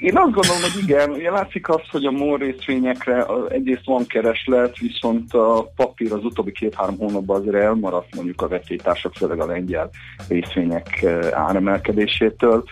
Én 0.00 0.16
azt 0.16 0.32
gondolom, 0.32 0.62
hogy 0.62 0.82
igen. 0.82 1.10
Ugye 1.10 1.30
látszik 1.30 1.68
az, 1.68 1.80
hogy 1.90 2.04
a 2.04 2.10
MOL 2.10 2.38
részvényekre 2.38 3.26
egyrészt 3.48 3.84
van 3.84 4.06
kereslet, 4.06 4.78
viszont 4.78 5.34
a 5.34 5.72
papír 5.76 6.12
az 6.12 6.24
utóbbi 6.24 6.52
két-három 6.52 6.98
hónapban 6.98 7.40
azért 7.40 7.56
elmaradt 7.56 8.14
mondjuk 8.14 8.42
a 8.42 8.48
vetétársak, 8.48 9.14
főleg 9.14 9.40
a 9.40 9.46
lengyel 9.46 9.90
részvények 10.28 11.02
eh, 11.02 11.28
áremelkedésétől. 11.32 12.64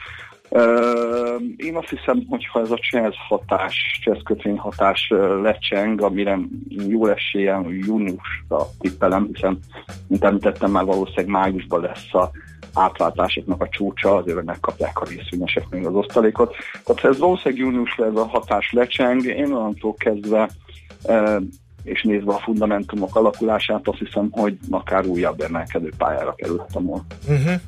Én 1.57 1.77
azt 1.77 1.89
hiszem, 1.89 2.25
hogy 2.29 2.47
ha 2.47 2.61
ez 2.61 2.71
a 2.71 2.79
cseh 2.91 3.13
hatás, 3.29 4.01
cseh 4.05 4.19
kötvény 4.25 4.59
hatás 4.59 5.13
lecseng, 5.43 6.01
amire 6.01 6.39
jó 6.89 7.07
esélyen 7.07 7.67
júniusra 7.69 8.67
tippelem, 8.79 9.29
hiszen, 9.33 9.59
mint 10.07 10.25
említettem, 10.25 10.71
már 10.71 10.85
valószínűleg 10.85 11.27
májusban 11.27 11.81
lesz 11.81 12.15
a 12.15 12.31
átváltásoknak 12.75 13.63
a 13.63 13.69
csúcsa, 13.69 14.17
azért 14.17 14.45
megkapják 14.45 15.01
a 15.01 15.05
részvényesek 15.05 15.69
még 15.71 15.87
az 15.87 15.95
osztalékot. 15.95 16.55
Tehát 16.85 17.05
ez 17.05 17.19
valószínűleg 17.19 17.65
júniusra 17.65 18.07
ez 18.07 18.15
a 18.15 18.27
hatás 18.27 18.73
lecseng, 18.73 19.25
én 19.25 19.53
onnantól 19.53 19.95
kezdve 19.95 20.51
és 21.85 22.03
nézve 22.03 22.33
a 22.33 22.39
fundamentumok 22.39 23.17
alakulását, 23.17 23.89
azt 23.89 23.99
hiszem, 23.99 24.29
hogy 24.31 24.59
akár 24.71 25.07
újabb 25.07 25.41
emelkedő 25.41 25.93
pályára 25.99 26.35
kerülhetem 26.35 26.85
volna. 26.85 27.05
Uh-huh. 27.29 27.61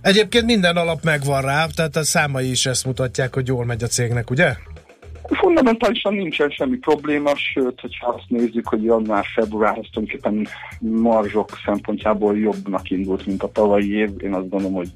Egyébként 0.00 0.44
minden 0.44 0.76
alap 0.76 1.02
megvan 1.04 1.42
rá, 1.42 1.66
tehát 1.74 1.96
a 1.96 2.04
számai 2.04 2.50
is 2.50 2.66
ezt 2.66 2.84
mutatják, 2.84 3.34
hogy 3.34 3.46
jól 3.46 3.64
megy 3.64 3.82
a 3.82 3.86
cégnek, 3.86 4.30
ugye? 4.30 4.56
Fundamentálisan 5.30 6.14
nincsen 6.14 6.50
semmi 6.50 6.76
probléma, 6.76 7.30
sőt, 7.36 7.80
hogyha 7.80 8.08
azt 8.08 8.24
nézzük, 8.28 8.68
hogy 8.68 8.82
január-február 8.82 9.78
az 9.78 9.86
tulajdonképpen 9.92 10.46
marzsok 10.78 11.58
szempontjából 11.64 12.38
jobbnak 12.38 12.90
indult, 12.90 13.26
mint 13.26 13.42
a 13.42 13.52
tavalyi 13.52 13.96
év, 13.96 14.10
én 14.18 14.34
azt 14.34 14.48
gondolom, 14.48 14.74
hogy 14.74 14.88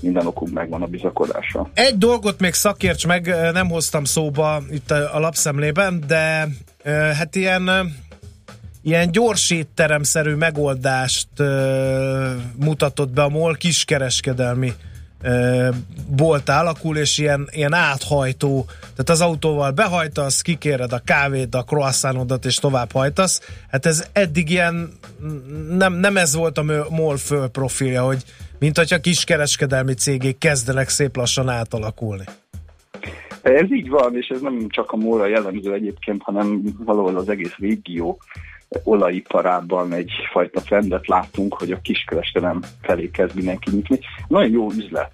minden 0.00 0.26
okunk 0.26 0.52
megvan 0.52 0.82
a 0.82 0.86
bizakodásra. 0.86 1.70
Egy 1.74 1.98
dolgot 1.98 2.40
még 2.40 2.52
szakérts 2.52 3.06
meg, 3.06 3.34
nem 3.52 3.68
hoztam 3.68 4.04
szóba 4.04 4.62
itt 4.70 4.90
a 4.90 5.18
lapszemlében, 5.18 6.04
de 6.06 6.48
hát 7.18 7.36
ilyen 7.36 7.70
ilyen 8.82 9.10
gyors 9.10 9.50
étteremszerű 9.50 10.34
megoldást 10.34 11.28
mutatott 12.56 13.10
be 13.10 13.22
a 13.22 13.28
MOL 13.28 13.56
kiskereskedelmi 13.56 14.72
bolt 16.16 16.48
alakul, 16.48 16.96
és 16.96 17.18
ilyen, 17.18 17.48
ilyen 17.50 17.72
áthajtó, 17.72 18.64
tehát 18.80 19.08
az 19.08 19.20
autóval 19.20 19.70
behajtasz, 19.70 20.40
kikéred 20.40 20.92
a 20.92 21.02
kávét, 21.04 21.54
a 21.54 21.64
croissanodat, 21.64 22.44
és 22.44 22.56
tovább 22.56 22.92
hajtasz. 22.92 23.40
Hát 23.70 23.86
ez 23.86 24.08
eddig 24.12 24.50
ilyen, 24.50 24.88
nem, 25.68 25.92
nem 25.92 26.16
ez 26.16 26.34
volt 26.34 26.58
a 26.58 26.86
MOL 26.90 27.16
fölprofilja, 27.16 28.02
hogy 28.02 28.24
mint 28.58 28.76
hogyha 28.76 29.00
kiskereskedelmi 29.00 29.94
cégek 29.94 30.38
kezdenek 30.38 30.88
szép 30.88 31.16
lassan 31.16 31.48
átalakulni. 31.48 32.24
Ez 33.42 33.72
így 33.72 33.88
van, 33.88 34.16
és 34.16 34.26
ez 34.26 34.40
nem 34.40 34.66
csak 34.68 34.92
a 34.92 34.96
MOL-ra 34.96 35.26
jellemző 35.26 35.72
egyébként, 35.72 36.22
hanem 36.22 36.62
valahol 36.78 37.16
az 37.16 37.28
egész 37.28 37.54
régió 37.56 38.18
olajiparában 38.84 39.92
egyfajta 39.92 40.60
trendet 40.60 41.06
láttunk, 41.06 41.54
hogy 41.54 41.72
a 41.72 41.80
kiskereskedelem 41.82 42.60
felé 42.82 43.10
kezd 43.10 43.34
mindenki 43.34 43.70
nyitni. 43.70 43.98
Nagyon 44.28 44.50
jó 44.50 44.70
üzlet. 44.70 45.10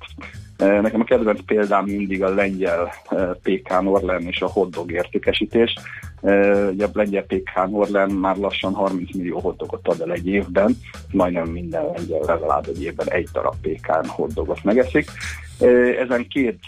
E, 0.56 0.80
nekem 0.80 1.00
a 1.00 1.04
kedvenc 1.04 1.40
példám 1.46 1.84
mindig 1.84 2.22
a 2.22 2.34
lengyel 2.34 2.92
e, 3.08 3.16
PK 3.42 3.82
Norlen 3.82 4.22
és 4.22 4.40
a 4.40 4.46
hotdog 4.46 4.92
értékesítés. 4.92 5.74
E, 6.22 6.54
ugye 6.68 6.84
a 6.84 6.90
lengyel 6.92 7.24
PK 7.24 7.70
Norlen 7.70 8.10
már 8.10 8.36
lassan 8.36 8.72
30 8.72 9.14
millió 9.14 9.40
hotdogot 9.40 9.88
ad 9.88 10.00
el 10.00 10.12
egy 10.12 10.26
évben, 10.26 10.76
majdnem 11.12 11.48
minden 11.48 11.84
lengyel 11.84 12.20
legalább 12.26 12.66
egy 12.68 12.82
évben 12.82 13.10
egy 13.10 13.28
darab 13.32 13.54
PK 13.60 14.06
hotdogot 14.06 14.64
megeszik. 14.64 15.10
Ezen 15.98 16.26
két 16.28 16.58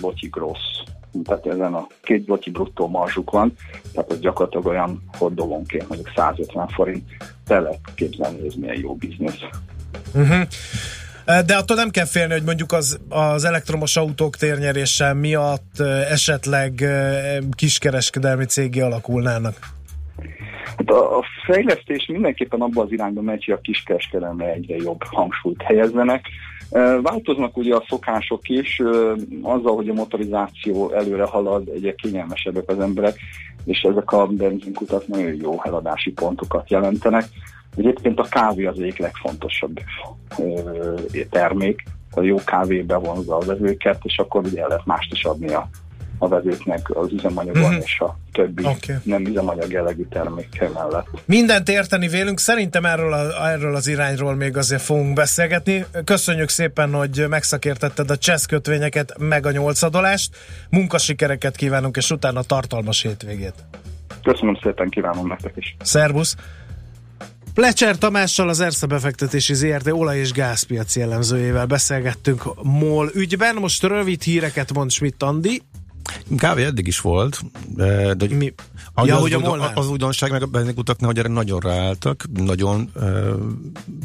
boci 0.00 0.28
grossz 0.28 0.80
tehát 1.22 1.46
ezen 1.46 1.74
a 1.74 1.86
két 2.02 2.24
blokki 2.24 2.50
bruttó 2.50 2.88
marzsuk 2.88 3.30
van, 3.30 3.52
tehát 3.92 4.10
ez 4.10 4.18
gyakorlatilag 4.18 4.66
olyan 4.66 5.02
hoddogonként 5.18 5.88
mondjuk 5.88 6.12
150 6.16 6.68
forint, 6.68 7.04
lehet 7.48 7.78
képzelni, 7.94 8.46
ez 8.46 8.54
milyen 8.54 8.78
jó 8.78 8.94
biznisz. 8.94 9.40
Uh-huh. 10.14 10.42
De 11.46 11.56
attól 11.56 11.76
nem 11.76 11.90
kell 11.90 12.04
félni, 12.04 12.32
hogy 12.32 12.42
mondjuk 12.42 12.72
az, 12.72 12.98
az 13.08 13.44
elektromos 13.44 13.96
autók 13.96 14.36
térnyerése 14.36 15.12
miatt 15.12 15.80
esetleg 16.10 16.84
kiskereskedelmi 17.56 18.44
cégé 18.44 18.80
alakulnának. 18.80 19.54
Hát 20.76 20.88
a, 20.88 21.18
a 21.18 21.24
fejlesztés 21.46 22.06
mindenképpen 22.06 22.60
abban 22.60 22.84
az 22.84 22.92
irányba 22.92 23.20
megy, 23.20 23.44
hogy 23.44 23.54
a 23.54 23.60
kiskereskedelemre 23.60 24.52
egyre 24.52 24.76
jobb 24.76 25.02
hangsúlyt 25.04 25.62
helyezzenek. 25.62 26.26
Változnak 27.02 27.56
ugye 27.56 27.74
a 27.74 27.84
szokások 27.88 28.48
is, 28.48 28.82
azzal, 29.42 29.74
hogy 29.74 29.88
a 29.88 29.94
motorizáció 29.94 30.90
előre 30.92 31.24
halad, 31.24 31.68
egyre 31.68 31.94
kényelmesebbek 31.94 32.68
az 32.68 32.80
emberek, 32.80 33.18
és 33.64 33.80
ezek 33.80 34.12
a 34.12 34.26
benzinkutak 34.26 35.06
nagyon 35.06 35.34
jó 35.34 35.62
eladási 35.62 36.12
pontokat 36.12 36.70
jelentenek. 36.70 37.24
Egyébként 37.76 38.18
a 38.18 38.26
kávé 38.30 38.64
az 38.64 38.78
egyik 38.78 38.98
legfontosabb 38.98 39.80
termék, 41.30 41.82
a 42.10 42.20
jó 42.20 42.36
kávé 42.44 42.80
bevonza 42.80 43.36
a 43.36 43.44
vezőket, 43.46 43.98
és 44.02 44.18
akkor 44.18 44.44
ugye 44.44 44.62
el 44.62 44.68
lehet 44.68 44.86
mást 44.86 45.12
is 45.12 45.24
adni 45.24 45.52
a 45.52 45.68
a 46.18 46.28
vezőknek 46.28 46.96
az 46.96 47.12
üzemanyagon 47.12 47.70
mm-hmm. 47.70 47.80
és 47.80 48.00
a 48.00 48.18
többi 48.32 48.64
okay. 48.64 48.96
nem 49.02 49.26
üzemanyag 49.26 49.70
jellegű 49.70 50.04
termékkel 50.10 50.68
mellett. 50.68 51.06
Mindent 51.24 51.68
érteni 51.68 52.08
vélünk, 52.08 52.38
szerintem 52.38 52.84
erről, 52.84 53.12
a, 53.12 53.48
erről 53.48 53.74
az 53.74 53.86
irányról 53.86 54.34
még 54.34 54.56
azért 54.56 54.82
fogunk 54.82 55.14
beszélgetni. 55.14 55.84
Köszönjük 56.04 56.48
szépen, 56.48 56.92
hogy 56.92 57.24
megszakértetted 57.28 58.10
a 58.10 58.16
csesz 58.16 58.46
kötvényeket, 58.46 59.14
meg 59.18 59.46
a 59.46 59.50
nyolcadolást. 59.50 60.36
Munkasikereket 60.70 61.56
kívánunk, 61.56 61.96
és 61.96 62.10
utána 62.10 62.42
tartalmas 62.42 63.02
hétvégét. 63.02 63.54
Köszönöm 64.22 64.58
szépen, 64.62 64.88
kívánom 64.88 65.26
nektek 65.26 65.52
is. 65.56 65.76
Szervusz! 65.82 66.36
Plecser 67.56 67.98
Tamással 67.98 68.48
az 68.48 68.60
Erste 68.60 68.86
befektetési 68.86 69.54
ZRT 69.54 69.86
olaj- 69.86 70.18
és 70.18 70.32
gázpiaci 70.32 71.00
jellemzőjével 71.00 71.66
beszélgettünk 71.66 72.62
MOL 72.62 73.10
ügyben. 73.14 73.54
Most 73.54 73.82
rövid 73.82 74.22
híreket 74.22 74.72
mond 74.72 74.90
Schmidt 74.90 75.22
Andi. 75.22 75.62
Kávé 76.36 76.64
eddig 76.64 76.86
is 76.86 77.00
volt, 77.00 77.40
de, 77.74 78.14
de 78.14 78.26
Mi? 78.28 78.54
Ja, 79.04 79.14
az, 79.14 79.20
hogy 79.20 79.32
a 79.32 79.38
Molnár? 79.38 79.72
az 79.74 79.88
újdonság 79.88 80.30
meg 80.30 80.42
a 80.42 80.46
benzinkutaknál, 80.46 81.10
hogy 81.10 81.18
erre 81.18 81.28
nagyon 81.28 81.60
ráálltak, 81.60 82.24
nagyon 82.34 82.90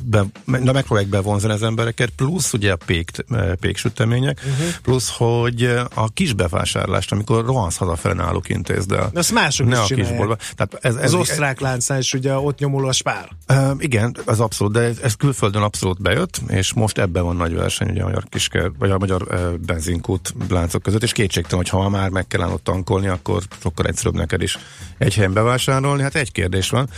be, 0.03 0.25
na, 0.45 0.71
megpróbálják 0.71 1.09
bevonzani 1.09 1.53
az 1.53 1.63
embereket, 1.63 2.09
plusz 2.09 2.53
ugye 2.53 2.71
a 2.71 2.77
pék, 2.85 3.11
péksütemények, 3.59 4.41
uh-huh. 4.45 4.67
plusz, 4.81 5.13
hogy 5.17 5.63
a 5.93 6.09
kis 6.13 6.33
bevásárlást, 6.33 7.11
amikor 7.11 7.45
rohansz 7.45 7.77
hazafele 7.77 8.13
náluk 8.13 8.49
intézd 8.49 8.91
el. 8.91 9.11
Ezt 9.13 9.31
mások 9.31 9.67
ne 9.67 9.83
is 9.83 9.91
a 9.91 9.95
kisboltba. 9.95 10.37
Tehát 10.55 10.77
ez, 10.81 10.95
ez, 10.95 11.03
Az 11.03 11.13
osztrák 11.13 11.59
láncnál 11.59 11.99
is 11.99 12.13
ugye 12.13 12.33
ott 12.33 12.59
nyomul 12.59 12.87
a 12.87 12.91
spár. 12.91 13.29
Uh, 13.49 13.71
igen, 13.77 14.15
az 14.25 14.39
abszolút, 14.39 14.73
de 14.73 14.79
ez, 14.79 14.99
ez 14.99 15.15
külföldön 15.15 15.61
abszolút 15.61 16.01
bejött, 16.01 16.41
és 16.47 16.73
most 16.73 16.97
ebben 16.97 17.23
van 17.23 17.35
nagy 17.35 17.53
verseny 17.53 17.89
ugye 17.89 18.01
a 18.01 18.05
magyar 18.05 18.23
kisker, 18.29 18.71
vagy 18.79 18.91
a 18.91 18.97
magyar 18.97 19.21
uh, 19.21 19.53
benzinkút 19.53 20.33
láncok 20.49 20.81
között, 20.81 21.03
és 21.03 21.11
kétségtelen, 21.11 21.57
hogy 21.57 21.69
ha 21.69 21.89
már 21.91 22.09
meg 22.09 22.27
kell 22.27 22.41
ott 22.41 22.63
tankolni, 22.63 23.07
akkor 23.07 23.43
sokkal 23.61 23.85
egyszerűbb 23.85 24.15
neked 24.15 24.41
is 24.41 24.57
egy 24.97 25.13
helyen 25.13 25.33
bevásárolni. 25.33 26.01
Hát 26.01 26.15
egy 26.15 26.31
kérdés 26.31 26.69
van, 26.69 26.89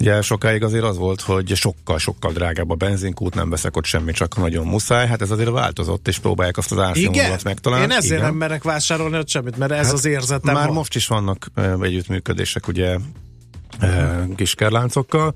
Ugye 0.00 0.22
sokáig 0.22 0.62
azért 0.62 0.84
az 0.84 0.96
volt, 0.96 1.20
hogy 1.20 1.52
sokkal-sokkal 1.54 2.32
drágább 2.32 2.70
a 2.70 2.74
benzinkút, 2.74 3.34
nem 3.34 3.50
veszek 3.50 3.76
ott 3.76 3.84
semmit, 3.84 4.14
csak 4.14 4.36
nagyon 4.36 4.66
muszáj. 4.66 5.06
Hát 5.06 5.22
ez 5.22 5.30
azért 5.30 5.50
változott, 5.50 6.08
és 6.08 6.18
próbálják 6.18 6.56
azt 6.56 6.72
az 6.72 6.78
árszínvonalat 6.78 7.44
megtalálni. 7.44 7.84
Én 7.84 7.90
ezért 7.90 8.12
Igen. 8.12 8.24
nem 8.24 8.34
merek 8.34 8.62
vásárolni 8.62 9.18
ott 9.18 9.28
semmit, 9.28 9.56
mert 9.56 9.72
ez 9.72 9.84
Hát 9.84 9.94
az 9.94 10.04
érzetem 10.04 10.54
Már 10.54 10.66
van. 10.66 10.74
most 10.74 10.94
is 10.94 11.06
vannak 11.06 11.46
együttműködések, 11.80 12.68
ugye 12.68 12.96
kiskerláncokkal, 14.36 15.34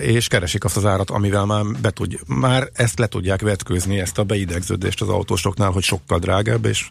és 0.00 0.28
keresik 0.28 0.64
azt 0.64 0.76
az 0.76 0.84
árat, 0.84 1.10
amivel 1.10 1.44
már, 1.44 1.64
be 1.64 1.90
tudj, 1.90 2.16
már 2.26 2.68
ezt 2.72 2.98
le 2.98 3.06
tudják 3.06 3.40
vetkőzni, 3.40 4.00
ezt 4.00 4.18
a 4.18 4.24
beidegződést 4.24 5.02
az 5.02 5.08
autósoknál, 5.08 5.70
hogy 5.70 5.82
sokkal 5.82 6.18
drágább, 6.18 6.64
és 6.64 6.88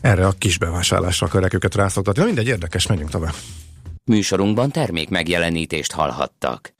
erre 0.00 0.26
a 0.26 0.32
kis 0.38 0.58
bevásárlásra 0.58 1.26
akarják 1.26 1.54
őket 1.54 1.74
rászoktatni. 1.74 2.20
Na 2.20 2.26
mindegy, 2.26 2.46
érdekes, 2.46 2.86
menjünk 2.86 3.10
tovább. 3.10 3.34
Műsorunkban 4.04 4.70
termék 4.70 5.08
megjelenítést 5.08 5.92
hallhattak. 5.92 6.72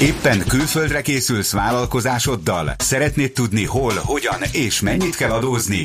Éppen 0.00 0.44
külföldre 0.48 1.00
készülsz 1.00 1.52
vállalkozásoddal? 1.52 2.74
Szeretnéd 2.78 3.32
tudni 3.32 3.64
hol, 3.64 3.92
hogyan 4.04 4.40
és 4.52 4.80
mennyit 4.80 5.16
kell 5.16 5.30
adózni? 5.30 5.84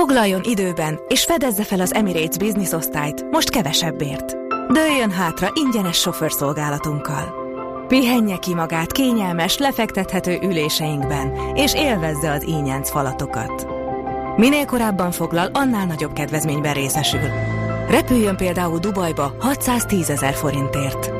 Foglaljon 0.00 0.40
időben, 0.44 1.00
és 1.08 1.24
fedezze 1.24 1.64
fel 1.64 1.80
az 1.80 1.94
Emirates 1.94 2.36
Business 2.36 2.72
osztályt, 2.72 3.30
most 3.30 3.50
kevesebbért. 3.50 4.36
Dőljön 4.72 5.10
hátra 5.10 5.50
ingyenes 5.54 5.96
sofőrszolgálatunkkal. 5.96 7.34
Pihenje 7.88 8.36
ki 8.36 8.54
magát 8.54 8.92
kényelmes, 8.92 9.58
lefektethető 9.58 10.38
üléseinkben, 10.42 11.56
és 11.56 11.74
élvezze 11.74 12.30
az 12.30 12.42
ínyenc 12.42 12.90
falatokat. 12.90 13.66
Minél 14.36 14.64
korábban 14.64 15.10
foglal, 15.10 15.50
annál 15.52 15.86
nagyobb 15.86 16.12
kedvezményben 16.12 16.74
részesül. 16.74 17.28
Repüljön 17.88 18.36
például 18.36 18.78
Dubajba 18.78 19.36
610 19.40 20.10
ezer 20.10 20.34
forintért. 20.34 21.10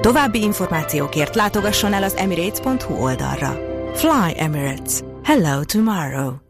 További 0.00 0.42
információkért 0.42 1.34
látogasson 1.34 1.92
el 1.92 2.02
az 2.02 2.14
emirates.hu 2.14 2.94
oldalra. 2.94 3.60
Fly 3.94 4.34
Emirates. 4.36 5.00
Hello 5.22 5.64
tomorrow. 5.64 6.43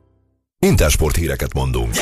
Intersport 0.59 1.17
híreket 1.17 1.55
mondunk. 1.55 1.95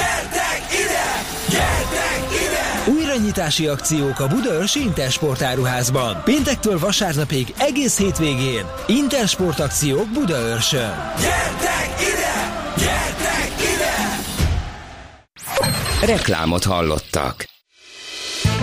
Újranyitási 2.86 3.66
akciók 3.66 4.20
a 4.20 4.28
Budaörsi 4.28 4.80
Intersport 4.80 5.42
áruházban. 5.42 6.22
Péntektől 6.24 6.78
vasárnapig 6.78 7.54
egész 7.58 7.98
hétvégén. 7.98 8.66
Intersport 8.86 9.60
akciók 9.60 10.08
Budaörsön. 10.12 10.94
Gyertek 11.20 11.94
ide! 12.00 12.64
Gyertek 12.76 13.52
ide! 13.74 14.16
Reklámot 16.12 16.64
hallottak. 16.64 17.44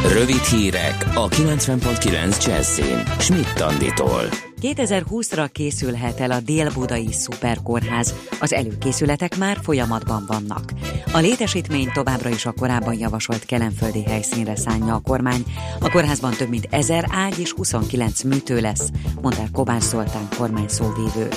Rövid 0.08 0.44
hírek 0.44 1.06
a 1.14 1.28
90.9 1.28 2.46
Jazzin. 2.46 3.04
Schmidt 3.20 3.60
Anditól. 3.60 4.49
2020-ra 4.62 5.50
készülhet 5.52 6.20
el 6.20 6.32
a 6.32 6.40
Dél-Budai 6.40 7.12
Szuperkórház. 7.12 8.14
Az 8.40 8.54
előkészületek 8.54 9.38
már 9.38 9.58
folyamatban 9.62 10.24
vannak. 10.28 10.74
A 11.14 11.18
létesítmény 11.18 11.92
továbbra 11.94 12.30
is 12.30 12.46
a 12.46 12.52
korábban 12.52 12.98
javasolt 12.98 13.46
kelenföldi 13.46 14.04
helyszínre 14.04 14.56
szánja 14.56 14.94
a 14.94 15.00
kormány. 15.00 15.44
A 15.80 15.90
kórházban 15.90 16.34
több 16.34 16.50
mint 16.50 16.68
1000 16.70 17.06
ágy 17.12 17.40
és 17.40 17.52
29 17.52 18.24
műtő 18.24 18.60
lesz, 18.60 18.90
mondta 19.22 19.44
Kovács 19.52 19.84
Zoltán 19.84 20.28
kormány 20.38 20.68
szóvívő. 20.68 21.28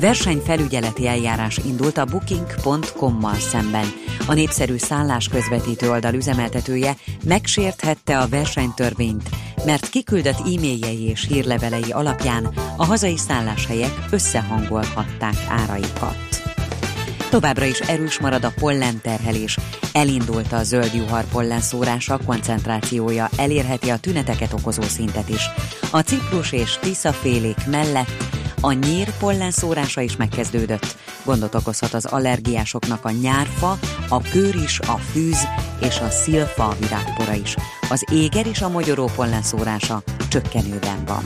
Versenyfelügyeleti 0.00 1.06
eljárás 1.06 1.58
indult 1.66 1.98
a 1.98 2.04
Booking.com-mal 2.04 3.34
szemben. 3.34 3.86
A 4.26 4.34
népszerű 4.34 4.76
szállás 4.76 5.28
közvetítő 5.28 5.90
oldal 5.90 6.14
üzemeltetője 6.14 6.96
megsérthette 7.24 8.18
a 8.18 8.28
versenytörvényt, 8.28 9.28
mert 9.64 9.88
kiküldött 9.88 10.38
e-mailjei 10.38 11.02
és 11.02 11.26
hírlevelei 11.26 11.90
alapján 11.90 12.48
a 12.76 12.84
hazai 12.84 13.16
szálláshelyek 13.16 13.92
összehangolhatták 14.10 15.36
áraikat. 15.48 16.16
Továbbra 17.30 17.64
is 17.64 17.80
erős 17.80 18.18
marad 18.20 18.44
a 18.44 18.52
pollenterhelés. 18.58 19.58
Elindult 19.92 20.52
a 20.52 20.62
zöld 20.62 20.94
juhar 20.94 21.24
pollenszórása, 21.24 22.20
koncentrációja 22.26 23.28
elérheti 23.36 23.90
a 23.90 23.98
tüneteket 23.98 24.52
okozó 24.52 24.82
szintet 24.82 25.28
is. 25.28 25.50
A 25.90 26.00
ciprus 26.00 26.52
és 26.52 26.78
tiszafélék 26.80 27.66
mellett 27.66 28.39
a 28.60 28.72
nyír 28.72 29.16
pollenszórása 29.18 30.00
is 30.00 30.16
megkezdődött. 30.16 30.96
Gondot 31.24 31.54
okozhat 31.54 31.94
az 31.94 32.04
allergiásoknak 32.04 33.04
a 33.04 33.10
nyárfa, 33.10 33.78
a 34.08 34.20
kőris, 34.20 34.80
a 34.80 34.96
fűz 34.96 35.46
és 35.80 36.00
a 36.00 36.10
szilfa 36.10 36.76
virágpora 36.80 37.32
is. 37.32 37.56
Az 37.88 38.04
éger 38.12 38.46
és 38.46 38.60
a 38.60 38.68
mogyoró 38.68 39.10
pollenszórása 39.16 40.02
csökkenőben 40.28 41.04
van. 41.06 41.24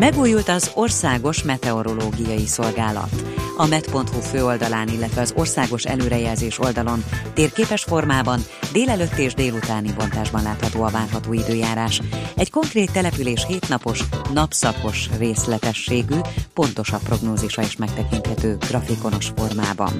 Megújult 0.00 0.48
az 0.48 0.70
Országos 0.74 1.42
Meteorológiai 1.42 2.46
Szolgálat. 2.46 3.22
A 3.56 3.66
met.hu 3.66 4.20
főoldalán, 4.20 4.88
illetve 4.88 5.20
az 5.20 5.32
országos 5.36 5.84
előrejelzés 5.84 6.58
oldalon 6.58 7.04
térképes 7.34 7.82
formában 7.82 8.40
délelőtt 8.72 9.18
és 9.18 9.34
délutáni 9.34 9.92
bontásban 9.92 10.42
látható 10.42 10.82
a 10.82 10.90
várható 10.90 11.32
időjárás. 11.32 12.00
Egy 12.36 12.50
konkrét 12.50 12.92
település 12.92 13.44
hétnapos, 13.46 14.00
napszakos 14.32 15.08
részletességű, 15.18 16.18
pontosabb 16.54 17.02
prognózisa 17.02 17.62
is 17.62 17.76
megtekinthető 17.76 18.56
grafikonos 18.68 19.32
formában. 19.36 19.92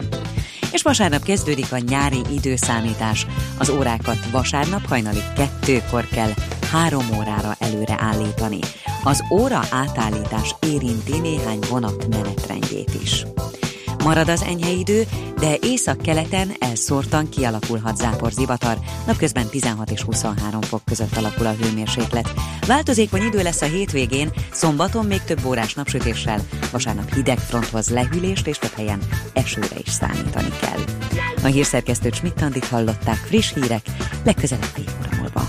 És 0.72 0.82
vasárnap 0.82 1.22
kezdődik 1.22 1.72
a 1.72 1.78
nyári 1.78 2.20
időszámítás. 2.32 3.26
Az 3.59 3.68
órákat 3.68 4.30
vasárnap 4.30 4.88
hajnali 4.88 5.22
kettőkor 5.36 6.09
kell 6.09 6.32
három 6.71 7.05
órára 7.18 7.57
előre 7.59 7.97
állítani. 7.99 8.59
Az 9.05 9.25
óra 9.31 9.61
átállítás 9.71 10.55
érinti 10.61 11.18
néhány 11.18 11.59
vonat 11.68 12.07
menetrendjét 12.09 12.95
is. 13.03 13.25
Marad 14.05 14.29
az 14.29 14.43
enyhe 14.43 14.71
idő, 14.71 15.05
de 15.39 15.57
észak-keleten 15.61 16.53
elszórtan 16.59 17.29
kialakulhat 17.29 17.97
zápor 17.97 18.33
zivatar, 18.33 18.79
napközben 19.07 19.49
16 19.49 19.91
és 19.91 20.03
23 20.03 20.61
fok 20.61 20.85
között 20.85 21.16
alakul 21.16 21.47
a 21.47 21.53
hőmérséklet. 21.53 22.33
Változékony 22.66 23.23
idő 23.23 23.43
lesz 23.43 23.62
a 23.62 23.66
hétvégén, 23.66 24.31
szombaton 24.53 25.07
még 25.07 25.23
több 25.23 25.45
órás 25.45 25.75
napsütéssel, 25.75 26.41
vasárnap 26.73 27.14
hideg 27.14 27.39
fronthoz 27.39 27.89
lehűlést 27.89 28.47
és 28.47 28.59
több 28.59 28.75
helyen 28.77 29.01
esőre 29.33 29.77
is 29.85 29.91
számítani 29.91 30.51
kell. 30.61 30.81
A 31.43 31.47
hírszerkesztő 31.47 32.11
Schmidt 32.12 32.64
hallották 32.64 33.16
friss 33.16 33.53
hírek, 33.55 33.83
legközelebb 34.25 34.71
fél 34.75 34.85
óra 34.99 35.16
múlva. 35.21 35.49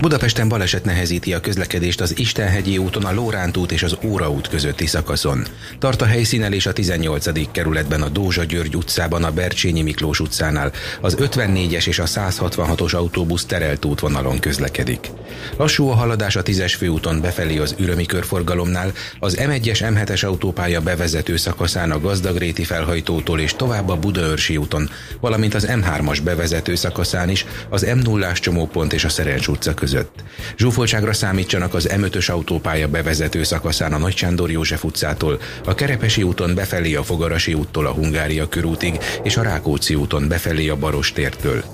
Budapesten 0.00 0.48
baleset 0.48 0.84
nehezíti 0.84 1.32
a 1.32 1.40
közlekedést 1.40 2.00
az 2.00 2.18
Istenhegyi 2.18 2.78
úton 2.78 3.04
a 3.04 3.12
Lóránt 3.12 3.56
út 3.56 3.72
és 3.72 3.82
az 3.82 3.96
Óra 4.04 4.30
út 4.30 4.48
közötti 4.48 4.86
szakaszon. 4.86 5.44
Tart 5.78 6.02
a 6.02 6.04
helyszínelés 6.04 6.66
a 6.66 6.72
18. 6.72 7.50
kerületben 7.50 8.02
a 8.02 8.08
Dózsa 8.08 8.44
György 8.44 8.76
utcában 8.76 9.24
a 9.24 9.30
Bercsényi 9.30 9.82
Miklós 9.82 10.20
utcánál. 10.20 10.72
Az 11.00 11.16
54-es 11.20 11.86
és 11.86 11.98
a 11.98 12.04
166-os 12.04 12.94
autóbusz 12.94 13.44
terelt 13.44 13.84
útvonalon 13.84 14.38
közlekedik. 14.38 15.10
Lassú 15.56 15.88
a 15.88 15.94
haladás 15.94 16.36
a 16.36 16.42
10-es 16.42 16.74
főúton 16.78 17.20
befelé 17.20 17.58
az 17.58 17.74
Ürömi 17.78 18.06
körforgalomnál, 18.06 18.92
az 19.18 19.36
M1-es 19.40 19.94
M7-es 19.94 20.26
autópálya 20.26 20.80
bevezető 20.80 21.36
szakaszán 21.36 21.90
a 21.90 22.00
Gazdagréti 22.00 22.64
felhajtótól 22.64 23.40
és 23.40 23.54
tovább 23.56 23.88
a 23.88 23.96
Budaörsi 23.96 24.56
úton, 24.56 24.90
valamint 25.20 25.54
az 25.54 25.66
M3-as 25.70 26.18
bevezető 26.24 26.74
szakaszán 26.74 27.28
is 27.28 27.46
az 27.68 27.86
M0-ás 27.88 28.40
csomópont 28.40 28.92
és 28.92 29.04
a 29.04 29.08
Szerencs 29.08 29.46
utca 29.48 29.74
között 29.74 29.88
között. 29.90 30.24
Zsúfoltságra 30.56 31.12
számítsanak 31.12 31.74
az 31.74 31.88
M5-ös 31.92 32.30
autópálya 32.30 32.88
bevezető 32.88 33.42
szakaszán 33.42 33.92
a 33.92 33.98
Nagy 33.98 34.16
Sándor 34.16 34.50
József 34.50 34.84
utcától, 34.84 35.40
a 35.64 35.74
Kerepesi 35.74 36.22
úton 36.22 36.54
befelé 36.54 36.94
a 36.94 37.02
Fogarasi 37.02 37.54
úttól 37.54 37.86
a 37.86 37.92
Hungária 37.92 38.48
körútig 38.48 38.98
és 39.22 39.36
a 39.36 39.42
Rákóczi 39.42 39.94
úton 39.94 40.28
befelé 40.28 40.68
a 40.68 40.76
Baros 40.76 41.12
tértől. 41.12 41.64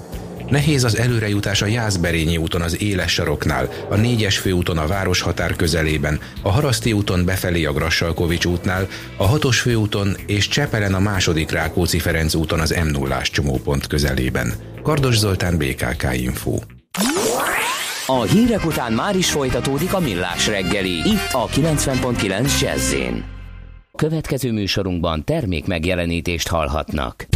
Nehéz 0.49 0.85
az 0.85 0.97
előrejutás 0.97 1.63
a 1.63 1.67
Jászberényi 1.67 2.37
úton 2.37 2.63
az 2.63 2.81
éles 2.83 3.13
saroknál, 3.13 3.69
a 3.91 3.97
négyes 3.97 4.39
főúton 4.39 4.79
a 4.79 4.87
városhatár 4.87 5.57
közelében, 5.57 6.21
a 6.43 6.51
Haraszti 6.51 6.93
úton 6.93 7.25
befelé 7.25 7.65
a 7.65 7.73
Grassalkovics 7.73 8.45
útnál, 8.45 8.89
a 9.17 9.27
hatos 9.27 9.61
főúton 9.61 10.17
és 10.27 10.49
Csepelen 10.49 10.95
a 10.95 11.01
második 11.01 11.51
Rákóczi 11.51 11.99
Ferenc 11.99 12.35
úton 12.35 12.61
az 12.61 12.75
m 12.85 12.87
0 12.87 13.21
csomópont 13.23 13.87
közelében. 13.87 14.53
Kardos 14.83 15.19
Zoltán, 15.19 15.57
BKK 15.59 16.07
Info. 16.13 16.59
A 18.09 18.23
hírek 18.23 18.65
után 18.65 18.93
már 18.93 19.17
is 19.17 19.31
folytatódik 19.31 19.95
a 19.95 20.01
millás 20.01 20.47
reggeli, 20.47 20.91
itt 20.91 21.33
a 21.33 21.47
90.9 21.47 22.61
jazz 22.61 22.95
Következő 23.97 24.53
műsorunkban 24.53 25.25
termék 25.25 25.67
megjelenítést 25.67 26.49
hallhatnak. 26.49 27.27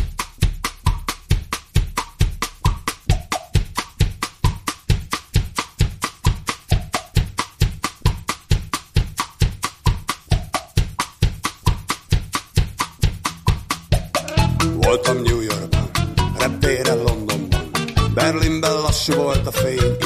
Voltam 14.74 15.22
New 15.22 15.40
Yorkban, 15.40 15.90
reptére 16.38 16.94
Londonban, 16.94 17.70
Berlinben 18.14 18.72
lassú 18.72 19.14
volt 19.14 19.46
a 19.46 19.50
fény. 19.50 20.00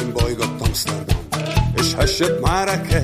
És 1.94 2.00
hessett 2.00 2.40
Márekes, 2.40 3.02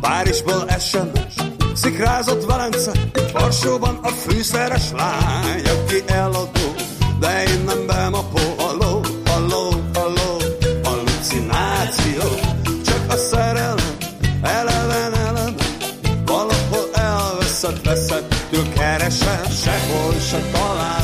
Párizsból 0.00 0.66
SMS, 0.78 1.34
szikrázott 1.74 2.44
Velence, 2.44 2.90
Varsóban 3.32 3.98
a 4.02 4.08
fűszeres 4.08 4.90
lány, 4.96 5.62
aki 5.64 6.02
eladó, 6.06 6.74
de 7.18 7.42
én 7.42 7.64
nem 7.66 7.86
bemapó, 7.86 8.38
haló, 8.58 9.00
haló, 9.24 9.82
haló, 9.94 10.36
hallucináció, 10.84 12.22
csak 12.84 13.04
a 13.08 13.16
szerelem, 13.16 13.96
eleven, 14.42 15.14
eleven, 15.14 15.54
valahol 16.26 16.88
elveszett, 16.92 17.84
veszettől 17.84 18.72
keresem, 18.72 19.42
sehol 19.62 20.14
se 20.30 20.40
talállak, 20.52 20.99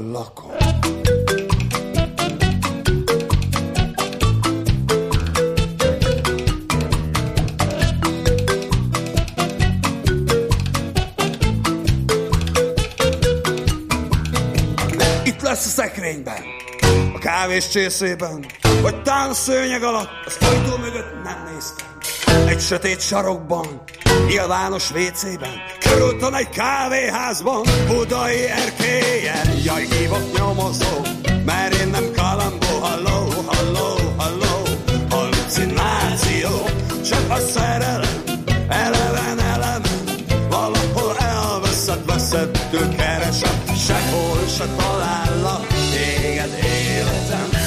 tudom, 0.00 0.12
hol 0.12 0.20
lakom. 0.20 0.50
fényben, 16.10 16.42
a 17.14 17.18
kávés 17.18 17.68
csészében, 17.68 18.46
vagy 18.82 19.02
tán 19.02 19.30
a 19.30 19.34
szőnyeg 19.34 19.82
alatt, 19.82 20.08
az 20.24 20.36
ajtó 20.40 20.76
mögött 20.76 21.22
nem 21.24 21.48
néztem. 21.52 21.86
Egy 22.48 22.60
sötét 22.60 23.00
sarokban, 23.00 23.82
nyilvános 24.30 24.90
WC-ben, 24.90 25.62
körültem 25.78 26.34
egy 26.34 26.48
kávéházban, 26.48 27.62
budai 27.86 28.46
erkélyen. 28.48 29.46
Jaj, 29.64 29.86
hívok 29.90 30.38
nyomozó, 30.38 31.00
mert 31.44 31.74
én 31.74 31.88
nem 31.88 32.04
kalambó, 32.16 32.78
halló, 32.80 33.32
halló, 33.46 34.14
halló, 34.16 34.62
hallucináció, 35.10 36.50
csak 37.04 37.30
a 37.30 37.38
szerelem, 37.38 38.22
eleven, 38.68 39.38
eleven, 39.38 39.82
valahol 40.48 41.16
elveszett, 41.18 42.04
veszettől 42.04 42.94
keresem, 42.96 43.76
sehol 43.86 44.46
se 44.56 44.64
talállak, 44.76 45.66
téged 45.66 46.58
életem. 46.62 47.59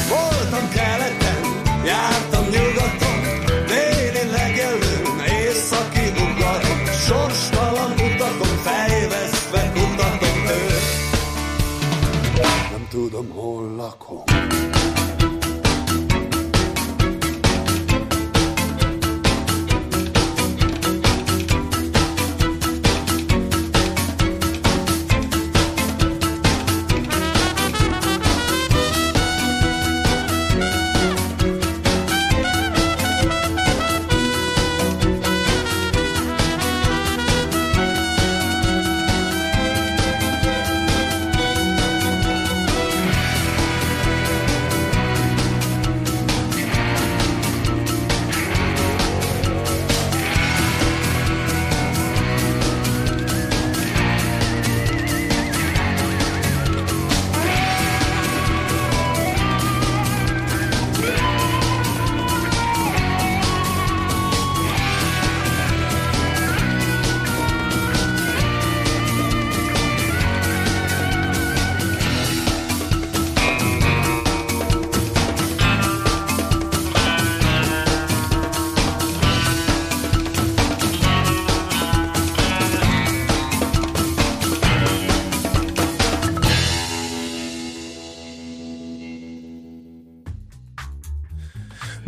Nem 12.93 13.01
tudom, 13.01 13.29
hol 13.31 13.75
lakom. 13.75 14.72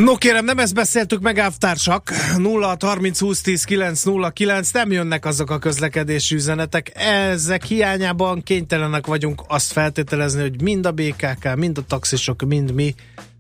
No 0.06 0.16
kérem, 0.16 0.46
nem 0.46 0.60
ezt 0.60 0.74
beszéltük 0.74 1.22
meg, 1.22 1.40
áftársak. 1.40 2.12
0 2.38 2.78
30 2.80 3.20
20 3.20 3.42
10 3.42 3.64
9 3.64 4.04
0 4.04 4.30
9, 4.30 4.72
nem 4.72 4.92
jönnek 4.92 5.26
azok 5.26 5.50
a 5.50 5.60
közlekedési 5.60 6.36
üzenetek. 6.36 6.92
Ezek 6.96 7.64
hiányában 7.64 8.44
kénytelenek 8.44 9.06
vagyunk 9.06 9.42
azt 9.48 9.72
feltételezni, 9.72 10.42
hogy 10.42 10.62
mind 10.62 10.86
a 10.86 10.92
BKK, 10.92 11.56
mind 11.56 11.78
a 11.78 11.82
taxisok, 11.88 12.42
mind 12.42 12.72
mi 12.72 12.96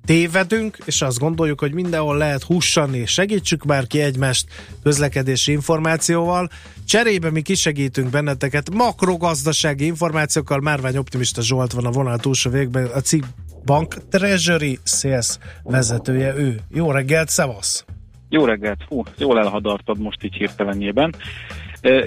tévedünk, 0.05 0.77
és 0.85 1.01
azt 1.01 1.19
gondoljuk, 1.19 1.59
hogy 1.59 1.73
mindenhol 1.73 2.17
lehet 2.17 2.43
hussani, 2.43 3.05
segítsük 3.05 3.63
már 3.63 3.87
ki 3.87 4.01
egymást 4.01 4.45
közlekedési 4.83 5.51
információval. 5.51 6.49
Cserébe 6.85 7.31
mi 7.31 7.41
kisegítünk 7.41 8.09
benneteket 8.09 8.73
makrogazdasági 8.73 9.85
információkkal. 9.85 10.59
Márvány 10.59 10.97
Optimista 10.97 11.41
Zsolt 11.41 11.71
van 11.71 11.85
a 11.85 11.91
vonal 11.91 12.17
túlsó 12.17 12.49
végben, 12.49 12.85
a 12.85 12.99
cikk 12.99 13.23
Bank 13.65 13.95
Treasury 14.09 14.79
Sales 14.83 15.37
vezetője 15.63 16.35
ő. 16.35 16.59
Jó 16.69 16.91
reggelt, 16.91 17.29
szevasz! 17.29 17.85
Jó 18.29 18.45
reggelt! 18.45 18.83
Hú, 18.87 19.03
jól 19.17 19.39
elhadartad 19.39 19.99
most 19.99 20.23
így 20.23 20.33
hirtelenjében. 20.33 21.15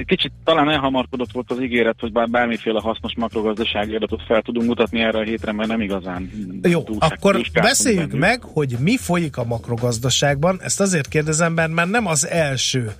Kicsit 0.04 0.32
talán 0.44 0.70
elhamarkodott 0.70 1.32
volt 1.32 1.50
az 1.50 1.60
ígéret, 1.60 2.00
hogy 2.00 2.12
bár 2.12 2.28
bármiféle 2.28 2.80
hasznos 2.80 3.12
makrogazdasági 3.16 3.94
adatot 3.94 4.22
fel 4.26 4.42
tudunk 4.42 4.66
mutatni 4.66 5.00
erre 5.00 5.18
a 5.18 5.22
hétre, 5.22 5.52
mert 5.52 5.68
nem 5.68 5.80
igazán. 5.80 6.30
Jó, 6.62 6.82
akkor 6.98 7.40
beszéljük 7.52 8.08
bennük. 8.08 8.20
meg, 8.20 8.42
hogy 8.42 8.76
mi 8.80 8.96
folyik 8.96 9.36
a 9.36 9.44
makrogazdaságban. 9.44 10.60
Ezt 10.62 10.80
azért 10.80 11.08
kérdezem, 11.08 11.52
mert 11.52 11.72
már 11.72 11.88
nem 11.88 12.06
az 12.06 12.26
első 12.26 12.92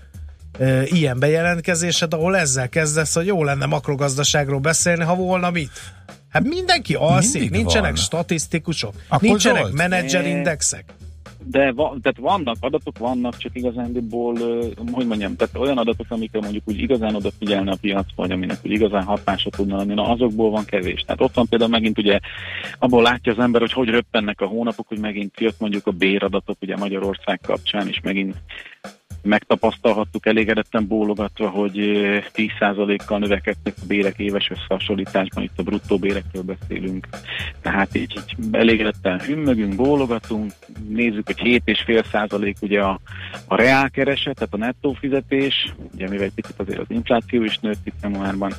e, 0.58 0.82
ilyen 0.84 1.18
bejelentkezésed, 1.18 2.14
ahol 2.14 2.36
ezzel 2.36 2.68
kezdesz, 2.68 3.14
hogy 3.14 3.26
jó 3.26 3.44
lenne 3.44 3.66
makrogazdaságról 3.66 4.60
beszélni, 4.60 5.04
ha 5.04 5.14
volna 5.14 5.50
mit. 5.50 5.70
Hát 6.28 6.44
mindenki 6.44 6.94
alszik, 6.94 7.40
Mindig 7.40 7.58
nincsenek 7.58 7.90
van. 7.90 7.96
statisztikusok, 7.96 8.94
Akkor 9.08 9.28
nincsenek 9.28 9.72
menedzserindexek. 9.72 10.84
De 11.44 11.72
va, 11.72 11.96
tehát 12.02 12.18
vannak 12.18 12.56
adatok, 12.60 12.98
vannak, 12.98 13.36
csak 13.36 13.54
igazándiból, 13.54 14.34
hogy 14.92 15.06
mondjam, 15.06 15.36
tehát 15.36 15.56
olyan 15.56 15.78
adatok, 15.78 16.06
amikre 16.08 16.40
mondjuk 16.40 16.62
úgy 16.66 16.78
igazán 16.80 17.14
odafigyelne 17.14 17.70
a 17.70 17.76
piac, 17.80 18.06
vagy 18.16 18.30
aminek 18.30 18.58
úgy 18.62 18.70
igazán 18.70 19.04
hatása 19.04 19.50
tudna 19.50 19.76
lenni, 19.76 19.94
na 19.94 20.08
azokból 20.08 20.50
van 20.50 20.64
kevés. 20.64 21.00
Tehát 21.00 21.20
ott 21.20 21.34
van 21.34 21.46
például 21.48 21.70
megint 21.70 21.98
ugye, 21.98 22.18
abból 22.78 23.02
látja 23.02 23.32
az 23.32 23.38
ember, 23.38 23.60
hogy 23.60 23.72
hogy 23.72 23.88
röppennek 23.88 24.40
a 24.40 24.46
hónapok, 24.46 24.88
hogy 24.88 24.98
megint 24.98 25.40
jött 25.40 25.60
mondjuk 25.60 25.86
a 25.86 25.90
béradatok 25.90 26.56
ugye 26.60 26.76
Magyarország 26.76 27.40
kapcsán, 27.46 27.88
és 27.88 28.00
megint 28.02 28.34
megtapasztalhattuk 29.22 30.26
elégedetten 30.26 30.86
bólogatva, 30.86 31.48
hogy 31.48 31.74
10%-kal 32.34 33.18
növekedtek 33.18 33.74
a 33.82 33.86
bérek 33.86 34.18
éves 34.18 34.50
összehasonlításban, 34.50 35.42
itt 35.42 35.58
a 35.58 35.62
bruttó 35.62 35.98
bérekről 35.98 36.42
beszélünk. 36.42 37.08
Tehát 37.60 37.94
így, 37.96 38.12
így 38.16 38.36
elégedetten 38.52 39.20
hümmögünk, 39.20 39.74
bólogatunk, 39.74 40.52
nézzük, 40.88 41.26
hogy 41.26 41.62
7,5% 41.64 42.54
ugye 42.60 42.80
a, 42.80 43.00
a 43.46 43.56
reálkereset, 43.56 44.34
tehát 44.34 44.54
a 44.54 44.56
nettó 44.56 44.92
fizetés, 44.92 45.74
ugye 45.94 46.08
mivel 46.08 46.24
egy 46.24 46.34
picit 46.34 46.60
azért 46.60 46.78
az 46.78 46.86
infláció 46.88 47.42
is 47.42 47.58
nőtt 47.58 47.86
itt 47.86 48.02
januárban, 48.02 48.52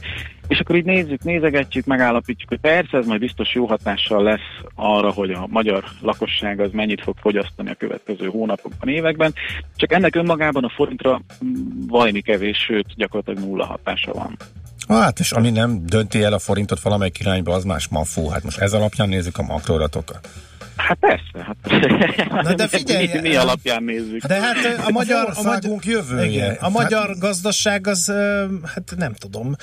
és 0.50 0.60
akkor 0.60 0.76
így 0.76 0.86
nézzük, 0.86 1.24
nézegetjük, 1.24 1.86
megállapítjuk, 1.86 2.50
hogy 2.50 2.60
persze 2.60 2.97
ez 2.97 3.06
majd 3.06 3.20
biztos 3.20 3.54
jó 3.54 3.66
hatással 3.66 4.24
lesz 4.24 4.62
arra, 4.76 5.12
hogy 5.12 5.32
a 5.32 5.47
magyar 5.50 5.84
lakosság 6.02 6.60
az 6.60 6.72
mennyit 6.72 7.02
fog 7.02 7.16
fogyasztani 7.22 7.70
a 7.70 7.76
következő 7.76 8.28
hónapokban, 8.28 8.89
években, 8.89 9.34
csak 9.76 9.91
ennek 9.91 10.16
önmagában 10.16 10.64
a 10.64 10.70
forintra 10.70 11.22
valami 11.88 12.22
kevés, 12.22 12.58
sőt 12.58 12.86
gyakorlatilag 12.95 13.50
nulla 13.50 13.66
hatása 13.66 14.14
van. 14.14 14.38
Hát, 14.88 15.20
és 15.20 15.32
ami 15.32 15.50
nem 15.50 15.86
dönti 15.86 16.24
el 16.24 16.34
a 16.34 16.39
forintot 16.39 16.82
valamelyik 16.82 17.20
irányba, 17.20 17.54
az 17.54 17.64
más 17.64 17.88
mafó. 17.88 18.30
Hát 18.30 18.43
most 18.43 18.60
ez 18.60 18.74
alapján 18.74 19.10
nézzük 19.10 19.38
a 19.38 19.43
makroadatokat. 19.43 20.30
Hát 20.88 20.98
persze. 21.00 21.46
Hát. 21.46 22.44
Na 22.48 22.54
de 22.54 22.68
figyelj, 22.68 23.10
mi, 23.14 23.20
mi 23.20 23.36
alapján 23.36 23.84
nézzük. 23.84 24.26
De 24.26 24.42
hát 24.42 24.56
a 24.88 24.92
magyar, 24.92 25.34
a 25.36 25.42
magyar 25.44 25.80
jövője. 25.82 26.26
Igen, 26.26 26.58
a 26.60 26.70
magyar 26.70 27.08
hát, 27.08 27.20
gazdaság 27.20 27.88
az, 27.88 28.14
hát 28.64 28.94
nem 28.98 29.14
tudom, 29.14 29.56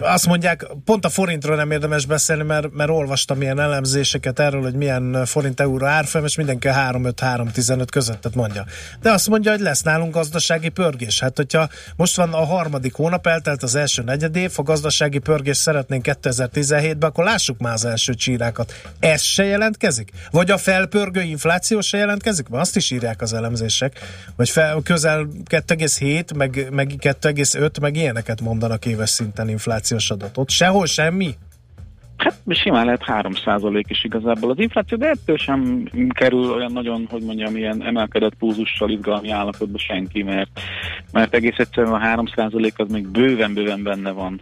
azt 0.00 0.26
mondják, 0.26 0.66
pont 0.84 1.04
a 1.04 1.08
forintról 1.08 1.56
nem 1.56 1.70
érdemes 1.70 2.06
beszélni, 2.06 2.42
mert, 2.42 2.72
mert 2.72 2.90
olvastam 2.90 3.42
ilyen 3.42 3.60
elemzéseket 3.60 4.38
erről, 4.38 4.62
hogy 4.62 4.74
milyen 4.74 5.24
forint 5.24 5.60
euró 5.60 5.84
árfolyam, 5.84 6.26
és 6.26 6.36
mindenki 6.36 6.68
3-5-3-15 6.70 7.86
közöttet 7.90 8.34
mondja. 8.34 8.64
De 9.00 9.10
azt 9.10 9.28
mondja, 9.28 9.50
hogy 9.50 9.60
lesz 9.60 9.82
nálunk 9.82 10.14
gazdasági 10.14 10.68
pörgés. 10.68 11.20
Hát, 11.20 11.36
hogyha 11.36 11.68
most 11.96 12.16
van 12.16 12.32
a 12.32 12.44
harmadik 12.44 12.94
hónap, 12.94 13.26
eltelt 13.26 13.62
az 13.62 13.74
első 13.74 14.02
negyedév, 14.02 14.52
a 14.56 14.62
gazdasági 14.62 15.18
pörgés 15.18 15.56
szeretnénk 15.56 16.06
2017-ben, 16.22 17.08
akkor 17.08 17.24
lássuk 17.24 17.58
már 17.58 17.72
az 17.72 17.84
első 17.84 18.14
csírákat. 18.14 18.72
Ez 18.98 19.22
se 19.22 19.44
jelentkezik? 19.44 19.95
Jelentkezik? 19.96 20.30
Vagy 20.30 20.50
a 20.50 20.58
felpörgő 20.58 21.22
infláció 21.22 21.80
se 21.80 21.98
jelentkezik? 21.98 22.48
Mert 22.48 22.62
azt 22.62 22.76
is 22.76 22.90
írják 22.90 23.22
az 23.22 23.32
elemzések, 23.32 24.00
hogy 24.36 24.50
fel, 24.50 24.80
közel 24.84 25.28
2,7, 25.50 26.36
meg, 26.36 26.68
meg 26.70 26.92
2,5, 26.98 27.80
meg 27.80 27.96
ilyeneket 27.96 28.40
mondanak 28.40 28.86
éves 28.86 29.10
szinten 29.10 29.48
inflációs 29.48 30.10
adatot. 30.10 30.50
Sehol 30.50 30.86
semmi? 30.86 31.36
Hát 32.16 32.42
simán 32.48 32.84
lehet 32.84 33.02
3% 33.06 33.82
is 33.88 34.04
igazából. 34.04 34.50
Az 34.50 34.58
infláció, 34.58 34.98
de 34.98 35.08
ettől 35.08 35.36
sem 35.36 35.88
kerül 36.08 36.52
olyan 36.52 36.72
nagyon, 36.72 37.06
hogy 37.10 37.22
mondjam, 37.22 37.56
ilyen 37.56 37.82
emelkedett 37.82 38.34
púzussal 38.34 38.90
izgalmi 38.90 39.30
állapotba 39.30 39.78
senki, 39.78 40.22
mert, 40.22 40.50
mert 41.12 41.34
egész 41.34 41.56
egyszerűen 41.56 41.92
a 41.92 42.22
3% 42.22 42.76
az 42.76 42.90
még 42.90 43.08
bőven-bőven 43.08 43.82
benne 43.82 44.10
van 44.10 44.40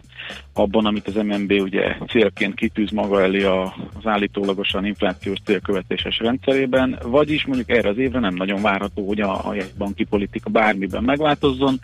abban, 0.53 0.85
amit 0.85 1.07
az 1.07 1.15
MNB 1.15 1.51
ugye 1.51 1.97
célként 2.07 2.55
kitűz 2.55 2.91
maga 2.91 3.21
elé 3.21 3.43
az 3.43 4.03
állítólagosan 4.03 4.85
inflációs 4.85 5.39
célkövetéses 5.45 6.19
rendszerében, 6.19 6.99
vagyis 7.03 7.45
mondjuk 7.45 7.69
erre 7.69 7.89
az 7.89 7.97
évre 7.97 8.19
nem 8.19 8.35
nagyon 8.35 8.61
várható, 8.61 9.07
hogy 9.07 9.19
a, 9.21 9.33
a 9.33 9.55
banki 9.77 10.03
politika 10.03 10.49
bármiben 10.49 11.03
megváltozzon, 11.03 11.79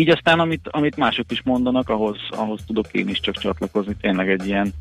így 0.00 0.08
aztán, 0.08 0.40
amit, 0.40 0.68
amit 0.70 0.96
mások 0.96 1.30
is 1.30 1.42
mondanak, 1.42 1.88
ahhoz, 1.88 2.18
ahhoz 2.30 2.60
tudok 2.66 2.86
én 2.92 3.08
is 3.08 3.20
csak 3.20 3.34
csatlakozni, 3.34 3.96
tényleg 4.00 4.30
egy 4.30 4.46
ilyen 4.46 4.72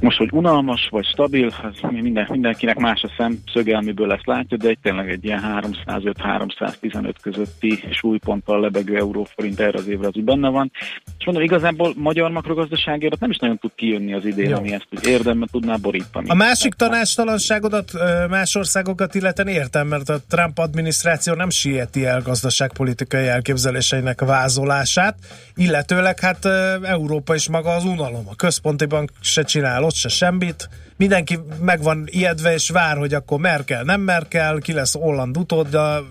most, 0.00 0.18
hogy 0.18 0.28
unalmas 0.32 0.88
vagy 0.90 1.04
stabil, 1.04 1.46
az 1.46 1.90
minden, 1.90 2.26
mindenkinek 2.30 2.78
más 2.78 3.02
a 3.02 3.10
szemszöge, 3.16 3.76
amiből 3.76 4.12
ezt 4.12 4.26
látja, 4.26 4.56
de 4.56 4.68
egy 4.68 4.78
tényleg 4.82 5.10
egy 5.10 5.24
ilyen 5.24 5.62
305-315 5.84 7.14
közötti 7.22 7.84
súlyponttal 7.90 8.60
lebegő 8.60 8.96
euróforint 8.96 9.60
erre 9.60 9.78
az 9.78 9.88
évre 9.88 10.06
az 10.06 10.16
úgy 10.16 10.24
benne 10.24 10.48
van. 10.48 10.70
És 11.18 11.24
mondom, 11.24 11.44
igazából 11.44 11.92
magyar 11.96 12.30
makrogazdaságért 12.30 13.20
nem 13.20 13.30
is 13.30 13.38
nagyon 13.38 13.58
tud 13.58 13.70
kijönni 13.74 14.14
az 14.14 14.24
idén, 14.24 14.48
Jó. 14.48 14.56
ami 14.56 14.72
ezt 14.72 14.86
úgy 14.90 15.06
érdemben 15.06 15.48
tudná 15.52 15.76
borítani. 15.76 16.28
A 16.28 16.34
másik 16.34 16.74
tanácstalanságodat 16.74 17.90
más 18.28 18.54
országokat 18.54 19.14
illeten 19.14 19.46
értem, 19.46 19.86
mert 19.86 20.08
a 20.08 20.18
Trump 20.28 20.58
adminisztráció 20.58 21.34
nem 21.34 21.50
sieti 21.50 22.04
el 22.04 22.22
gazdaságpolitikai 22.22 23.26
elképzeléseinek 23.26 24.20
vázolását, 24.20 25.16
illetőleg 25.56 26.20
hát 26.20 26.44
Európa 26.82 27.34
is 27.34 27.48
maga 27.48 27.70
az 27.70 27.84
unalom. 27.84 28.24
A 28.28 28.36
központi 28.36 28.86
bank 28.86 29.10
se 29.20 29.42
csinál 29.42 29.82
ott 29.90 29.96
se 29.96 30.08
semmit, 30.08 30.68
mindenki 30.96 31.38
meg 31.60 31.82
van 31.82 32.04
ijedve, 32.06 32.52
és 32.52 32.70
vár, 32.70 32.96
hogy 32.96 33.14
akkor 33.14 33.38
Merkel, 33.38 33.82
nem 33.82 34.00
Merkel, 34.00 34.58
ki 34.58 34.72
lesz 34.72 34.94
Holland 34.94 35.36
utódja, 35.36 36.04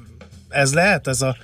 ez 0.49 0.73
lehet 0.73 1.07
ez 1.07 1.21
a, 1.21 1.36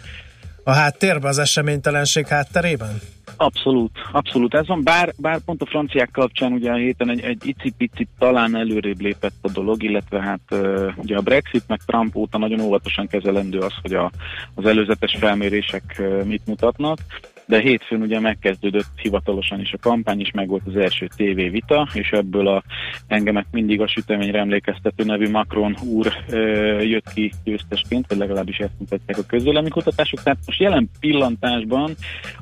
a 0.64 0.72
háttérben, 0.72 1.30
az 1.30 1.38
eseménytelenség 1.38 2.28
hátterében? 2.28 3.00
Abszolút, 3.38 3.92
abszolút. 4.12 4.54
Ez 4.54 4.68
van, 4.68 4.84
bár, 4.84 5.14
bár 5.18 5.40
pont 5.40 5.62
a 5.62 5.66
franciák 5.66 6.10
kapcsán 6.12 6.52
ugye 6.52 6.72
a 6.72 6.76
héten 6.76 7.10
egy, 7.10 7.22
egy 7.22 7.42
icipicit 7.46 8.10
talán 8.20 8.56
előrébb 8.56 9.02
lépett 9.02 9.36
a 9.42 9.50
dolog, 9.50 9.84
illetve 9.84 10.22
hát 10.22 10.42
uh, 10.52 10.92
ugye 10.96 11.18
a 11.18 11.22
Brexit 11.22 11.64
meg 11.68 11.80
Trump 11.86 12.16
óta 12.16 12.38
nagyon 12.38 12.60
óvatosan 12.60 13.08
kezelendő 13.08 13.60
az, 13.60 13.74
hogy 13.82 13.94
a, 13.94 14.12
az 14.56 14.66
előzetes 14.66 15.16
felmérések 15.20 16.02
mit 16.24 16.46
mutatnak 16.46 17.00
de 17.48 17.60
hétfőn 17.60 18.02
ugye 18.02 18.20
megkezdődött 18.20 19.00
hivatalosan 19.02 19.60
is 19.60 19.74
a 19.74 19.78
kampány, 19.82 20.20
és 20.20 20.32
meg 20.32 20.48
volt 20.48 20.64
az 20.66 20.76
első 20.76 21.08
tévévita, 21.16 21.88
és 21.94 22.10
ebből 22.12 22.48
a 22.48 22.64
engemet 23.08 23.46
mindig 23.52 23.82
a 23.82 23.88
süteményre 23.88 24.40
emlékeztető 24.40 25.04
nevű 25.04 25.30
Macron 25.30 25.76
úr 25.84 26.14
ö, 26.30 26.80
jött 26.82 27.14
ki 27.14 27.32
győztesként, 27.44 28.08
vagy 28.08 28.18
legalábbis 28.18 28.58
ezt 28.58 28.80
mutatják 28.80 29.18
a 29.18 29.26
közvéleménykutatások. 29.28 30.24
Tehát 30.24 30.40
most 30.46 30.60
jelen 30.60 30.90
pillantásban 31.00 31.96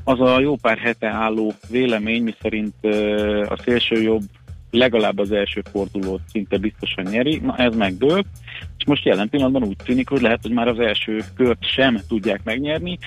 az 0.03 0.19
a 0.19 0.39
jó 0.39 0.55
pár 0.55 0.77
hete 0.77 1.07
álló 1.07 1.53
vélemény, 1.69 2.23
miszerint 2.23 2.73
ö, 2.81 3.45
a 3.49 3.57
szélső 3.57 4.01
jobb 4.01 4.23
legalább 4.71 5.19
az 5.19 5.31
első 5.31 5.61
fordulót 5.71 6.21
szinte 6.27 6.57
biztosan 6.57 7.03
nyeri, 7.03 7.39
na 7.43 7.55
ez 7.57 7.75
megdőlt, 7.75 8.25
és 8.77 8.85
most 8.85 9.05
jelen 9.05 9.29
pillanatban 9.29 9.63
úgy 9.63 9.75
tűnik, 9.83 10.09
hogy 10.09 10.21
lehet, 10.21 10.41
hogy 10.41 10.51
már 10.51 10.67
az 10.67 10.79
első 10.79 11.23
kört 11.35 11.65
sem 11.65 11.99
tudják 12.07 12.43
megnyerni, 12.43 12.97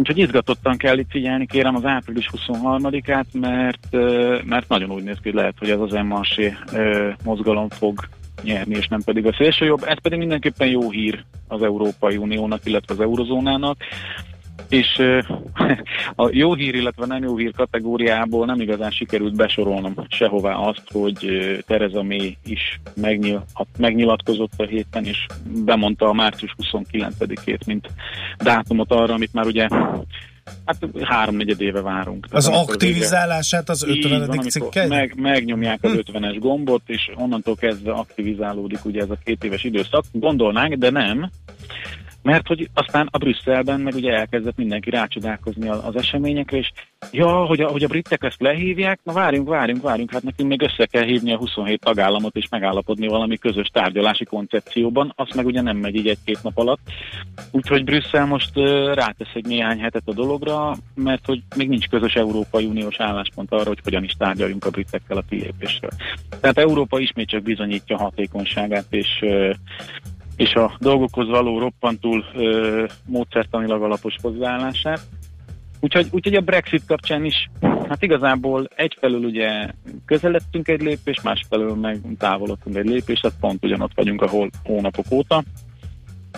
Úgyhogy 0.00 0.18
izgatottan 0.18 0.76
kell 0.76 0.98
itt 0.98 1.10
figyelni, 1.10 1.46
kérem 1.46 1.76
az 1.76 1.84
április 1.84 2.30
23-át, 2.36 3.26
mert, 3.32 3.92
mert 4.44 4.68
nagyon 4.68 4.90
úgy 4.90 5.02
néz 5.02 5.14
ki, 5.14 5.22
hogy 5.22 5.34
lehet, 5.34 5.54
hogy 5.58 5.70
ez 5.70 5.80
az 5.80 5.92
MRC 5.92 6.34
mozgalom 7.24 7.68
fog 7.68 8.08
nyerni, 8.42 8.76
és 8.76 8.88
nem 8.88 9.02
pedig 9.02 9.26
a 9.26 9.32
szélső 9.32 9.64
jobb. 9.64 9.82
Ez 9.86 10.00
pedig 10.02 10.18
mindenképpen 10.18 10.68
jó 10.68 10.90
hír 10.90 11.24
az 11.48 11.62
Európai 11.62 12.16
Uniónak, 12.16 12.60
illetve 12.64 12.94
az 12.94 13.00
eurozónának. 13.00 13.76
És 14.70 15.02
a 16.22 16.28
jó 16.30 16.54
hír, 16.54 16.74
illetve 16.74 17.06
nem 17.06 17.22
jó 17.22 17.36
hír 17.36 17.52
kategóriából 17.52 18.46
nem 18.46 18.60
igazán 18.60 18.90
sikerült 18.90 19.36
besorolnom 19.36 19.94
sehová 20.08 20.54
azt, 20.54 20.82
hogy 20.92 21.28
Tereza 21.66 22.02
May 22.02 22.36
is 22.44 22.80
megnyilatkozott 23.76 24.52
a 24.56 24.64
héten, 24.64 25.04
és 25.04 25.26
bemondta 25.64 26.08
a 26.08 26.12
március 26.12 26.54
29-ét, 26.62 27.66
mint 27.66 27.88
dátumot 28.38 28.92
arra, 28.92 29.14
amit 29.14 29.32
már 29.32 29.46
ugye 29.46 29.68
Hát 30.64 30.88
háromnegyed 31.02 31.60
éve 31.60 31.80
várunk. 31.80 32.26
Az 32.30 32.48
aktivizálását 32.48 33.68
az 33.68 33.82
50. 33.82 34.40
cikke? 34.40 34.86
Meg, 34.86 35.14
megnyomják 35.16 35.78
az 35.82 35.92
50-es 35.94 36.32
hm. 36.34 36.38
gombot, 36.38 36.82
és 36.86 37.10
onnantól 37.14 37.54
kezdve 37.54 37.92
aktivizálódik 37.92 38.84
ugye 38.84 39.02
ez 39.02 39.10
a 39.10 39.18
két 39.24 39.44
éves 39.44 39.64
időszak. 39.64 40.04
Gondolnánk, 40.12 40.74
de 40.74 40.90
nem 40.90 41.30
mert 42.22 42.46
hogy 42.46 42.68
aztán 42.74 43.08
a 43.10 43.18
Brüsszelben 43.18 43.80
meg 43.80 43.94
ugye 43.94 44.12
elkezdett 44.12 44.56
mindenki 44.56 44.90
rácsodálkozni 44.90 45.68
az 45.68 45.96
eseményekre, 45.96 46.56
és 46.56 46.72
ja, 47.12 47.44
hogy 47.44 47.60
a, 47.60 47.68
hogy 47.68 47.82
a 47.82 47.88
britek 47.88 48.22
ezt 48.22 48.40
lehívják, 48.40 49.00
na 49.02 49.12
várjunk, 49.12 49.48
várjunk, 49.48 49.82
várjunk, 49.82 50.12
hát 50.12 50.22
nekünk 50.22 50.48
még 50.48 50.62
össze 50.62 50.86
kell 50.86 51.04
hívni 51.04 51.32
a 51.32 51.36
27 51.36 51.80
tagállamot 51.80 52.36
és 52.36 52.48
megállapodni 52.50 53.06
valami 53.06 53.38
közös 53.38 53.68
tárgyalási 53.68 54.24
koncepcióban, 54.24 55.12
azt 55.16 55.34
meg 55.34 55.46
ugye 55.46 55.60
nem 55.60 55.76
megy 55.76 55.94
így 55.94 56.08
egy-két 56.08 56.42
nap 56.42 56.58
alatt. 56.58 56.80
Úgyhogy 57.50 57.84
Brüsszel 57.84 58.26
most 58.26 58.56
rátesz 58.94 59.34
egy 59.34 59.46
néhány 59.46 59.80
hetet 59.80 60.02
a 60.04 60.12
dologra, 60.12 60.76
mert 60.94 61.26
hogy 61.26 61.42
még 61.56 61.68
nincs 61.68 61.88
közös 61.88 62.14
Európai 62.14 62.64
Uniós 62.64 63.00
álláspont 63.00 63.52
arra, 63.52 63.68
hogy 63.68 63.80
hogyan 63.82 64.04
is 64.04 64.12
tárgyaljunk 64.18 64.64
a 64.64 64.70
britekkel 64.70 65.16
a 65.16 65.24
kilépésről. 65.28 65.90
Tehát 66.40 66.58
Európa 66.58 66.98
ismét 66.98 67.28
csak 67.28 67.42
bizonyítja 67.42 67.96
hatékonyságát, 67.96 68.86
és 68.90 69.24
és 70.40 70.54
a 70.54 70.76
dolgokhoz 70.78 71.28
való 71.28 71.58
roppantul 71.58 72.24
ö, 72.34 72.84
módszertanilag 73.06 73.82
alapos 73.82 74.14
hozzáállását. 74.22 75.00
Úgyhogy, 75.80 76.06
úgyhogy 76.10 76.34
a 76.34 76.40
Brexit 76.40 76.82
kapcsán 76.86 77.24
is, 77.24 77.50
hát 77.60 78.02
igazából 78.02 78.68
egyfelől 78.74 79.24
ugye 79.24 79.66
közeledtünk 80.04 80.68
egy 80.68 80.80
lépés, 80.80 81.20
másfelől 81.20 81.74
meg 81.74 82.00
távolodtunk 82.18 82.76
egy 82.76 82.86
lépés, 82.86 83.20
tehát 83.20 83.36
pont 83.40 83.64
ugyanott 83.64 83.92
vagyunk, 83.94 84.22
ahol 84.22 84.50
hónapok 84.64 85.04
óta. 85.10 85.42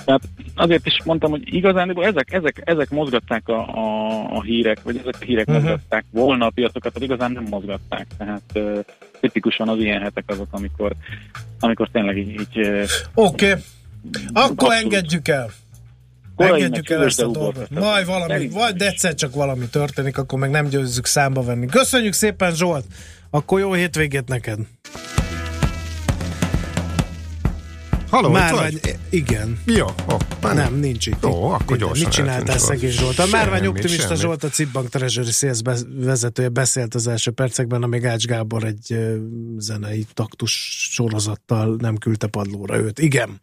Tehát 0.05 0.23
azért 0.55 0.87
is 0.87 1.01
mondtam, 1.05 1.31
hogy 1.31 1.55
igazán 1.55 2.03
ezek, 2.03 2.33
ezek, 2.33 2.63
ezek 2.65 2.91
mozgatták 2.91 3.49
a, 3.49 3.77
a, 3.77 4.37
a 4.37 4.43
hírek, 4.43 4.83
vagy 4.83 4.97
ezek 4.97 5.17
a 5.21 5.25
hírek 5.25 5.49
uh-huh. 5.49 5.63
mozgatták 5.63 6.05
volna 6.11 6.47
a 6.47 6.53
piacokat, 6.55 6.93
hogy 6.93 7.03
igazán 7.03 7.33
nem 7.33 7.47
mozgatták. 7.51 8.07
Tehát 8.19 8.43
uh, 8.55 8.79
tipikusan 9.21 9.69
az 9.69 9.79
ilyen 9.79 10.03
hetek 10.03 10.25
azok, 10.27 10.49
amikor, 10.51 10.93
amikor 11.61 11.89
tényleg 11.89 12.19
így... 12.19 12.29
így 12.29 12.67
Oké. 13.15 13.51
Okay. 13.51 13.61
Akkor 14.33 14.69
Abszolút. 14.69 14.73
engedjük 14.73 15.29
el. 15.29 15.51
Korai 16.37 16.63
engedjük 16.63 16.91
el 16.91 17.05
ezt 17.05 17.21
a 17.21 17.27
dolgot. 17.27 17.71
Majd 17.71 18.07
valami, 18.07 18.49
vagy 18.49 18.83
egyszer 18.83 19.15
csak 19.15 19.35
valami 19.35 19.67
történik, 19.67 20.19
akkor 20.19 20.39
meg 20.39 20.51
nem 20.51 20.69
győzzük 20.69 21.07
számba 21.07 21.43
venni. 21.43 21.67
Köszönjük 21.67 22.13
szépen 22.13 22.55
Zsolt! 22.55 22.85
Akkor 23.31 23.61
jó 23.61 23.73
hétvégét 23.73 24.29
neked! 24.29 24.59
Halló, 28.11 28.29
már 28.29 28.55
vagy? 28.55 28.81
Igen. 29.11 29.59
Jó, 29.67 29.87
oh, 30.09 30.19
már 30.43 30.55
nem, 30.55 30.75
nincs 30.75 31.07
itt. 31.07 31.23
Jó, 31.23 31.51
akkor 31.51 31.77
gyorsan. 31.77 32.05
Mit 32.05 32.15
csináltál 32.15 32.59
szegény 32.59 32.91
Zsolt? 32.91 33.19
A 33.19 33.27
Márvány 33.31 33.67
Optimista 33.67 34.03
semmit. 34.03 34.21
Zsolt, 34.21 34.45
a 34.45 34.49
Citbank 34.49 34.89
Treasury 34.89 35.31
Sales 35.31 35.61
vezetője 35.97 36.49
beszélt 36.49 36.95
az 36.95 37.07
első 37.07 37.31
percekben, 37.31 37.83
amíg 37.83 38.05
Ács 38.05 38.25
Gábor 38.25 38.65
egy 38.65 38.97
zenei 39.59 40.07
taktus 40.15 40.53
sorozattal 40.91 41.77
nem 41.79 41.97
küldte 41.97 42.27
padlóra 42.27 42.77
őt. 42.77 42.99
Igen. 42.99 43.41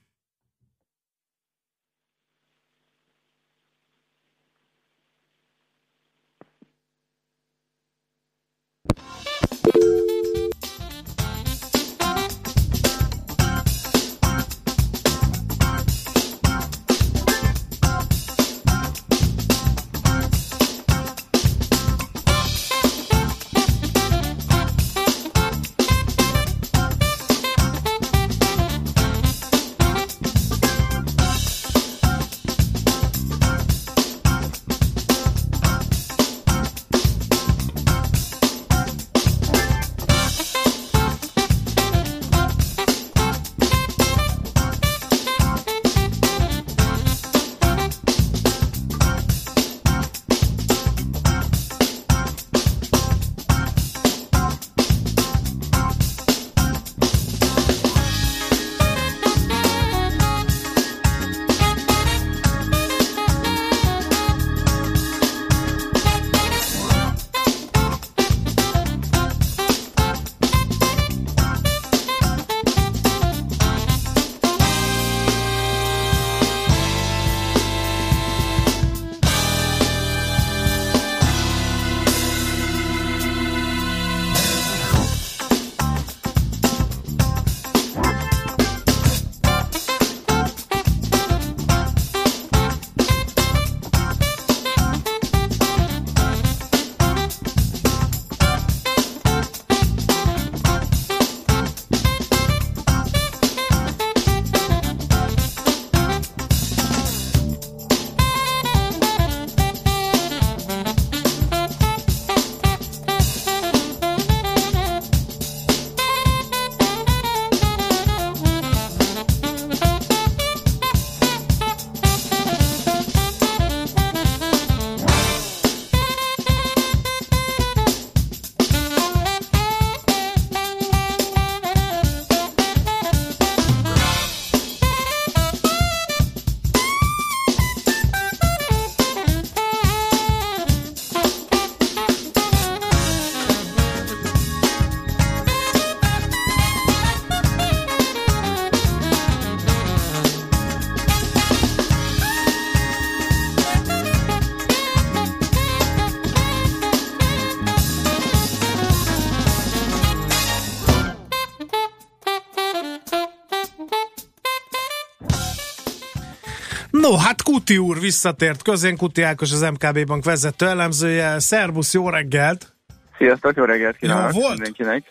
Kuti 167.69 167.81
úr 167.81 167.99
visszatért 167.99 168.61
közén, 168.61 168.97
Kuti 168.97 169.21
Ákos 169.21 169.51
az 169.51 169.61
MKB 169.61 170.05
Bank 170.05 170.23
vezető 170.23 170.67
elemzője. 170.67 171.39
Szervusz, 171.39 171.93
jó 171.93 172.09
reggelt! 172.09 172.73
Sziasztok, 173.17 173.55
jó 173.55 173.63
reggelt 173.63 173.97
kívánok 173.97 174.33
Jó 174.33 174.39
volt? 174.39 174.51
mindenkinek. 174.53 175.09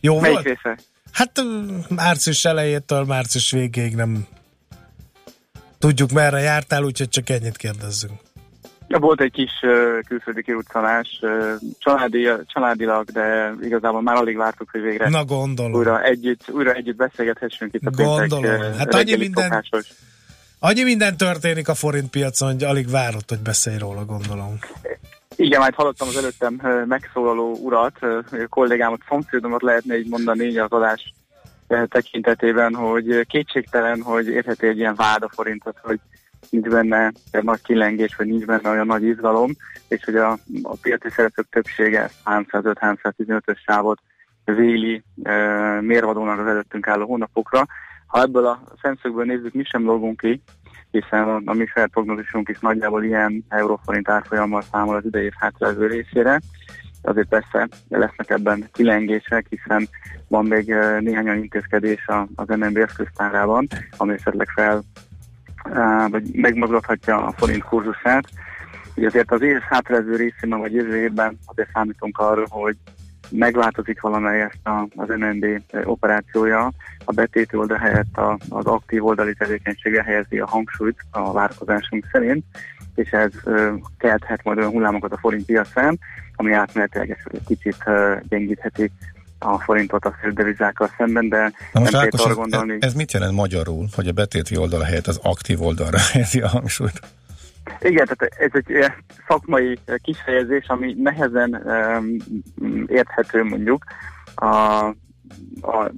Jó 0.00 0.20
Melyik 0.20 0.34
volt? 0.34 0.46
része? 0.46 0.78
Hát 1.12 1.30
március 1.88 2.44
elejétől 2.44 3.04
március 3.04 3.50
végéig 3.50 3.94
nem 3.94 4.26
tudjuk 5.78 6.10
merre 6.10 6.38
jártál, 6.38 6.82
úgyhogy 6.84 7.08
csak 7.08 7.30
ennyit 7.30 7.56
kérdezzünk. 7.56 8.12
Ja, 8.88 8.98
volt 8.98 9.20
egy 9.20 9.32
kis 9.32 9.50
uh, 9.62 9.70
külföldi 10.08 10.42
kiruccanás, 10.42 11.18
uh, 11.22 11.52
családi, 11.78 12.28
családilag, 12.46 13.10
de 13.10 13.54
igazából 13.62 14.02
már 14.02 14.16
alig 14.16 14.36
vártuk, 14.36 14.70
hogy 14.70 14.80
végre 14.80 15.08
Na 15.08 15.24
gondolom. 15.24 15.72
újra 15.72 16.02
együtt, 16.02 16.50
újra 16.50 16.72
együtt 16.72 16.96
beszélgethessünk 16.96 17.74
itt 17.74 17.86
a 17.86 17.90
Gondolom. 17.90 18.42
péntek, 18.42 18.70
uh, 18.70 18.76
Hát 18.76 18.94
annyi 18.94 19.16
minden- 19.16 19.42
szokásos. 19.42 19.88
Annyi 20.62 20.82
minden 20.82 21.16
történik 21.16 21.68
a 21.68 21.74
forint 21.74 22.10
piacon, 22.10 22.52
hogy 22.52 22.64
alig 22.64 22.90
várott, 22.90 23.28
hogy 23.28 23.38
beszélj 23.38 23.78
róla, 23.78 24.04
gondolom. 24.04 24.58
Igen, 25.36 25.60
majd 25.60 25.74
hallottam 25.74 26.08
az 26.08 26.16
előttem 26.16 26.60
megszólaló 26.86 27.56
urat, 27.62 27.98
kollégámat, 28.48 29.00
szomszédomat 29.08 29.62
lehetne 29.62 29.98
így 29.98 30.08
mondani 30.08 30.58
az 30.58 30.70
adás 30.70 31.12
tekintetében, 31.88 32.74
hogy 32.74 33.26
kétségtelen, 33.26 34.02
hogy 34.02 34.26
érheti 34.26 34.66
egy 34.66 34.78
ilyen 34.78 34.94
vád 34.94 35.22
a 35.22 35.28
forintot, 35.28 35.76
hogy 35.82 36.00
nincs 36.50 36.68
benne 36.68 37.12
nagy 37.30 37.62
kilengés, 37.62 38.16
vagy 38.16 38.26
nincs 38.26 38.44
benne 38.44 38.70
olyan 38.70 38.86
nagy 38.86 39.02
izgalom, 39.02 39.50
és 39.88 40.04
hogy 40.04 40.16
a, 40.16 40.38
a 40.62 40.76
piaci 40.82 41.10
szereplők 41.10 41.48
többsége 41.50 42.10
305-315-ös 42.24 43.58
sávot 43.64 43.98
véli 44.44 45.02
e, 45.22 45.32
mérvadónak 45.80 46.38
az 46.38 46.46
előttünk 46.46 46.86
álló 46.86 47.06
hónapokra. 47.06 47.66
Ha 48.10 48.22
ebből 48.22 48.46
a 48.46 48.60
szemszögből 48.82 49.24
nézzük, 49.24 49.52
mi 49.52 49.64
sem 49.64 49.84
dolgunk 49.84 50.20
ki, 50.20 50.42
hiszen 50.90 51.28
a, 51.28 51.40
a 51.44 51.52
mi 51.52 51.66
saját 51.66 51.90
prognózisunk 51.90 52.48
is 52.48 52.58
nagyjából 52.58 53.04
ilyen 53.04 53.44
euróforint 53.48 54.08
árfolyammal 54.08 54.62
számol 54.62 54.96
az 54.96 55.04
idei 55.04 55.24
év 55.24 55.32
hátralévő 55.38 55.86
részére. 55.86 56.40
Azért 57.02 57.28
persze 57.28 57.68
lesznek 57.88 58.30
ebben 58.30 58.68
kilengések, 58.72 59.46
hiszen 59.48 59.88
van 60.28 60.46
még 60.46 60.66
néhány 60.98 61.24
olyan 61.24 61.42
intézkedés 61.42 62.06
az 62.34 62.48
MNB 62.48 62.76
eszköztárában, 62.76 63.66
ami 63.96 64.12
esetleg 64.12 64.48
fel 64.54 64.82
vagy 66.08 66.34
megmozgathatja 66.34 67.26
a 67.26 67.32
forint 67.36 67.64
kurzusát. 67.64 68.28
Ugye 68.96 69.06
azért 69.06 69.32
az 69.32 69.42
év 69.42 69.58
hátralévő 69.58 70.16
részében, 70.16 70.58
vagy 70.58 70.74
jövő 70.74 70.96
évben 70.96 71.38
azért 71.44 71.70
számítunk 71.72 72.18
arra, 72.18 72.44
hogy 72.48 72.76
megváltozik 73.30 74.00
valamelyest 74.00 74.58
a, 74.66 74.88
az 74.96 75.08
MNB 75.08 75.44
operációja, 75.84 76.70
a 77.04 77.12
betéti 77.12 77.56
oldal 77.56 77.78
helyett 77.78 78.16
a, 78.16 78.38
az 78.48 78.66
aktív 78.66 79.04
oldali 79.04 79.34
tevékenységre 79.34 80.02
helyezi 80.02 80.38
a 80.38 80.46
hangsúlyt 80.46 80.98
a 81.10 81.32
várakozásunk 81.32 82.08
szerint, 82.12 82.44
és 82.94 83.10
ez 83.10 83.32
kelthet 83.98 84.44
majd 84.44 84.58
olyan 84.58 84.70
hullámokat 84.70 85.12
a 85.12 85.18
forint 85.18 85.44
piacán, 85.44 85.98
ami 86.36 86.52
átmenetileg 86.52 87.10
egy 87.10 87.44
kicsit 87.46 87.84
gyengítheti 88.28 88.90
a 89.38 89.58
forintot 89.58 90.04
a 90.04 90.16
féldevizákkal 90.20 90.90
szemben, 90.96 91.28
de 91.28 91.52
Na 91.72 91.80
most 91.80 91.92
nem 91.92 92.00
Ákos, 92.00 92.22
kell 92.22 92.32
arra 92.32 92.42
ez, 92.42 92.48
gondolni. 92.50 92.76
ez 92.80 92.94
mit 92.94 93.12
jelent 93.12 93.34
magyarul, 93.34 93.86
hogy 93.94 94.08
a 94.08 94.12
betéti 94.12 94.56
oldal 94.56 94.80
helyett 94.80 95.06
az 95.06 95.20
aktív 95.22 95.62
oldalra 95.62 95.98
helyezi 96.12 96.40
a 96.40 96.48
hangsúlyt? 96.48 97.00
Igen, 97.80 98.06
tehát 98.06 98.34
ez 98.38 98.50
egy 98.52 98.70
ilyen 98.70 98.94
szakmai 99.28 99.78
eh, 99.84 99.94
kifejezés, 100.02 100.66
ami 100.66 100.94
nehezen 100.98 101.54
um, 101.54 102.16
érthető 102.86 103.44
mondjuk 103.44 103.84
a, 104.34 104.86
a 105.60 105.90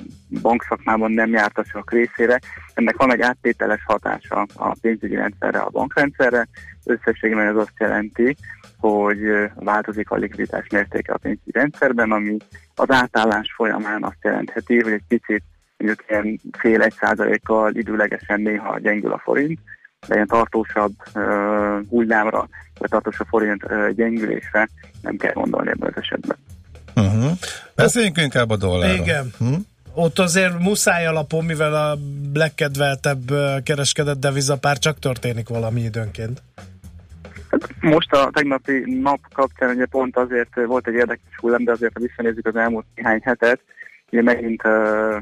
bankszakmában 0.42 1.10
nem 1.12 1.30
jártasok 1.30 1.90
részére. 1.90 2.38
Ennek 2.74 2.96
van 2.96 3.12
egy 3.12 3.20
áttételes 3.20 3.84
hatása 3.86 4.46
a 4.54 4.76
pénzügyi 4.80 5.14
rendszerre, 5.14 5.58
a 5.58 5.70
bankrendszerre. 5.70 6.48
Összességében 6.84 7.46
ez 7.46 7.56
azt 7.56 7.78
jelenti, 7.78 8.36
hogy 8.78 9.24
eh, 9.24 9.50
változik 9.54 10.10
a 10.10 10.16
likviditás 10.16 10.66
mértéke 10.68 11.12
a 11.12 11.18
pénzügyi 11.18 11.50
rendszerben, 11.52 12.12
ami 12.12 12.36
az 12.74 12.90
átállás 12.90 13.52
folyamán 13.56 14.02
azt 14.02 14.22
jelentheti, 14.22 14.82
hogy 14.82 14.92
egy 14.92 15.04
picit 15.08 15.42
mondjuk 15.76 16.04
ilyen 16.08 16.40
fél 16.58 16.82
egy 16.82 16.94
százalékkal 17.00 17.74
időlegesen 17.74 18.40
néha 18.40 18.78
gyengül 18.78 19.12
a 19.12 19.18
forint, 19.18 19.60
de 20.06 20.14
ilyen 20.14 20.26
tartósabb 20.26 20.92
uh, 21.14 21.88
hullámra, 21.88 22.48
vagy 22.78 22.90
tartósabb 22.90 23.26
forint 23.26 23.64
uh, 23.64 23.90
gyengülésre 23.90 24.68
nem 25.02 25.16
kell 25.16 25.32
gondolni 25.32 25.70
ebben 25.70 25.92
az 25.94 26.02
esetben. 26.02 26.36
Uh-huh. 26.96 27.30
Beszéljünk 27.74 28.18
inkább 28.18 28.50
a 28.50 28.56
dollárról. 28.56 29.04
Igen. 29.04 29.32
Hm? 29.38 29.54
Ott 29.94 30.18
azért 30.18 30.58
muszáj 30.58 31.06
alapon, 31.06 31.44
mivel 31.44 31.74
a 31.74 31.98
legkedveltebb 32.34 33.32
kereskedett 33.62 34.20
devizapár 34.20 34.78
csak 34.78 34.98
történik 34.98 35.48
valami 35.48 35.80
időnként. 35.80 36.42
Most 37.80 38.12
a 38.12 38.30
tegnapi 38.32 39.00
nap 39.02 39.20
kapcsán 39.34 39.74
ugye 39.74 39.86
pont 39.86 40.16
azért 40.16 40.54
volt 40.66 40.86
egy 40.86 40.94
érdekes 40.94 41.36
hullám, 41.36 41.64
de 41.64 41.72
azért 41.72 41.92
ha 41.92 42.00
visszanézzük 42.00 42.46
az 42.46 42.56
elmúlt 42.56 42.86
néhány 42.94 43.20
hetet, 43.22 43.60
ugye 44.10 44.22
megint 44.22 44.62
uh, 44.64 45.16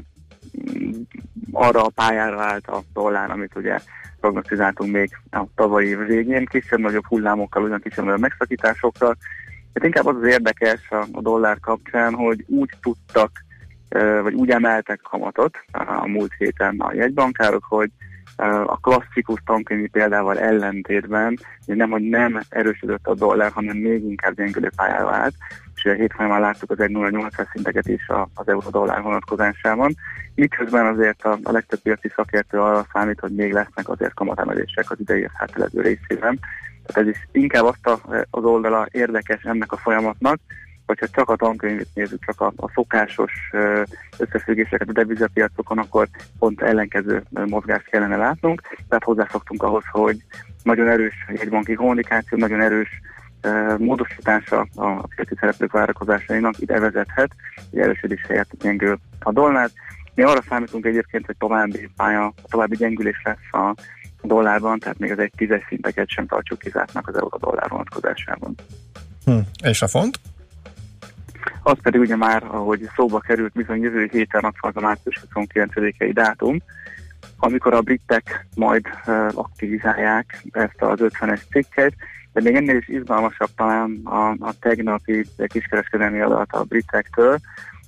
arra 1.51 1.83
a 1.83 1.91
pályára 1.95 2.41
állt 2.41 2.67
a 2.67 2.83
dollár, 2.93 3.31
amit 3.31 3.55
ugye 3.55 3.79
prognosztizáltunk 4.21 4.91
még 4.91 5.09
a 5.31 5.43
tavalyi 5.55 5.87
év 5.87 6.05
végén, 6.05 6.45
kisebb-nagyobb 6.45 7.05
hullámokkal, 7.05 7.63
ugyan 7.63 7.79
kisebb-nagyobb 7.79 8.19
megszakításokkal. 8.19 9.17
Hát 9.73 9.83
inkább 9.83 10.05
az 10.05 10.15
az 10.15 10.27
érdekes 10.27 10.89
a, 10.89 11.21
dollár 11.21 11.59
kapcsán, 11.59 12.13
hogy 12.13 12.45
úgy 12.47 12.69
tudtak, 12.81 13.31
vagy 14.21 14.33
úgy 14.33 14.49
emeltek 14.49 15.01
kamatot 15.01 15.57
a 15.71 16.07
múlt 16.07 16.31
héten 16.37 16.79
a 16.79 16.93
jegybankárok, 16.93 17.63
hogy 17.63 17.89
a 18.65 18.79
klasszikus 18.79 19.41
tankönyvi 19.45 19.87
példával 19.87 20.39
ellentétben, 20.39 21.37
hogy 21.65 21.75
nem, 21.75 21.89
hogy 21.89 22.01
nem 22.01 22.39
erősödött 22.49 23.07
a 23.07 23.13
dollár, 23.13 23.51
hanem 23.51 23.77
még 23.77 24.03
inkább 24.03 24.35
gyengülő 24.35 24.69
pályára 24.75 25.15
állt, 25.15 25.33
a 25.89 25.93
hét 25.93 26.13
folyamán 26.13 26.41
láttuk 26.41 26.71
az 26.71 26.77
1,08 26.79 27.47
szinteket 27.51 27.87
is 27.87 28.07
az 28.33 28.47
euró-dollár 28.47 29.01
vonatkozásában. 29.01 29.95
Miközben 30.35 30.85
azért 30.85 31.23
a, 31.23 31.37
a 31.43 31.51
legtöbb 31.51 31.79
piaci 31.79 32.11
szakértő 32.15 32.59
arra 32.59 32.85
számít, 32.93 33.19
hogy 33.19 33.35
még 33.35 33.53
lesznek 33.53 33.89
azért 33.89 34.13
kamatemelések 34.13 34.91
az 34.91 34.99
idei 34.99 35.29
hátelező 35.33 35.81
részében. 35.81 36.39
Tehát 36.85 37.01
ez 37.01 37.07
is 37.07 37.27
inkább 37.31 37.63
azt 37.65 37.87
a, 37.87 37.99
az 38.29 38.43
oldala 38.43 38.87
érdekes 38.91 39.43
ennek 39.43 39.71
a 39.71 39.77
folyamatnak, 39.77 40.39
hogyha 40.85 41.07
csak 41.07 41.29
a 41.29 41.35
tankönyvet 41.35 41.87
nézzük, 41.93 42.25
csak 42.25 42.41
a, 42.41 42.53
a 42.55 42.69
szokásos 42.73 43.31
összefüggéseket 44.17 44.89
a 44.89 44.91
devizapiacokon, 44.91 45.77
akkor 45.77 46.07
pont 46.39 46.61
ellenkező 46.61 47.23
mozgást 47.29 47.89
kellene 47.89 48.15
látnunk. 48.15 48.61
Tehát 48.87 49.03
hozzászoktunk 49.03 49.63
ahhoz, 49.63 49.83
hogy 49.91 50.17
nagyon 50.63 50.87
erős 50.87 51.13
jegybanki 51.27 51.73
kommunikáció, 51.73 52.37
nagyon 52.37 52.61
erős 52.61 53.01
módosítása 53.77 54.67
a 54.75 55.07
piaci 55.07 55.35
szereplők 55.39 55.71
várakozásainak 55.71 56.59
ide 56.59 56.79
vezethet, 56.79 57.31
hogy 57.69 57.79
erősödés 57.79 58.21
helyett 58.27 58.49
gyengül 58.61 58.99
a 59.19 59.31
dollár. 59.31 59.69
Mi 60.15 60.23
arra 60.23 60.41
számítunk 60.49 60.85
egyébként, 60.85 61.25
hogy 61.25 61.35
további 61.37 61.89
pálya, 61.95 62.33
további 62.49 62.75
gyengülés 62.75 63.21
lesz 63.23 63.61
a 63.63 63.75
dollárban, 64.21 64.79
tehát 64.79 64.99
még 64.99 65.11
az 65.11 65.19
egy 65.19 65.33
tízes 65.35 65.65
szinteket 65.67 66.09
sem 66.09 66.27
tartjuk 66.27 66.59
kizártnak 66.59 67.07
az 67.07 67.15
euró-dollár 67.15 67.69
vonatkozásában. 67.69 68.55
Hm. 69.25 69.37
És 69.63 69.81
a 69.81 69.87
font? 69.87 70.19
Az 71.63 71.77
pedig 71.81 71.99
ugye 71.99 72.15
már, 72.15 72.43
ahogy 72.43 72.89
szóba 72.95 73.19
került, 73.19 73.53
bizony 73.53 73.81
jövő 73.81 74.09
héten 74.11 74.45
ott 74.45 74.55
van 74.59 74.71
az 74.75 74.83
a 74.83 74.85
március 74.85 75.23
29-i 75.35 76.11
dátum, 76.13 76.57
amikor 77.37 77.73
a 77.73 77.81
britek 77.81 78.47
majd 78.55 78.85
uh, 79.05 79.27
aktivizálják 79.33 80.43
ezt 80.51 80.81
az 80.81 80.99
50-es 81.01 81.41
cikket, 81.49 81.93
de 82.33 82.41
még 82.41 82.55
ennél 82.55 82.77
is 82.77 82.87
izgalmasabb 82.87 83.49
talán 83.55 84.01
a, 84.03 84.29
a 84.29 84.53
tegnapi 84.59 85.25
kiskereskedelmi 85.47 86.19
adat 86.19 86.51
a 86.51 86.63
britektől, 86.63 87.37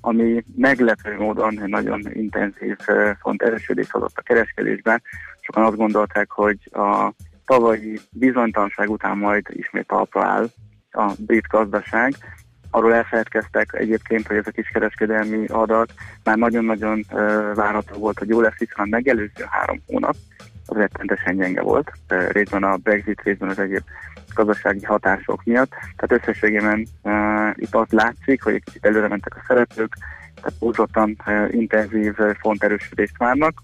ami 0.02 0.44
meglepő 0.56 1.18
módon 1.18 1.60
nagyon 1.66 2.02
intenzív 2.14 2.78
font 3.20 3.42
erősödés 3.42 3.92
adott 3.92 4.18
a 4.18 4.22
kereskedésben. 4.22 5.02
Sokan 5.42 5.64
azt 5.64 5.76
gondolták, 5.76 6.32
hogy 6.32 6.70
a 6.72 7.14
tavalyi 7.46 8.00
bizonytalanság 8.12 8.90
után 8.90 9.18
majd 9.18 9.46
ismét 9.50 9.88
talpra 9.88 10.24
áll 10.24 10.48
a 10.92 11.12
brit 11.18 11.48
gazdaság, 11.48 12.14
arról 12.72 12.94
elfeledkeztek 12.94 13.74
egyébként, 13.74 14.28
hogy 14.28 14.38
ez 14.38 14.48
a 14.48 14.52
kiskereskedelmi 14.52 15.46
adat 15.48 15.94
már 16.24 16.38
nagyon-nagyon 16.38 17.06
várható 17.56 17.98
volt, 17.98 18.20
hogy 18.20 18.28
jó 18.28 18.42
lesz, 18.42 18.58
hiszen 18.58 18.86
a 18.86 18.88
megelőző 18.90 19.46
három 19.50 19.82
hónap 19.88 20.16
az 20.66 20.78
rettentesen 20.78 21.36
gyenge 21.36 21.62
volt, 21.62 21.92
részben 22.08 22.64
a 22.64 22.78
Brexit, 22.78 23.22
részben 23.22 23.50
az 23.50 23.60
egyéb 23.60 23.84
gazdasági 24.34 24.86
hatások 24.86 25.44
miatt. 25.44 25.72
Tehát 25.96 26.22
összességében 26.22 26.88
uh, 27.02 27.50
itt 27.56 27.76
azt 27.76 27.92
látszik, 27.92 28.44
hogy 28.44 28.54
egy 28.54 28.64
kicsit 28.64 28.86
előre 28.86 29.08
mentek 29.08 29.36
a 29.36 29.44
szereplők, 29.48 29.98
tehát 30.36 30.60
túlzottan 30.60 31.18
uh, 31.26 31.54
intenzív 31.54 32.14
uh, 32.18 32.32
fonterősödést 32.40 33.18
várnak. 33.18 33.64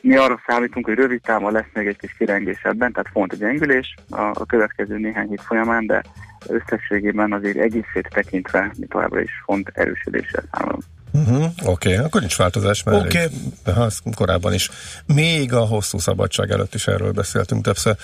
Mi 0.00 0.16
arra 0.16 0.42
számítunk, 0.46 0.86
hogy 0.86 0.94
rövid 0.94 1.20
távon 1.20 1.52
lesz 1.52 1.70
még 1.72 1.86
egy 1.86 1.98
kis 1.98 2.14
kirengés 2.18 2.60
ebben, 2.62 2.92
tehát 2.92 3.08
font 3.12 3.38
gyengülés 3.38 3.94
a, 4.10 4.20
a 4.20 4.46
következő 4.46 4.98
néhány 4.98 5.28
hét 5.28 5.42
folyamán, 5.42 5.86
de 5.86 6.02
összességében 6.46 7.32
azért 7.32 7.56
egészét 7.56 8.08
tekintve 8.14 8.72
mi 8.78 8.86
továbbra 8.86 9.20
is 9.20 9.30
font 9.44 9.70
erősödéssel 9.74 10.42
számolunk. 10.52 10.82
Uh-huh, 11.12 11.44
Oké, 11.44 11.92
okay, 11.92 12.04
akkor 12.04 12.20
nincs 12.20 12.36
változás, 12.36 12.82
mert 12.82 13.04
Oké. 13.04 13.24
okay. 13.24 13.28
de 13.64 13.72
ha 13.72 13.82
az 13.82 14.00
korábban 14.14 14.54
is. 14.54 14.70
Még 15.06 15.52
a 15.52 15.60
hosszú 15.60 15.98
szabadság 15.98 16.50
előtt 16.50 16.74
is 16.74 16.86
erről 16.86 17.12
beszéltünk 17.12 17.62
többször. 17.62 17.96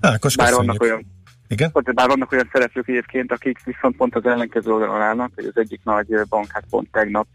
Ákos, 0.00 0.36
Bár 0.36 0.52
vannak 0.52 0.82
olyan 0.82 1.14
Igen? 1.48 1.70
Ott, 1.72 1.94
bár 1.94 2.08
vannak 2.08 2.32
olyan 2.32 2.48
szereplők 2.52 2.88
egyébként, 2.88 3.32
akik 3.32 3.64
viszont 3.64 3.96
pont 3.96 4.14
az 4.14 4.26
ellenkező 4.26 4.72
oldalon 4.72 5.00
állnak, 5.00 5.30
hogy 5.34 5.44
az 5.44 5.56
egyik 5.56 5.80
nagy 5.84 6.06
bank 6.28 6.50
hát 6.50 6.64
pont 6.70 6.90
tegnap 6.90 7.26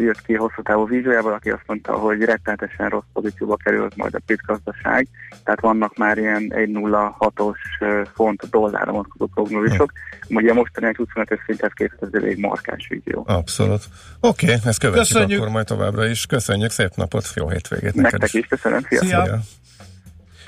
jött 0.00 0.22
ki 0.22 0.34
hosszú 0.34 0.62
távú 0.62 0.86
víziójával, 0.86 1.32
aki 1.32 1.50
azt 1.50 1.62
mondta, 1.66 1.92
hogy 1.92 2.22
rettenetesen 2.22 2.88
rossz 2.88 3.04
pozícióba 3.12 3.56
került 3.56 3.96
majd 3.96 4.14
a 4.14 4.18
brit 4.26 4.40
gazdaság, 4.46 5.08
tehát 5.44 5.60
vannak 5.60 5.96
már 5.96 6.18
ilyen 6.18 6.52
1,06-os 6.54 7.56
ö, 7.80 8.02
font 8.14 8.50
dollárra 8.50 8.90
vonatkozó 8.90 9.26
prognózisok, 9.26 9.92
ugye 10.28 10.50
a 10.50 10.54
mostani 10.54 10.94
25-ös 10.98 11.38
szinthez 11.46 11.72
képest 11.72 12.02
ez 12.02 12.08
elég 12.12 12.38
markáns 12.38 12.88
vízió. 12.88 13.24
Abszolút. 13.26 13.82
Oké, 14.20 14.46
okay, 14.46 14.58
ezt 14.64 14.78
követjük 14.78 15.06
Köszönjük. 15.06 15.40
akkor 15.40 15.52
majd 15.52 15.66
továbbra 15.66 16.06
is. 16.06 16.26
Köszönjük, 16.26 16.70
szép 16.70 16.94
napot, 16.94 17.32
jó 17.34 17.48
hétvégét 17.48 17.94
neked 17.94 18.20
Nektek 18.20 18.32
is, 18.32 18.46
köszönöm, 18.46 18.80
szia! 18.88 19.00
Szia. 19.00 19.40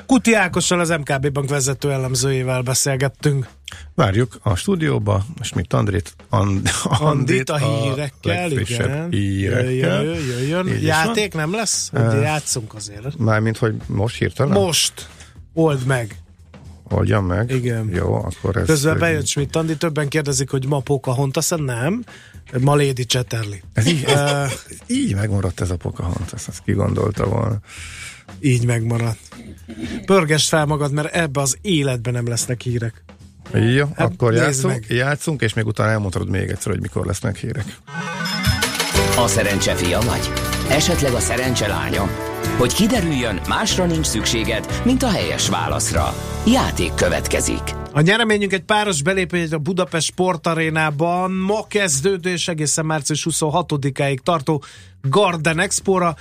Kuti 0.07 0.35
Ákossal, 0.35 0.81
az 0.81 0.89
MKB 0.89 1.33
Bank 1.33 1.49
vezető 1.49 1.93
elemzőjével 1.93 2.63
beszélgettünk. 2.63 3.49
Várjuk 3.95 4.39
a 4.43 4.55
stúdióba, 4.55 5.25
Schmidt 5.41 5.73
Andrit, 5.73 6.15
And, 6.29 6.71
Andit 6.85 7.51
a 7.51 7.57
hírekkel, 7.57 8.49
legfrissebb 8.49 8.87
igen. 8.87 9.11
hírekkel. 9.11 10.03
Jöjjön, 10.03 10.27
jöjjön. 10.29 10.69
Így 10.69 10.83
Játék 10.83 11.35
nem 11.35 11.53
lesz? 11.55 11.89
Hogy 11.93 12.01
Ö, 12.01 12.21
játszunk 12.21 12.75
azért. 12.75 13.19
Mármint, 13.19 13.57
hogy 13.59 13.75
most 13.87 14.17
hirtelen? 14.17 14.53
Most. 14.53 15.09
Old 15.55 15.87
meg. 15.87 16.17
Oldjam 16.89 17.27
meg. 17.27 17.51
Igen. 17.51 17.89
Jó, 17.95 18.15
akkor 18.15 18.57
ez... 18.57 18.67
Közben 18.67 18.99
bejött 18.99 19.27
Schmidt 19.27 19.57
Andi, 19.57 19.77
többen 19.77 20.09
kérdezik, 20.09 20.51
hogy 20.51 20.67
ma 20.67 20.81
Pocahontas, 20.81 21.49
nem. 21.57 22.05
Ma 22.61 22.75
Lady 22.75 23.05
Chatterley. 23.05 23.59
Ez 23.73 23.87
így, 23.87 24.05
ez, 24.05 24.53
így 24.87 25.15
megmaradt 25.15 25.61
ez 25.61 25.71
a 25.71 25.77
Pocahontas, 25.77 26.49
ezt 26.49 26.63
ki 26.65 26.73
gondolta 26.73 27.27
volna. 27.27 27.59
Így 28.43 28.67
megmaradt. 28.67 29.19
Pörgess 30.07 30.49
fel 30.49 30.67
magad, 30.67 30.93
mert 30.93 31.15
ebbe 31.15 31.41
az 31.41 31.57
életben 31.61 32.13
nem 32.13 32.29
lesznek 32.29 32.61
hírek. 32.61 33.05
Jó, 33.53 33.85
Hát 33.97 34.11
akkor 34.13 34.35
játszunk, 34.35 34.73
meg. 34.73 34.85
játszunk, 34.89 35.41
és 35.43 35.55
még 35.55 35.67
utána 35.67 35.91
elmondhatod 35.91 36.29
még 36.29 36.49
egyszer, 36.51 36.73
hogy 36.73 36.81
mikor 36.81 37.07
lesznek 37.07 37.37
hírek. 37.37 37.65
A 39.17 39.27
szerencse 39.27 39.75
fia 39.75 40.01
vagy? 40.01 40.31
Esetleg 40.69 41.13
a 41.13 41.21
szerencse 41.21 41.67
lánya? 41.67 42.09
Hogy 42.59 42.73
kiderüljön, 42.75 43.41
másra 43.49 43.87
nincs 43.87 44.07
szükséged, 44.07 44.81
mint 44.85 45.03
a 45.03 45.11
helyes 45.11 45.49
válaszra. 45.49 46.15
Játék 46.47 46.95
következik. 46.95 47.63
A 47.93 48.01
nyereményünk 48.01 48.53
egy 48.53 48.63
páros 48.63 49.03
belépő 49.03 49.47
a 49.51 49.59
Budapest 49.59 50.07
Sportarénában 50.07 51.31
ma 51.33 51.67
kezdődő 51.67 52.31
és 52.31 52.49
egészen 52.49 52.87
március 52.87 53.27
26-áig 53.31 54.19
tartó 54.19 54.63
Garden 55.03 55.59
Expo-ra. 55.59 56.17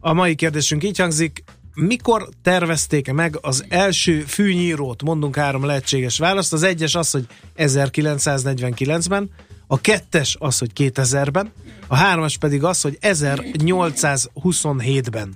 A 0.00 0.12
mai 0.12 0.34
kérdésünk 0.34 0.84
így 0.84 0.98
hangzik, 0.98 1.44
mikor 1.76 2.28
tervezték 2.42 3.12
meg 3.12 3.38
az 3.40 3.64
első 3.68 4.20
fűnyírót? 4.20 5.02
Mondunk 5.02 5.36
három 5.36 5.64
lehetséges 5.64 6.18
választ. 6.18 6.52
Az 6.52 6.62
egyes 6.62 6.94
az, 6.94 7.10
hogy 7.10 7.26
1949-ben, 7.56 9.30
a 9.66 9.80
kettes 9.80 10.36
az, 10.38 10.58
hogy 10.58 10.70
2000-ben, 10.74 11.52
a 11.86 11.96
hármas 11.96 12.38
pedig 12.38 12.64
az, 12.64 12.80
hogy 12.80 12.98
1827-ben. 13.00 15.34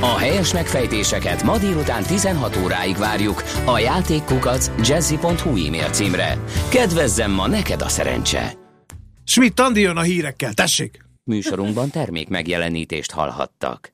A 0.00 0.18
helyes 0.18 0.52
megfejtéseket 0.52 1.42
ma 1.42 1.58
délután 1.58 2.02
16 2.02 2.56
óráig 2.56 2.96
várjuk 2.96 3.42
a 3.64 3.78
játékkukac 3.78 4.70
jazzy.hu 4.88 5.66
e-mail 5.66 5.90
címre. 5.90 6.38
Kedvezzem 6.68 7.30
ma 7.30 7.48
neked 7.48 7.82
a 7.82 7.88
szerencse! 7.88 8.52
Schmidt 9.24 9.60
Andi 9.60 9.80
jön 9.80 9.96
a 9.96 10.02
hírekkel, 10.02 10.52
tessék! 10.52 11.04
Műsorunkban 11.24 11.90
termék 11.90 12.28
megjelenítést 12.28 13.10
hallhattak. 13.10 13.93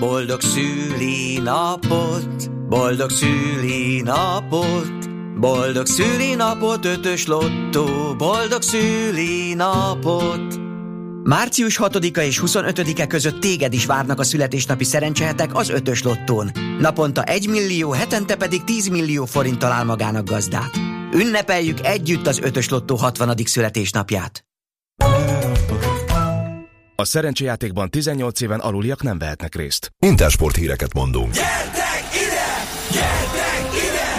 Boldog 0.00 0.40
szülinapot, 0.40 2.50
boldog 2.68 3.10
szülinapot, 3.10 5.10
boldog 5.40 5.86
szülinapot, 5.86 6.84
ötös 6.84 7.26
lottó, 7.26 8.14
boldog 8.16 8.62
szülinapot. 8.62 10.58
Március 11.22 11.78
6-a 11.82 12.20
és 12.20 12.42
25-e 12.46 13.06
között 13.06 13.40
téged 13.40 13.72
is 13.72 13.86
várnak 13.86 14.18
a 14.18 14.24
születésnapi 14.24 14.84
szerencsehetek 14.84 15.54
az 15.54 15.68
ötös 15.68 16.02
lottón. 16.02 16.50
Naponta 16.78 17.22
1 17.22 17.48
millió, 17.48 17.90
hetente 17.90 18.36
pedig 18.36 18.64
10 18.64 18.88
millió 18.88 19.24
forint 19.24 19.58
talál 19.58 19.84
magának 19.84 20.28
gazdát. 20.28 20.76
Ünnepeljük 21.12 21.86
együtt 21.86 22.26
az 22.26 22.40
ötös 22.42 22.68
lottó 22.68 22.96
60. 22.96 23.36
születésnapját. 23.44 24.44
A 26.98 27.04
szerencsejátékban 27.04 27.90
18 27.90 28.40
éven 28.40 28.60
aluliak 28.60 29.02
nem 29.02 29.18
vehetnek 29.18 29.54
részt. 29.54 29.90
Intersport 29.98 30.56
híreket 30.56 30.94
mondunk. 30.94 31.34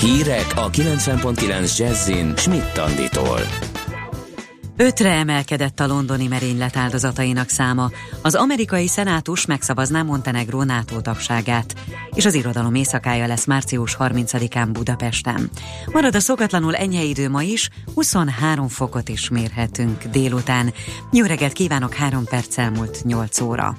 Hírek 0.00 0.46
a 0.54 0.70
90.9 0.70 1.76
Jazzin 1.78 2.36
Schmidt 2.36 2.78
Anditól. 2.78 3.40
Ötre 4.76 5.10
emelkedett 5.10 5.80
a 5.80 5.86
londoni 5.86 6.26
merénylet 6.26 6.76
áldozatainak 6.76 7.48
száma. 7.48 7.90
Az 8.22 8.34
amerikai 8.34 8.86
szenátus 8.86 9.46
megszavazná 9.46 10.02
Montenegró 10.02 10.62
NATO 10.62 11.00
tagságát, 11.00 11.74
és 12.14 12.24
az 12.24 12.34
irodalom 12.34 12.74
éjszakája 12.74 13.26
lesz 13.26 13.44
március 13.46 13.96
30-án 14.00 14.68
Budapesten. 14.72 15.50
Marad 15.86 16.14
a 16.14 16.20
szokatlanul 16.20 16.74
enyhe 16.74 17.02
idő 17.02 17.28
ma 17.30 17.42
is, 17.42 17.68
23 17.94 18.68
fokot 18.68 19.08
is 19.08 19.28
mérhetünk 19.28 20.04
délután. 20.04 20.72
Jó 21.12 21.24
reggelt 21.24 21.52
kívánok, 21.52 21.94
3 21.94 22.24
perc 22.24 22.58
elmúlt 22.58 23.04
8 23.04 23.40
óra. 23.40 23.76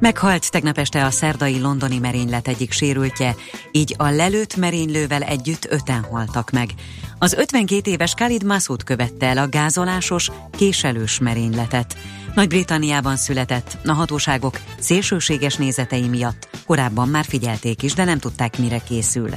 Meghalt 0.00 0.50
tegnap 0.50 0.78
este 0.78 1.04
a 1.04 1.10
szerdai 1.10 1.60
londoni 1.60 1.98
merénylet 1.98 2.48
egyik 2.48 2.72
sérültje, 2.72 3.34
így 3.70 3.94
a 3.98 4.08
lelőtt 4.08 4.56
merénylővel 4.56 5.22
együtt 5.22 5.66
öten 5.70 6.04
haltak 6.10 6.50
meg. 6.50 6.70
Az 7.18 7.32
52 7.32 7.90
éves 7.90 8.14
Khalid 8.14 8.44
Massoud 8.44 8.84
követte 8.84 9.26
el 9.26 9.38
a 9.38 9.48
gázolásos, 9.48 10.30
késelős 10.50 11.18
merényletet. 11.18 11.96
Nagy-Britanniában 12.34 13.16
született, 13.16 13.78
a 13.84 13.92
hatóságok 13.92 14.60
szélsőséges 14.78 15.56
nézetei 15.56 16.08
miatt 16.08 16.48
korábban 16.66 17.08
már 17.08 17.24
figyelték 17.24 17.82
is, 17.82 17.92
de 17.92 18.04
nem 18.04 18.18
tudták 18.18 18.58
mire 18.58 18.78
készül. 18.78 19.30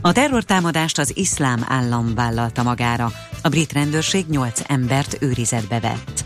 A 0.00 0.12
terrortámadást 0.12 0.98
az 0.98 1.16
iszlám 1.16 1.64
állam 1.68 2.14
vállalta 2.14 2.62
magára, 2.62 3.12
a 3.42 3.48
brit 3.48 3.72
rendőrség 3.72 4.26
8 4.28 4.60
embert 4.66 5.16
őrizetbe 5.20 5.80
vett. 5.80 6.24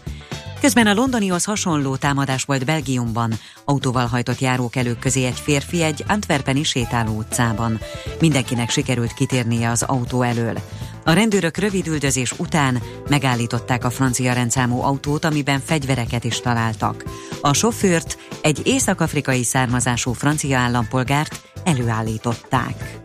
Közben 0.61 0.87
a 0.87 0.95
londonihoz 0.95 1.45
hasonló 1.45 1.97
támadás 1.97 2.45
volt 2.45 2.65
Belgiumban. 2.65 3.33
Autóval 3.65 4.07
hajtott 4.07 4.39
járókelők 4.39 4.99
közé 4.99 5.25
egy 5.25 5.41
férfi 5.41 5.83
egy 5.83 6.05
Antwerpeni 6.09 6.63
sétáló 6.63 7.17
utcában. 7.17 7.81
Mindenkinek 8.21 8.71
sikerült 8.71 9.13
kitérnie 9.13 9.71
az 9.71 9.83
autó 9.83 10.23
elől. 10.23 10.59
A 11.05 11.13
rendőrök 11.13 11.57
rövid 11.57 11.87
üldözés 11.87 12.33
után 12.39 12.83
megállították 13.09 13.85
a 13.85 13.91
francia 13.91 14.33
rendszámú 14.33 14.83
autót, 14.83 15.25
amiben 15.25 15.61
fegyvereket 15.65 16.25
is 16.25 16.41
találtak. 16.41 17.05
A 17.41 17.53
sofőrt, 17.53 18.19
egy 18.43 18.61
észak-afrikai 18.65 19.45
származású 19.45 20.13
francia 20.13 20.59
állampolgárt 20.59 21.41
előállították. 21.65 23.01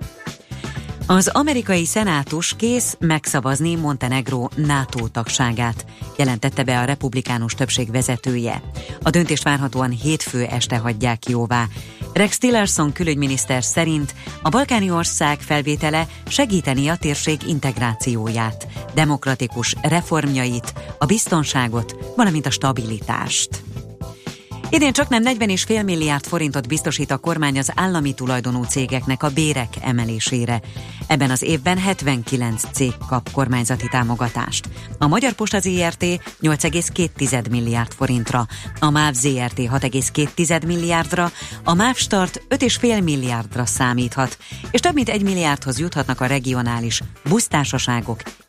Az 1.06 1.28
amerikai 1.28 1.86
szenátus 1.86 2.56
kész 2.56 2.98
megszavazni 3.00 3.76
Montenegro 3.76 4.48
NATO 4.56 5.08
tagságát, 5.08 5.86
jelentette 6.18 6.64
be 6.64 6.80
a 6.80 6.84
republikánus 6.84 7.54
többség 7.54 7.92
vezetője. 7.92 8.62
A 9.02 9.10
döntést 9.10 9.44
várhatóan 9.44 9.90
hétfő 9.90 10.44
este 10.44 10.78
hagyják 10.78 11.30
jóvá. 11.30 11.66
Rex 12.14 12.38
Tillerson 12.38 12.92
külügyminiszter 12.92 13.64
szerint 13.64 14.14
a 14.42 14.50
balkáni 14.50 14.92
ország 14.92 15.40
felvétele 15.40 16.08
segíteni 16.28 16.88
a 16.88 16.96
térség 16.96 17.38
integrációját, 17.48 18.68
demokratikus 18.94 19.76
reformjait, 19.82 20.74
a 20.98 21.06
biztonságot, 21.06 21.96
valamint 22.16 22.46
a 22.46 22.52
stabilitást. 22.52 23.64
Idén 24.74 24.94
csak 24.94 25.10
nem 25.10 25.24
40,5 25.26 25.84
milliárd 25.84 26.26
forintot 26.26 26.68
biztosít 26.68 27.12
a 27.12 27.18
kormány 27.18 27.58
az 27.58 27.72
állami 27.76 28.14
tulajdonú 28.14 28.64
cégeknek 28.64 29.24
a 29.24 29.30
bérek 29.30 29.74
emelésére. 29.82 30.62
Ebben 31.08 31.32
az 31.32 31.42
évben 31.42 31.78
79 31.78 32.64
cég 32.72 32.94
kap 33.08 33.32
kormányzati 33.32 33.88
támogatást. 33.88 34.70
A 34.98 35.08
Magyar 35.08 35.32
Posta 35.32 35.60
ZRT 35.60 36.04
8,2 36.42 37.50
milliárd 37.50 37.94
forintra, 37.94 38.48
a 38.80 38.90
MÁV 38.90 39.14
ZRT 39.14 39.58
6,2 39.58 40.66
milliárdra, 40.66 41.32
a 41.64 41.74
MÁV 41.74 41.96
Start 41.96 42.42
5,5 42.50 43.04
milliárdra 43.04 43.66
számíthat, 43.66 44.38
és 44.72 44.80
több 44.80 44.94
mint 44.94 45.10
1 45.10 45.24
milliárdhoz 45.24 45.80
juthatnak 45.80 46.22
a 46.22 46.26
regionális 46.26 47.02
busztársaságok 47.30 48.22